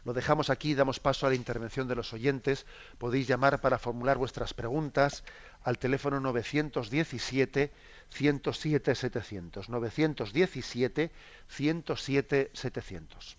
Lo 0.05 0.13
dejamos 0.13 0.49
aquí, 0.49 0.75
damos 0.75 0.99
paso 0.99 1.27
a 1.27 1.29
la 1.29 1.35
intervención 1.35 1.87
de 1.87 1.95
los 1.95 2.13
oyentes. 2.13 2.65
Podéis 2.97 3.27
llamar 3.27 3.59
para 3.59 3.77
formular 3.77 4.17
vuestras 4.17 4.53
preguntas 4.53 5.23
al 5.63 5.77
teléfono 5.77 6.19
917 6.21 7.71
107 8.09 8.95
700. 8.95 9.69
917 9.69 11.11
107 11.49 12.51
700. 12.53 13.37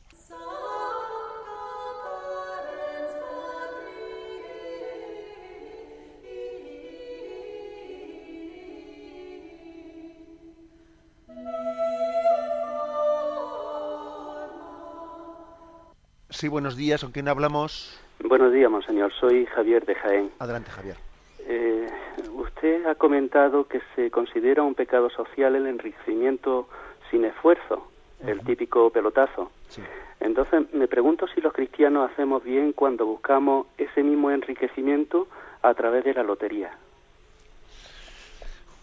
Sí, 16.40 16.48
buenos 16.48 16.74
días. 16.74 17.02
¿Con 17.02 17.12
quién 17.12 17.28
hablamos? 17.28 18.00
Buenos 18.24 18.50
días, 18.50 18.70
monseñor. 18.70 19.12
Soy 19.12 19.44
Javier 19.44 19.84
de 19.84 19.94
Jaén. 19.94 20.30
Adelante, 20.38 20.70
Javier. 20.70 20.96
Eh, 21.40 21.86
usted 22.32 22.86
ha 22.86 22.94
comentado 22.94 23.68
que 23.68 23.82
se 23.94 24.10
considera 24.10 24.62
un 24.62 24.74
pecado 24.74 25.10
social 25.10 25.54
el 25.54 25.66
enriquecimiento 25.66 26.66
sin 27.10 27.26
esfuerzo, 27.26 27.86
el 28.20 28.40
típico 28.40 28.88
pelotazo. 28.88 29.50
Sí. 29.68 29.82
Entonces, 30.20 30.72
me 30.72 30.88
pregunto 30.88 31.26
si 31.28 31.42
los 31.42 31.52
cristianos 31.52 32.10
hacemos 32.10 32.42
bien 32.42 32.72
cuando 32.72 33.04
buscamos 33.04 33.66
ese 33.76 34.02
mismo 34.02 34.30
enriquecimiento 34.30 35.28
a 35.60 35.74
través 35.74 36.04
de 36.04 36.14
la 36.14 36.22
lotería. 36.22 36.70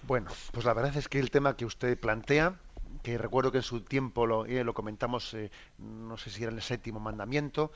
Bueno, 0.04 0.30
pues 0.54 0.64
la 0.64 0.76
verdad 0.76 0.96
es 0.96 1.10
que 1.10 1.18
el 1.18 1.32
tema 1.32 1.58
que 1.58 1.66
usted 1.66 2.00
plantea 2.00 2.54
que 3.08 3.18
recuerdo 3.18 3.54
que 3.54 3.60
en 3.60 3.64
su 3.64 3.80
tiempo 3.86 4.26
lo, 4.26 4.46
eh, 4.46 4.66
comentamos, 4.74 5.34
eh, 5.34 5.50
no 5.78 6.18
sé 6.18 6.30
si 6.30 6.44
era 6.44 6.52
en 6.52 6.58
el 6.58 6.62
séptimo 6.62 7.00
mandamiento, 7.00 7.72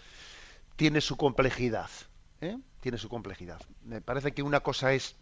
tiene 0.75 0.99
su 0.99 1.15
complejidad. 1.15 1.89
¿eh? 2.41 2.57
Tiene 2.81 2.97
su 2.97 3.07
complejidad. 3.07 3.61
Me 3.85 4.01
parece 4.01 4.33
que 4.33 4.43
una 4.43 4.59
cosa 4.59 4.91
es 4.91 5.15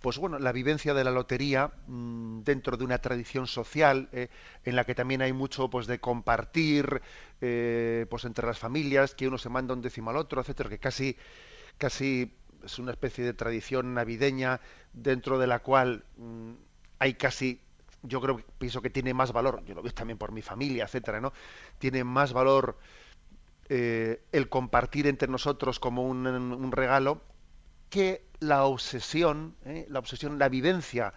pues 0.00 0.16
bueno, 0.16 0.38
la 0.38 0.52
vivencia 0.52 0.94
de 0.94 1.04
la 1.04 1.10
lotería 1.10 1.72
mm, 1.88 2.40
dentro 2.42 2.78
de 2.78 2.84
una 2.84 2.98
tradición 2.98 3.46
social 3.46 4.08
en 4.12 4.76
la 4.76 4.84
que 4.84 4.94
también 4.94 5.20
hay 5.20 5.34
mucho 5.34 5.68
pues 5.68 5.86
de 5.86 5.98
compartir 5.98 7.02
pues 7.38 8.24
entre 8.24 8.46
las 8.46 8.58
familias, 8.58 9.14
que 9.14 9.28
uno 9.28 9.36
se 9.36 9.50
manda 9.50 9.74
un 9.74 9.82
décimo 9.82 10.08
al 10.08 10.16
otro, 10.16 10.40
etcétera, 10.40 10.70
que 10.70 10.78
casi 10.78 11.16
casi 11.76 12.32
es 12.64 12.78
una 12.78 12.92
especie 12.92 13.24
de 13.24 13.34
tradición 13.34 13.92
navideña 13.92 14.60
dentro 14.94 15.38
de 15.38 15.48
la 15.48 15.58
cual 15.58 16.04
mm, 16.16 16.52
hay 16.98 17.14
casi 17.14 17.60
yo 18.06 18.20
creo 18.20 18.40
pienso 18.58 18.82
que 18.82 18.90
tiene 18.90 19.14
más 19.14 19.32
valor, 19.32 19.62
yo 19.64 19.74
lo 19.74 19.82
veo 19.82 19.92
también 19.92 20.18
por 20.18 20.32
mi 20.32 20.42
familia, 20.42 20.84
etcétera, 20.84 21.20
¿no? 21.20 21.32
Tiene 21.78 22.04
más 22.04 22.32
valor 22.32 22.78
eh, 23.68 24.22
el 24.30 24.48
compartir 24.48 25.06
entre 25.06 25.28
nosotros 25.28 25.80
como 25.80 26.04
un, 26.04 26.70
regalo 26.72 27.22
que 27.90 28.24
la 28.38 28.64
obsesión, 28.64 29.56
¿eh? 29.64 29.86
la 29.88 29.98
obsesión, 29.98 30.38
la 30.38 30.48
vivencia 30.48 31.14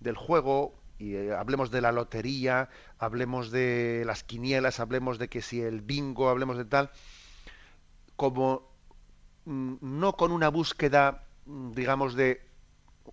del 0.00 0.16
juego, 0.16 0.74
y 0.98 1.14
eh, 1.14 1.32
hablemos 1.32 1.70
de 1.70 1.80
la 1.80 1.92
lotería, 1.92 2.68
hablemos 2.98 3.50
de 3.50 4.02
las 4.06 4.24
quinielas, 4.24 4.80
hablemos 4.80 5.18
de 5.18 5.28
que 5.28 5.42
si 5.42 5.60
el 5.60 5.80
bingo, 5.80 6.28
hablemos 6.28 6.56
de 6.56 6.64
tal, 6.64 6.90
como 8.16 8.68
mm, 9.44 9.74
no 9.80 10.14
con 10.14 10.32
una 10.32 10.48
búsqueda, 10.48 11.24
mm, 11.46 11.72
digamos, 11.72 12.14
de 12.14 12.51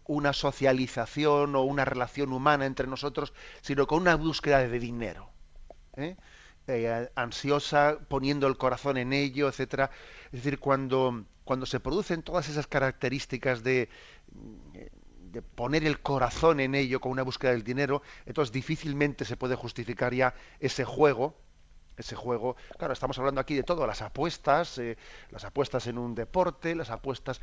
una 0.05 0.33
socialización 0.33 1.55
o 1.55 1.63
una 1.63 1.85
relación 1.85 2.33
humana 2.33 2.65
entre 2.65 2.87
nosotros, 2.87 3.33
sino 3.61 3.87
con 3.87 4.01
una 4.01 4.15
búsqueda 4.15 4.59
de 4.59 4.79
dinero. 4.79 5.29
¿eh? 5.95 6.15
Eh, 6.67 7.09
ansiosa, 7.15 7.97
poniendo 8.07 8.45
el 8.45 8.55
corazón 8.57 8.97
en 8.97 9.11
ello, 9.11 9.47
etcétera. 9.47 9.89
Es 10.25 10.43
decir, 10.43 10.59
cuando, 10.59 11.25
cuando 11.43 11.65
se 11.65 11.79
producen 11.79 12.21
todas 12.21 12.47
esas 12.47 12.67
características 12.67 13.63
de, 13.63 13.89
poner 15.55 15.83
el 15.83 15.99
corazón 15.99 16.59
en 16.59 16.75
ello 16.75 16.99
con 16.99 17.11
una 17.11 17.23
búsqueda 17.23 17.51
del 17.51 17.63
dinero, 17.63 18.03
entonces 18.27 18.51
difícilmente 18.51 19.25
se 19.25 19.35
puede 19.35 19.55
justificar 19.55 20.13
ya 20.13 20.35
ese 20.59 20.85
juego, 20.85 21.35
ese 21.97 22.15
juego. 22.15 22.55
Claro, 22.77 22.93
estamos 22.93 23.17
hablando 23.17 23.41
aquí 23.41 23.55
de 23.55 23.63
todo, 23.63 23.87
las 23.87 24.03
apuestas, 24.03 24.77
eh, 24.77 24.95
las 25.31 25.45
apuestas 25.45 25.87
en 25.87 25.97
un 25.97 26.13
deporte, 26.13 26.75
las 26.75 26.91
apuestas. 26.91 27.41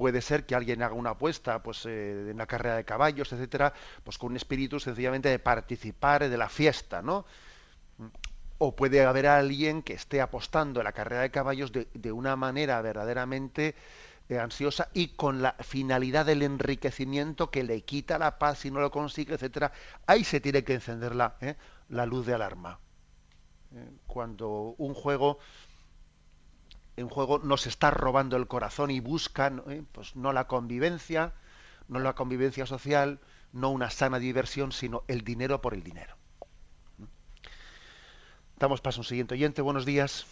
Puede 0.00 0.22
ser 0.22 0.46
que 0.46 0.54
alguien 0.54 0.82
haga 0.82 0.94
una 0.94 1.10
apuesta, 1.10 1.62
pues, 1.62 1.84
eh, 1.84 2.30
en 2.30 2.36
una 2.36 2.46
carrera 2.46 2.74
de 2.76 2.86
caballos, 2.86 3.34
etcétera, 3.34 3.74
pues 4.02 4.16
con 4.16 4.30
un 4.30 4.36
espíritu 4.36 4.80
sencillamente 4.80 5.28
de 5.28 5.38
participar 5.38 6.26
de 6.26 6.38
la 6.38 6.48
fiesta, 6.48 7.02
¿no? 7.02 7.26
O 8.56 8.74
puede 8.74 9.04
haber 9.04 9.26
alguien 9.26 9.82
que 9.82 9.92
esté 9.92 10.22
apostando 10.22 10.80
en 10.80 10.84
la 10.84 10.92
carrera 10.92 11.20
de 11.20 11.30
caballos 11.30 11.70
de, 11.72 12.12
una 12.12 12.34
manera 12.34 12.80
verdaderamente 12.80 13.74
eh, 14.30 14.38
ansiosa 14.38 14.88
y 14.94 15.08
con 15.08 15.42
la 15.42 15.52
finalidad 15.60 16.24
del 16.24 16.44
enriquecimiento 16.44 17.50
que 17.50 17.62
le 17.62 17.82
quita 17.82 18.18
la 18.18 18.38
paz 18.38 18.60
si 18.60 18.70
no 18.70 18.80
lo 18.80 18.90
consigue, 18.90 19.34
etcétera. 19.34 19.70
Ahí 20.06 20.24
se 20.24 20.40
tiene 20.40 20.64
que 20.64 20.72
encender 20.72 21.14
la, 21.14 21.36
la 21.90 22.06
luz 22.06 22.24
de 22.24 22.32
alarma. 22.32 22.78
Eh, 23.74 23.90
cuando 24.06 24.74
un 24.78 24.94
juego 24.94 25.40
un 27.02 27.08
juego 27.10 27.38
nos 27.38 27.66
está 27.66 27.90
robando 27.90 28.36
el 28.36 28.46
corazón 28.46 28.90
y 28.90 29.00
busca 29.00 29.52
eh, 29.68 29.82
pues 29.92 30.16
no 30.16 30.32
la 30.32 30.46
convivencia, 30.46 31.32
no 31.88 31.98
la 31.98 32.14
convivencia 32.14 32.66
social, 32.66 33.18
no 33.52 33.70
una 33.70 33.90
sana 33.90 34.18
diversión, 34.18 34.72
sino 34.72 35.02
el 35.08 35.22
dinero 35.22 35.60
por 35.60 35.74
el 35.74 35.82
dinero. 35.82 36.14
Damos 38.58 38.80
paso 38.80 39.00
a 39.00 39.02
un 39.02 39.04
siguiente 39.04 39.34
oyente. 39.34 39.62
Buenos 39.62 39.86
días. 39.86 40.26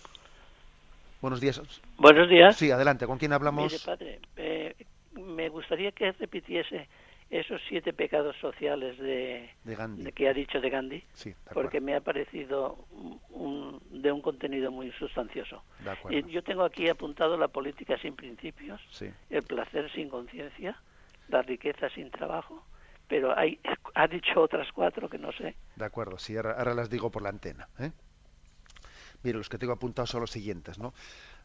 Buenos 1.20 1.40
días. 1.40 1.60
Buenos 1.96 2.28
días. 2.28 2.56
Sí, 2.56 2.70
adelante. 2.70 3.06
¿Con 3.06 3.18
quién 3.18 3.32
hablamos? 3.32 3.72
Mire, 3.72 3.84
padre, 3.84 4.20
eh, 4.36 4.76
me 5.14 5.48
gustaría 5.48 5.92
que 5.92 6.12
repitiese 6.12 6.88
esos 7.30 7.60
siete 7.68 7.92
pecados 7.92 8.36
sociales 8.40 8.98
de, 8.98 9.50
de, 9.64 10.12
que 10.12 10.28
ha 10.28 10.32
dicho 10.32 10.60
de 10.60 10.70
Gandhi, 10.70 11.04
sí, 11.12 11.34
porque 11.52 11.80
me 11.80 11.94
ha 11.94 12.00
parecido 12.00 12.86
un, 13.30 13.80
de 13.90 14.10
un 14.10 14.22
contenido 14.22 14.70
muy 14.70 14.90
sustancioso. 14.92 15.62
Y 16.08 16.22
yo 16.30 16.42
tengo 16.42 16.64
aquí 16.64 16.88
apuntado 16.88 17.36
la 17.36 17.48
política 17.48 17.98
sin 17.98 18.16
principios, 18.16 18.80
el 19.28 19.42
placer 19.42 19.92
sin 19.92 20.08
conciencia, 20.08 20.80
la 21.28 21.42
riqueza 21.42 21.90
sin 21.90 22.10
trabajo, 22.10 22.64
pero 23.08 23.36
hay, 23.36 23.60
ha 23.94 24.06
dicho 24.06 24.40
otras 24.40 24.68
cuatro 24.72 25.08
que 25.08 25.18
no 25.18 25.30
sé. 25.32 25.54
De 25.76 25.84
acuerdo, 25.84 26.18
sí, 26.18 26.36
ahora, 26.36 26.74
las 26.74 26.88
digo 26.88 27.10
por 27.10 27.22
la 27.22 27.28
antena. 27.28 27.68
¿eh? 27.78 27.92
Mire, 29.22 29.36
los 29.36 29.50
que 29.50 29.58
tengo 29.58 29.74
apuntados 29.74 30.10
son 30.10 30.22
los 30.22 30.30
siguientes, 30.30 30.78
¿no? 30.78 30.94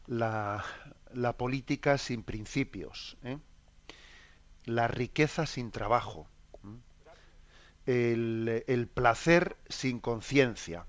La, 0.06 0.64
la 1.12 1.34
política 1.34 1.98
sin 1.98 2.22
principios, 2.22 3.16
¿eh? 3.22 3.38
La 4.64 4.88
riqueza 4.88 5.46
sin 5.46 5.70
trabajo, 5.70 6.28
el, 7.86 8.88
placer 8.92 9.56
sin 9.68 10.00
conciencia, 10.00 10.86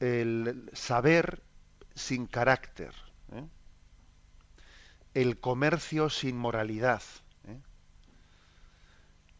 el 0.00 0.70
saber 0.72 1.42
sin 1.94 2.26
carácter, 2.26 2.94
¿eh? 3.32 3.44
el 5.14 5.40
comercio 5.40 6.08
sin 6.10 6.36
moralidad, 6.36 7.02
¿eh? 7.44 7.60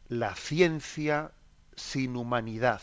la 0.09 0.35
ciencia 0.35 1.33
sin 1.77 2.17
humanidad. 2.17 2.83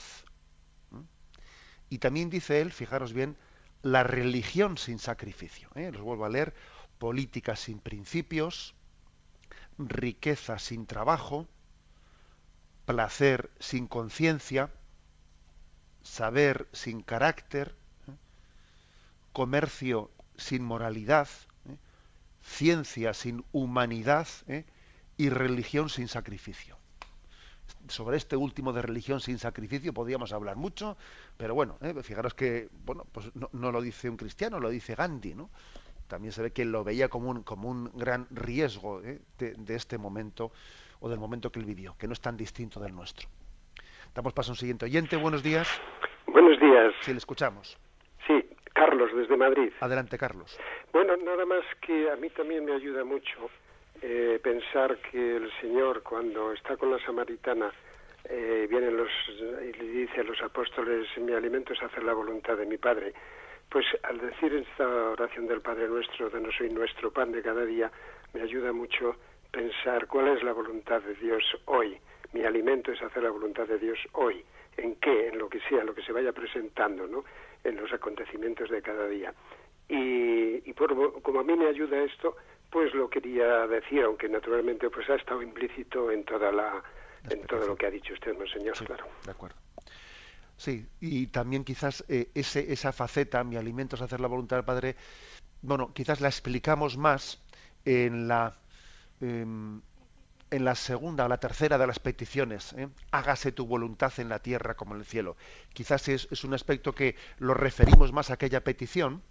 Y 1.89 1.99
también 1.99 2.29
dice 2.29 2.61
él, 2.61 2.71
fijaros 2.71 3.13
bien, 3.13 3.37
la 3.83 4.03
religión 4.03 4.77
sin 4.77 4.97
sacrificio. 4.97 5.69
¿eh? 5.75 5.91
Los 5.91 6.01
vuelvo 6.01 6.25
a 6.25 6.29
leer, 6.29 6.55
política 6.97 7.55
sin 7.55 7.79
principios, 7.79 8.73
riqueza 9.77 10.59
sin 10.59 10.85
trabajo, 10.85 11.47
placer 12.85 13.49
sin 13.59 13.87
conciencia, 13.87 14.71
saber 16.03 16.67
sin 16.71 17.01
carácter, 17.01 17.75
¿eh? 18.07 18.11
comercio 19.33 20.11
sin 20.37 20.63
moralidad, 20.63 21.27
¿eh? 21.67 21.77
ciencia 22.41 23.13
sin 23.13 23.43
humanidad 23.51 24.27
¿eh? 24.47 24.65
y 25.17 25.29
religión 25.29 25.89
sin 25.89 26.07
sacrificio. 26.07 26.77
Sobre 27.87 28.17
este 28.17 28.35
último 28.35 28.73
de 28.73 28.81
religión 28.81 29.19
sin 29.19 29.39
sacrificio 29.39 29.93
podríamos 29.93 30.31
hablar 30.33 30.55
mucho, 30.55 30.97
pero 31.37 31.55
bueno, 31.55 31.77
fijaros 32.03 32.33
que 32.33 32.69
bueno, 32.85 33.05
pues 33.11 33.31
no, 33.35 33.49
no, 33.53 33.71
lo 33.71 33.81
dice 33.81 34.09
un 34.09 34.17
cristiano, 34.17 34.59
lo 34.59 34.69
dice 34.69 34.95
Gandhi, 34.95 35.33
¿no? 35.33 35.49
También 36.07 36.31
se 36.31 36.41
ve 36.41 36.51
que 36.51 36.65
lo 36.65 36.83
veía 36.83 37.09
como 37.09 37.29
un, 37.29 37.43
como 37.43 37.69
un 37.69 37.91
gran 37.93 38.27
riesgo 38.31 39.01
¿eh? 39.01 39.19
de, 39.37 39.75
este 39.75 39.97
momento 39.97 40.51
o 40.99 41.09
del 41.09 41.19
momento 41.19 41.51
que 41.51 41.59
él 41.59 41.65
vivió, 41.65 41.95
que 41.97 42.07
no 42.07 42.13
es 42.13 42.21
tan 42.21 42.37
distinto 42.37 42.79
del 42.79 42.93
nuestro. 42.93 43.27
Damos 44.13 44.33
paso 44.33 44.51
a 44.51 44.53
un 44.53 44.57
siguiente 44.57 44.85
oyente. 44.85 45.17
Buenos 45.17 45.43
días. 45.43 45.67
Buenos 46.27 46.59
días. 46.59 46.93
Sí, 47.01 47.11
le 47.11 47.17
escuchamos. 47.17 47.77
Sí, 48.25 48.45
Carlos, 48.73 49.11
desde 49.15 49.35
Madrid. 49.35 49.71
Adelante, 49.81 50.17
Carlos. 50.17 50.57
Bueno, 50.93 51.17
nada 51.17 51.45
más 51.45 51.63
que 51.81 52.09
a 52.09 52.15
mí 52.15 52.29
también 52.29 52.65
me 52.65 52.73
ayuda 52.73 53.03
mucho 53.03 53.49
eh, 54.01 54.39
pensar 54.41 54.97
que 55.11 55.37
el 55.37 55.51
Señor, 55.59 56.01
cuando 56.03 56.53
está 56.53 56.77
con 56.77 56.91
la 56.91 56.99
samaritana, 57.05 57.71
eh, 58.27 58.67
vienen 58.69 58.97
los 58.97 59.09
y 59.29 59.73
le 59.73 59.83
dice 59.83 60.21
a 60.21 60.23
los 60.23 60.41
apóstoles: 60.41 61.07
Mi 61.17 61.33
alimento 61.33 61.73
es 61.73 61.83
hacer 61.83 62.03
la 62.03 62.13
voluntad 62.13 62.57
de 62.57 62.65
mi 62.65 62.77
Padre 62.77 63.13
pues 63.69 63.85
al 64.03 64.19
decir 64.19 64.53
esta 64.53 64.87
oración 64.87 65.47
del 65.47 65.61
Padre 65.61 65.87
Nuestro, 65.87 66.29
de 66.29 66.39
no 66.39 66.51
soy 66.51 66.69
nuestro 66.69 67.11
pan 67.11 67.31
de 67.31 67.41
cada 67.41 67.65
día, 67.65 67.91
me 68.33 68.41
ayuda 68.41 68.71
mucho 68.71 69.15
pensar 69.51 70.07
cuál 70.07 70.29
es 70.29 70.43
la 70.43 70.53
voluntad 70.53 71.01
de 71.01 71.15
Dios 71.15 71.43
hoy. 71.65 71.97
Mi 72.33 72.43
alimento 72.43 72.91
es 72.91 73.01
hacer 73.01 73.23
la 73.23 73.29
voluntad 73.29 73.67
de 73.67 73.77
Dios 73.79 73.97
hoy. 74.13 74.43
¿En 74.77 74.95
qué? 74.95 75.29
En 75.29 75.37
lo 75.37 75.49
que 75.49 75.59
sea, 75.61 75.81
en 75.81 75.87
lo 75.87 75.95
que 75.95 76.03
se 76.03 76.11
vaya 76.11 76.33
presentando, 76.33 77.07
¿no? 77.07 77.23
En 77.63 77.77
los 77.77 77.91
acontecimientos 77.93 78.69
de 78.69 78.81
cada 78.81 79.07
día. 79.07 79.33
Y, 79.87 80.69
y 80.69 80.73
por, 80.73 81.21
como 81.21 81.39
a 81.39 81.43
mí 81.43 81.55
me 81.55 81.67
ayuda 81.67 82.03
esto, 82.03 82.35
pues 82.69 82.93
lo 82.93 83.09
quería 83.09 83.67
decir, 83.67 84.03
aunque 84.03 84.27
naturalmente 84.27 84.89
pues 84.89 85.09
ha 85.09 85.15
estado 85.15 85.41
implícito 85.41 86.11
en 86.11 86.25
toda 86.25 86.51
la, 86.51 86.83
en 87.29 87.41
todo 87.43 87.65
lo 87.67 87.75
que 87.75 87.85
ha 87.85 87.91
dicho 87.91 88.13
usted, 88.13 88.37
monseñor, 88.37 88.75
claro. 88.85 89.05
De 89.23 89.31
acuerdo. 89.31 89.55
Sí, 90.57 90.87
y 91.01 91.27
también 91.27 91.63
quizás 91.63 92.03
eh, 92.07 92.29
ese, 92.33 92.71
esa 92.71 92.93
faceta, 92.93 93.43
mi 93.43 93.57
alimento 93.57 93.95
es 93.95 94.01
hacer 94.01 94.21
la 94.21 94.27
voluntad 94.27 94.55
del 94.57 94.65
Padre, 94.65 94.95
bueno, 95.61 95.93
quizás 95.93 96.21
la 96.21 96.29
explicamos 96.29 96.97
más 96.97 97.39
en 97.83 98.27
la, 98.27 98.57
em, 99.19 99.81
en 100.51 100.65
la 100.65 100.75
segunda 100.75 101.25
o 101.25 101.27
la 101.27 101.39
tercera 101.39 101.77
de 101.77 101.87
las 101.87 101.99
peticiones. 101.99 102.73
¿eh? 102.73 102.87
Hágase 103.11 103.51
tu 103.51 103.65
voluntad 103.65 104.13
en 104.17 104.29
la 104.29 104.39
tierra 104.39 104.75
como 104.75 104.93
en 104.93 105.01
el 105.01 105.05
cielo. 105.05 105.35
Quizás 105.73 106.07
es, 106.07 106.27
es 106.31 106.43
un 106.43 106.53
aspecto 106.53 106.93
que 106.93 107.15
lo 107.39 107.53
referimos 107.53 108.13
más 108.13 108.29
a 108.29 108.35
aquella 108.35 108.63
petición, 108.63 109.23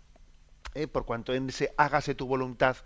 ¿eh? 0.75 0.87
por 0.89 1.07
cuanto 1.07 1.33
en 1.33 1.49
ese 1.49 1.73
hágase 1.77 2.15
tu 2.15 2.27
voluntad, 2.27 2.77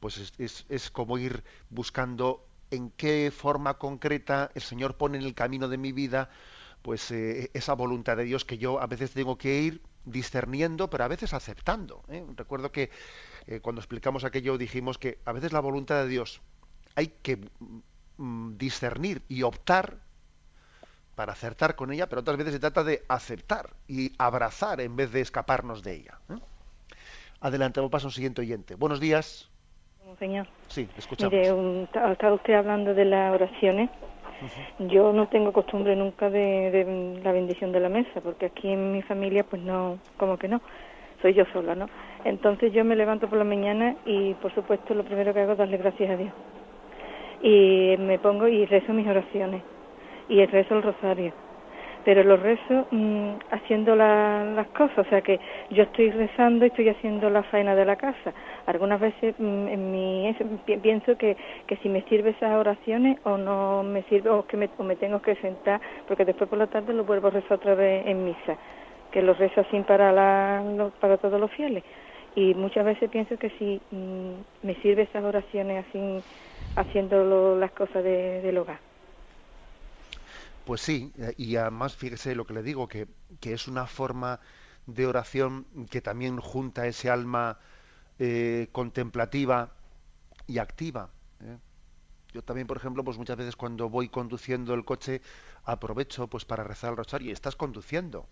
pues 0.00 0.18
es, 0.18 0.32
es, 0.38 0.66
es 0.68 0.90
como 0.90 1.18
ir 1.18 1.44
buscando 1.70 2.46
en 2.70 2.90
qué 2.90 3.32
forma 3.34 3.78
concreta 3.78 4.50
el 4.54 4.62
Señor 4.62 4.96
pone 4.96 5.18
en 5.18 5.24
el 5.24 5.34
camino 5.34 5.68
de 5.68 5.78
mi 5.78 5.92
vida 5.92 6.30
pues 6.84 7.10
eh, 7.12 7.50
esa 7.54 7.72
voluntad 7.72 8.18
de 8.18 8.24
Dios 8.24 8.44
que 8.44 8.58
yo 8.58 8.78
a 8.78 8.86
veces 8.86 9.12
tengo 9.12 9.38
que 9.38 9.58
ir 9.58 9.80
discerniendo, 10.04 10.90
pero 10.90 11.04
a 11.04 11.08
veces 11.08 11.32
aceptando. 11.32 12.04
¿eh? 12.10 12.22
Recuerdo 12.36 12.72
que 12.72 12.90
eh, 13.46 13.60
cuando 13.60 13.80
explicamos 13.80 14.22
aquello 14.22 14.58
dijimos 14.58 14.98
que 14.98 15.18
a 15.24 15.32
veces 15.32 15.54
la 15.54 15.60
voluntad 15.60 16.02
de 16.02 16.08
Dios 16.08 16.42
hay 16.94 17.06
que 17.22 17.38
mm, 18.18 18.58
discernir 18.58 19.22
y 19.30 19.44
optar 19.44 19.96
para 21.14 21.32
acertar 21.32 21.74
con 21.74 21.90
ella, 21.90 22.06
pero 22.06 22.20
otras 22.20 22.36
veces 22.36 22.52
se 22.52 22.60
trata 22.60 22.84
de 22.84 23.02
aceptar 23.08 23.70
y 23.88 24.12
abrazar 24.18 24.82
en 24.82 24.94
vez 24.94 25.10
de 25.10 25.22
escaparnos 25.22 25.82
de 25.82 25.94
ella. 25.94 26.18
¿eh? 26.28 26.38
Adelante, 27.40 27.80
vamos 27.80 28.04
a 28.04 28.08
un 28.08 28.12
siguiente 28.12 28.42
oyente. 28.42 28.74
Buenos 28.74 29.00
días. 29.00 29.50
Señor. 30.18 30.46
Sí, 30.68 30.86
escuchamos. 30.98 31.32
Mire, 31.32 31.48
está 32.12 32.30
usted 32.30 32.52
hablando 32.52 32.92
de 32.92 33.06
las 33.06 33.34
oraciones. 33.34 33.88
Yo 34.78 35.12
no 35.12 35.28
tengo 35.28 35.52
costumbre 35.52 35.94
nunca 35.96 36.30
de, 36.30 37.20
la 37.22 37.32
bendición 37.32 37.72
de 37.72 37.80
la 37.80 37.88
mesa, 37.88 38.20
porque 38.20 38.46
aquí 38.46 38.68
en 38.68 38.92
mi 38.92 39.02
familia, 39.02 39.44
pues 39.44 39.62
no, 39.62 39.98
como 40.16 40.36
que 40.36 40.48
no, 40.48 40.60
soy 41.22 41.34
yo 41.34 41.44
sola, 41.52 41.74
¿no? 41.74 41.88
Entonces 42.24 42.72
yo 42.72 42.84
me 42.84 42.96
levanto 42.96 43.28
por 43.28 43.38
la 43.38 43.44
mañana 43.44 43.96
y, 44.04 44.34
por 44.34 44.54
supuesto, 44.54 44.94
lo 44.94 45.04
primero 45.04 45.32
que 45.32 45.40
hago 45.40 45.52
es 45.52 45.58
darle 45.58 45.76
gracias 45.76 46.10
a 46.10 46.16
Dios. 46.16 46.32
Y 47.42 47.96
me 47.98 48.18
pongo 48.18 48.48
y 48.48 48.64
rezo 48.66 48.92
mis 48.92 49.06
oraciones, 49.06 49.62
y 50.28 50.44
rezo 50.46 50.76
el 50.76 50.82
rosario 50.82 51.43
pero 52.04 52.22
lo 52.22 52.36
rezo 52.36 52.86
mm, 52.90 53.30
haciendo 53.50 53.96
las 53.96 54.66
cosas, 54.68 54.98
o 54.98 55.04
sea 55.08 55.22
que 55.22 55.40
yo 55.70 55.84
estoy 55.84 56.10
rezando 56.10 56.64
y 56.64 56.68
estoy 56.68 56.88
haciendo 56.90 57.30
la 57.30 57.42
faena 57.44 57.74
de 57.74 57.84
la 57.84 57.96
casa. 57.96 58.32
Algunas 58.66 59.00
veces 59.00 59.34
mm, 59.38 59.68
en 59.68 59.90
mi, 59.90 60.36
pienso 60.82 61.16
que, 61.16 61.36
que 61.66 61.76
si 61.76 61.88
me 61.88 62.02
sirve 62.02 62.30
esas 62.30 62.54
oraciones 62.56 63.18
o 63.24 63.38
no 63.38 63.82
me 63.82 64.02
sirve 64.04 64.30
o 64.30 64.46
que 64.46 64.56
me, 64.56 64.68
o 64.76 64.84
me 64.84 64.96
tengo 64.96 65.22
que 65.22 65.34
sentar, 65.36 65.80
porque 66.06 66.24
después 66.24 66.48
por 66.50 66.58
la 66.58 66.66
tarde 66.66 66.92
lo 66.92 67.04
vuelvo 67.04 67.28
a 67.28 67.30
rezar 67.30 67.54
otra 67.54 67.74
vez 67.74 68.06
en 68.06 68.24
misa, 68.24 68.56
que 69.10 69.22
lo 69.22 69.32
rezo 69.34 69.62
así 69.62 69.80
para, 69.80 70.12
la, 70.12 70.90
para 71.00 71.16
todos 71.16 71.40
los 71.40 71.50
fieles. 71.52 71.82
Y 72.36 72.52
muchas 72.54 72.84
veces 72.84 73.08
pienso 73.10 73.38
que 73.38 73.50
si 73.50 73.80
mm, 73.90 74.66
me 74.66 74.74
sirve 74.76 75.02
esas 75.02 75.24
oraciones 75.24 75.86
así, 75.88 76.22
haciendo 76.76 77.56
las 77.56 77.70
cosas 77.70 78.02
del 78.04 78.58
hogar. 78.58 78.93
Pues 80.64 80.80
sí, 80.80 81.12
eh, 81.18 81.34
y 81.36 81.56
además 81.56 81.94
fíjese 81.94 82.34
lo 82.34 82.46
que 82.46 82.54
le 82.54 82.62
digo, 82.62 82.88
que, 82.88 83.06
es 83.42 83.68
una 83.68 83.86
forma 83.86 84.40
de 84.86 85.06
oración 85.06 85.66
que 85.90 86.00
también 86.00 86.38
junta 86.38 86.86
ese 86.86 87.10
alma 87.10 87.58
eh, 88.18 88.68
contemplativa 88.72 89.74
y 90.46 90.58
activa. 90.58 91.10
¿eh? 91.40 91.58
Yo 92.32 92.42
también, 92.42 92.66
por 92.66 92.78
ejemplo, 92.78 93.04
pues 93.04 93.18
muchas 93.18 93.36
veces 93.36 93.56
cuando 93.56 93.90
voy 93.90 94.08
conduciendo 94.08 94.74
el 94.74 94.84
coche 94.84 95.20
aprovecho 95.64 96.28
pues 96.28 96.44
para 96.44 96.64
rezar 96.64 96.90
el 96.90 96.96
rosario 96.96 97.28
y 97.28 97.32
estás 97.32 97.56
conduciendo 97.56 98.26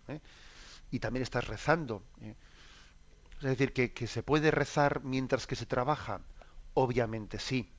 y 0.91 0.99
también 0.99 1.23
estás 1.23 1.47
rezando. 1.47 2.03
Es 2.21 3.43
decir, 3.43 3.73
que, 3.73 3.93
que, 3.93 4.07
se 4.07 4.23
puede 4.23 4.51
rezar 4.51 5.05
mientras 5.05 5.47
que 5.47 5.57
se 5.57 5.67
trabaja. 5.67 6.21
Obviamente 6.75 7.39
sí, 7.39 7.71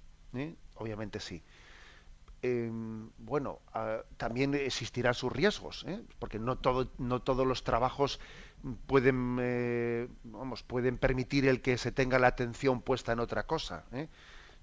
obviamente 0.76 1.20
sí. 1.20 1.44
Em, 2.46 3.10
bueno, 3.20 3.62
también 4.18 4.54
existirán 4.54 5.14
sus 5.14 5.32
riesgos, 5.32 5.86
¿eh? 5.88 6.04
porque 6.20 6.40
no, 6.40 6.58
todo, 6.58 6.90
no 6.98 7.22
todos 7.22 7.48
los 7.48 7.64
trabajos 7.64 8.20
pueden, 8.86 9.38
eh, 9.40 10.10
vamos, 10.26 10.62
pueden 10.62 10.98
permitir 10.98 11.48
el 11.48 11.62
que 11.62 11.78
se 11.78 11.94
tenga 11.94 12.20
la 12.20 12.28
atención 12.28 12.82
puesta 12.82 13.14
en 13.14 13.22
otra 13.22 13.44
cosa. 13.44 13.86
¿eh? 13.94 14.10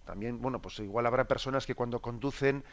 También, 0.04 0.42
bueno, 0.42 0.60
pues 0.60 0.78
igual 0.80 1.06
habrá 1.06 1.24
personas 1.26 1.64
que 1.64 1.74
cuando 1.74 2.00
conducen, 2.02 2.64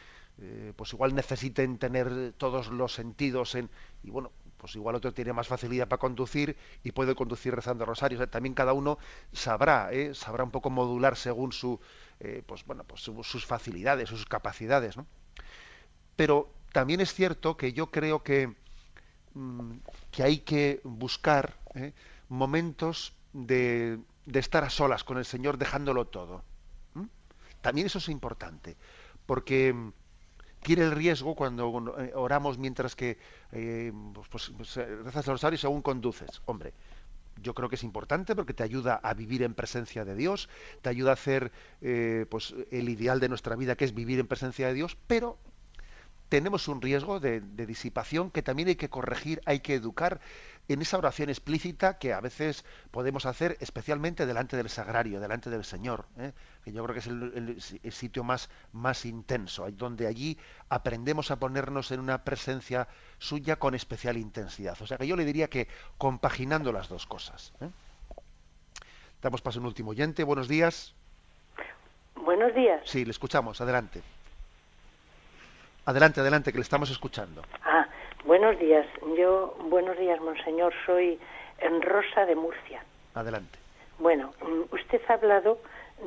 pues 0.76 0.92
igual 0.92 1.14
necesiten 1.14 1.78
tener 1.78 2.32
todos 2.36 2.68
los 2.68 2.92
sentidos 2.92 3.54
en, 3.54 3.70
y 4.04 4.10
bueno, 4.10 4.30
pues 4.56 4.76
igual 4.76 4.94
otro 4.94 5.12
tiene 5.12 5.32
más 5.32 5.48
facilidad 5.48 5.88
para 5.88 5.98
conducir 5.98 6.56
y 6.84 6.92
puede 6.92 7.14
conducir 7.14 7.54
rezando 7.54 7.84
rosarios. 7.84 8.28
también 8.30 8.54
cada 8.54 8.72
uno 8.72 8.98
sabrá, 9.32 9.90
sabrá 10.12 10.44
un 10.44 10.50
poco 10.50 10.70
modular 10.70 11.16
según 11.16 11.52
su, 11.52 11.80
eh, 12.20 12.42
pues 12.44 12.64
bueno, 12.64 12.84
pues 12.84 13.02
sus 13.02 13.46
facilidades, 13.46 14.08
sus 14.08 14.26
capacidades, 14.26 14.96
¿no? 14.96 15.06
Pero 16.16 16.52
también 16.72 17.00
es 17.00 17.14
cierto 17.14 17.56
que 17.56 17.72
yo 17.72 17.90
creo 17.90 18.22
que, 18.24 18.54
mm, 19.34 19.76
que 20.10 20.22
hay 20.24 20.38
que 20.38 20.80
buscar 20.82 21.56
¿eh? 21.74 21.92
momentos 22.28 23.14
de, 23.32 24.00
de, 24.26 24.38
estar 24.40 24.64
a 24.64 24.70
solas 24.70 25.04
con 25.04 25.16
el 25.18 25.24
Señor 25.24 25.58
dejándolo 25.58 26.06
todo. 26.06 26.42
También 27.60 27.86
eso 27.86 27.98
es 27.98 28.08
importante, 28.08 28.76
porque 29.26 29.72
mm, 29.72 29.92
tiene 30.62 30.82
el 30.82 30.92
riesgo 30.92 31.36
cuando 31.36 31.94
eh, 31.98 32.12
oramos 32.14 32.58
mientras 32.58 32.96
que 32.96 33.18
pues, 33.50 34.52
pues, 34.56 34.76
rezas 34.76 35.26
el 35.28 35.32
rosario 35.32 35.58
según 35.58 35.82
conduces. 35.82 36.42
Hombre, 36.46 36.72
yo 37.42 37.54
creo 37.54 37.68
que 37.68 37.76
es 37.76 37.84
importante 37.84 38.34
porque 38.34 38.54
te 38.54 38.62
ayuda 38.62 38.94
a 39.02 39.14
vivir 39.14 39.42
en 39.42 39.54
presencia 39.54 40.04
de 40.04 40.14
Dios, 40.14 40.48
te 40.82 40.88
ayuda 40.88 41.10
a 41.10 41.14
hacer 41.14 41.52
eh, 41.80 42.26
pues 42.30 42.54
el 42.70 42.88
ideal 42.88 43.20
de 43.20 43.28
nuestra 43.28 43.56
vida 43.56 43.76
que 43.76 43.84
es 43.84 43.94
vivir 43.94 44.18
en 44.18 44.26
presencia 44.26 44.66
de 44.68 44.74
Dios, 44.74 44.96
pero 45.06 45.38
tenemos 46.28 46.68
un 46.68 46.82
riesgo 46.82 47.20
de, 47.20 47.40
disipación 47.40 48.30
que 48.30 48.42
también 48.42 48.68
hay 48.68 48.76
que 48.76 48.90
corregir, 48.90 49.40
hay 49.46 49.60
que 49.60 49.74
educar 49.74 50.20
en 50.68 50.82
esa 50.82 50.98
oración 50.98 51.30
explícita 51.30 51.98
que 51.98 52.12
a 52.12 52.20
veces 52.20 52.64
podemos 52.90 53.26
hacer 53.26 53.56
especialmente 53.60 54.26
delante 54.26 54.56
del 54.56 54.68
sagrario, 54.68 55.20
delante 55.20 55.48
del 55.50 55.64
Señor, 55.64 56.04
¿eh? 56.18 56.32
que 56.62 56.72
yo 56.72 56.84
creo 56.84 56.94
que 56.94 57.00
es 57.00 57.06
el, 57.06 57.92
sitio 57.92 58.22
más, 58.22 58.50
más 58.72 59.06
intenso, 59.06 59.68
donde 59.72 60.06
allí 60.06 60.38
aprendemos 60.68 61.30
a 61.30 61.36
ponernos 61.36 61.90
en 61.90 62.00
una 62.00 62.22
presencia 62.24 62.86
suya 63.18 63.56
con 63.56 63.74
especial 63.74 64.18
intensidad. 64.18 64.76
O 64.80 64.86
sea 64.86 64.98
que 64.98 65.06
yo 65.06 65.16
le 65.16 65.24
diría 65.24 65.48
que 65.48 65.68
compaginando 65.96 66.70
las 66.70 66.88
dos 66.88 67.06
cosas. 67.06 67.54
¿eh? 67.60 67.70
Damos 69.22 69.40
paso 69.40 69.58
a 69.58 69.60
un 69.60 69.66
último 69.66 69.90
oyente. 69.90 70.22
Buenos 70.22 70.48
días. 70.48 70.94
Buenos 72.14 72.54
días. 72.54 72.82
Sí, 72.84 73.04
le 73.04 73.10
escuchamos. 73.10 73.60
Adelante. 73.60 74.02
Adelante, 75.86 76.20
adelante, 76.20 76.52
que 76.52 76.58
le 76.58 76.62
estamos 76.62 76.90
escuchando. 76.90 77.42
Ah, 77.64 77.88
buenos 78.28 78.58
días. 78.58 78.86
Yo, 79.16 79.56
buenos 79.70 79.96
días, 79.96 80.20
monseñor. 80.20 80.74
Soy 80.84 81.18
en 81.60 81.80
Rosa 81.80 82.26
de 82.26 82.36
Murcia. 82.36 82.84
Adelante. 83.14 83.58
Bueno, 83.98 84.34
mm, 84.42 84.74
usted 84.74 85.00
ha 85.08 85.14
hablado 85.14 85.58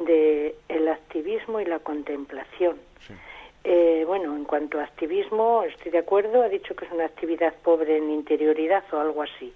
de 0.06 0.56
el 0.70 0.88
activismo 0.88 1.60
y 1.60 1.66
la 1.66 1.80
contemplación. 1.80 2.78
Sí. 3.08 3.16
Eh, 3.64 4.04
bueno, 4.06 4.36
en 4.36 4.46
cuanto 4.46 4.80
a 4.80 4.84
activismo, 4.84 5.64
estoy 5.64 5.92
de 5.92 5.98
acuerdo, 5.98 6.44
ha 6.44 6.50
dicho 6.50 6.76
que 6.76 6.86
es 6.86 6.92
una 6.92 7.06
actividad 7.06 7.54
pobre 7.64 7.98
en 7.98 8.12
interioridad 8.12 8.84
o 8.92 9.00
algo 9.00 9.24
así. 9.24 9.54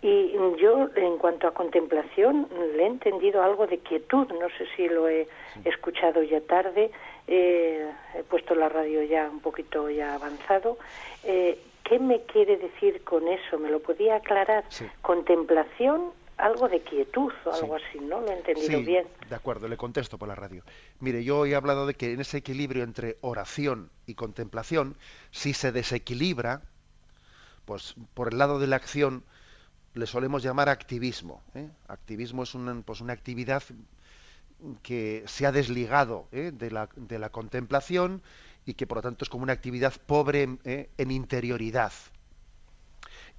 Y 0.00 0.32
yo, 0.58 0.88
en 0.94 1.18
cuanto 1.18 1.46
a 1.46 1.52
contemplación, 1.52 2.48
le 2.74 2.84
he 2.84 2.86
entendido 2.86 3.42
algo 3.42 3.66
de 3.66 3.78
quietud, 3.78 4.28
no 4.32 4.48
sé 4.56 4.66
si 4.76 4.88
lo 4.88 5.08
he 5.08 5.26
escuchado 5.64 6.22
ya 6.22 6.40
tarde, 6.40 6.90
eh, 7.26 7.86
he 8.14 8.22
puesto 8.22 8.54
la 8.54 8.68
radio 8.68 9.02
ya 9.02 9.28
un 9.30 9.40
poquito 9.40 9.90
ya 9.90 10.14
avanzado. 10.14 10.78
Eh, 11.24 11.58
¿Qué 11.88 11.98
me 11.98 12.22
quiere 12.24 12.56
decir 12.58 13.02
con 13.04 13.26
eso? 13.28 13.58
¿Me 13.58 13.70
lo 13.70 13.80
podía 13.80 14.16
aclarar? 14.16 14.64
Contemplación 15.00 16.12
algo 16.36 16.68
de 16.68 16.82
quietud 16.82 17.32
o 17.44 17.52
algo 17.52 17.76
así, 17.76 17.98
¿no? 17.98 18.20
Lo 18.20 18.28
he 18.28 18.36
entendido 18.36 18.80
bien. 18.80 19.06
De 19.28 19.34
acuerdo, 19.34 19.68
le 19.68 19.76
contesto 19.76 20.18
por 20.18 20.28
la 20.28 20.34
radio. 20.34 20.62
Mire, 21.00 21.24
yo 21.24 21.46
he 21.46 21.54
hablado 21.54 21.86
de 21.86 21.94
que 21.94 22.12
en 22.12 22.20
ese 22.20 22.38
equilibrio 22.38 22.84
entre 22.84 23.16
oración 23.22 23.90
y 24.06 24.14
contemplación, 24.14 24.96
si 25.30 25.52
se 25.52 25.72
desequilibra, 25.72 26.62
pues 27.64 27.94
por 28.14 28.32
el 28.32 28.38
lado 28.38 28.58
de 28.58 28.66
la 28.66 28.76
acción 28.76 29.24
le 29.94 30.06
solemos 30.06 30.42
llamar 30.42 30.68
activismo. 30.68 31.42
¿eh? 31.54 31.68
Activismo 31.88 32.44
es 32.44 32.54
una, 32.54 32.80
pues 32.82 33.00
una 33.00 33.12
actividad 33.12 33.62
que 34.82 35.24
se 35.26 35.46
ha 35.46 35.52
desligado 35.52 36.28
¿eh? 36.32 36.50
de, 36.52 36.70
la, 36.70 36.88
de, 36.96 37.18
la, 37.18 37.30
contemplación 37.30 38.22
y 38.68 38.74
que 38.74 38.86
por 38.86 38.98
lo 38.98 39.02
tanto 39.02 39.24
es 39.24 39.30
como 39.30 39.44
una 39.44 39.54
actividad 39.54 39.94
pobre 40.06 40.58
¿eh? 40.64 40.90
en 40.98 41.10
interioridad. 41.10 41.92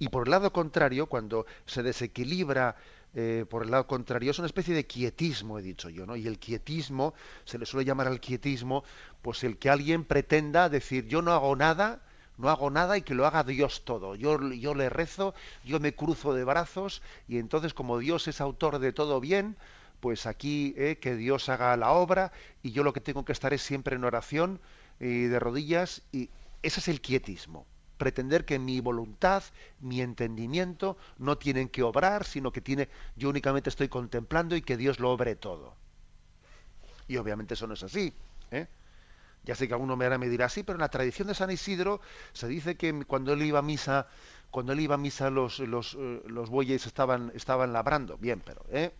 Y 0.00 0.08
por 0.08 0.26
el 0.26 0.32
lado 0.32 0.52
contrario, 0.52 1.06
cuando 1.06 1.46
se 1.66 1.84
desequilibra 1.84 2.74
eh, 3.14 3.44
por 3.48 3.62
el 3.62 3.70
lado 3.70 3.86
contrario, 3.86 4.32
es 4.32 4.40
una 4.40 4.46
especie 4.46 4.74
de 4.74 4.88
quietismo, 4.88 5.58
he 5.58 5.62
dicho 5.62 5.88
yo, 5.88 6.04
¿no? 6.04 6.16
Y 6.16 6.26
el 6.26 6.40
quietismo, 6.40 7.14
se 7.44 7.58
le 7.58 7.66
suele 7.66 7.84
llamar 7.84 8.08
al 8.08 8.18
quietismo, 8.18 8.82
pues 9.22 9.44
el 9.44 9.56
que 9.56 9.70
alguien 9.70 10.04
pretenda 10.04 10.68
decir, 10.68 11.06
yo 11.06 11.22
no 11.22 11.32
hago 11.32 11.54
nada, 11.54 12.00
no 12.36 12.48
hago 12.48 12.68
nada 12.68 12.98
y 12.98 13.02
que 13.02 13.14
lo 13.14 13.24
haga 13.24 13.44
Dios 13.44 13.84
todo. 13.84 14.16
Yo, 14.16 14.40
yo 14.52 14.74
le 14.74 14.90
rezo, 14.90 15.34
yo 15.64 15.78
me 15.78 15.94
cruzo 15.94 16.34
de 16.34 16.42
brazos 16.42 17.02
y 17.28 17.38
entonces 17.38 17.72
como 17.72 17.98
Dios 17.98 18.26
es 18.26 18.40
autor 18.40 18.80
de 18.80 18.92
todo 18.92 19.20
bien, 19.20 19.56
pues 20.00 20.26
aquí 20.26 20.74
eh, 20.76 20.98
que 21.00 21.14
Dios 21.16 21.48
haga 21.48 21.76
la 21.76 21.92
obra 21.92 22.32
y 22.62 22.72
yo 22.72 22.82
lo 22.82 22.92
que 22.92 23.00
tengo 23.00 23.24
que 23.24 23.32
estar 23.32 23.52
es 23.52 23.62
siempre 23.62 23.96
en 23.96 24.04
oración 24.04 24.60
y 24.98 25.24
de 25.24 25.38
rodillas 25.38 26.02
y 26.12 26.30
ese 26.62 26.80
es 26.80 26.88
el 26.88 27.00
quietismo 27.00 27.66
pretender 28.00 28.46
que 28.46 28.58
mi 28.58 28.80
voluntad, 28.80 29.44
mi 29.78 30.00
entendimiento 30.00 30.96
no 31.18 31.36
tienen 31.36 31.68
que 31.68 31.82
obrar, 31.82 32.24
sino 32.24 32.50
que 32.50 32.62
tiene, 32.62 32.88
yo 33.14 33.28
únicamente 33.28 33.68
estoy 33.68 33.88
contemplando 33.90 34.56
y 34.56 34.62
que 34.62 34.78
Dios 34.78 35.00
lo 35.00 35.10
obre 35.10 35.36
todo. 35.36 35.76
Y 37.06 37.18
obviamente 37.18 37.52
eso 37.52 37.66
no 37.66 37.74
es 37.74 37.82
así. 37.82 38.14
¿eh? 38.50 38.66
Ya 39.44 39.54
sé 39.54 39.68
que 39.68 39.74
alguno 39.74 39.96
me, 39.96 40.16
me 40.16 40.28
dirá, 40.30 40.48
sí, 40.48 40.62
pero 40.62 40.76
en 40.76 40.80
la 40.80 40.88
tradición 40.88 41.28
de 41.28 41.34
San 41.34 41.50
Isidro 41.50 42.00
se 42.32 42.48
dice 42.48 42.74
que 42.76 43.04
cuando 43.04 43.34
él 43.34 43.42
iba 43.42 43.58
a 43.58 43.62
misa, 43.62 44.08
cuando 44.50 44.72
él 44.72 44.80
iba 44.80 44.94
a 44.94 44.98
misa 44.98 45.28
los, 45.28 45.58
los, 45.58 45.94
eh, 46.00 46.22
los 46.24 46.48
bueyes 46.48 46.86
estaban, 46.86 47.30
estaban 47.34 47.74
labrando. 47.74 48.16
Bien, 48.16 48.40
pero 48.42 48.64
¿eh? 48.70 48.94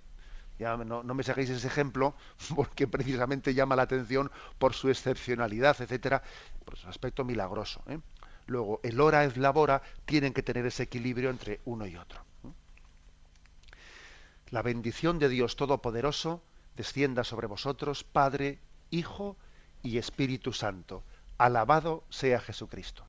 Ya 0.61 0.77
no, 0.77 1.03
me 1.03 1.23
saquéis 1.23 1.49
ese 1.49 1.69
ejemplo 1.69 2.15
porque 2.55 2.87
precisamente 2.87 3.55
llama 3.55 3.77
la 3.77 3.85
atención 3.89 4.31
por 4.59 4.75
su 4.75 4.91
excepcionalidad, 4.91 5.81
etcétera, 5.81 6.23
por 6.67 6.77
su 6.77 6.87
aspecto 6.87 7.25
milagroso. 7.25 7.83
¿eh? 7.87 7.99
Luego, 8.47 8.79
el 8.83 9.01
hora 9.01 9.25
es 9.25 9.39
labora, 9.39 9.81
tienen 10.05 10.35
que 10.35 10.43
tener 10.43 10.67
ese 10.67 10.83
equilibrio 10.83 11.31
entre 11.31 11.61
uno 11.65 11.87
y 11.87 11.97
otro. 11.97 12.23
La 14.51 14.61
bendición 14.61 15.19
de 15.19 15.31
Dios 15.31 15.57
Todopoderoso 15.57 16.43
descienda 16.77 17.25
sobre 17.25 17.47
vosotros, 17.47 18.05
Padre, 18.05 18.59
Hijo 18.91 19.39
y 19.83 19.97
Espíritu 19.97 20.53
Santo. 20.53 21.05
Alabado 21.39 22.05
sea 22.11 22.39
Jesucristo. 22.39 23.09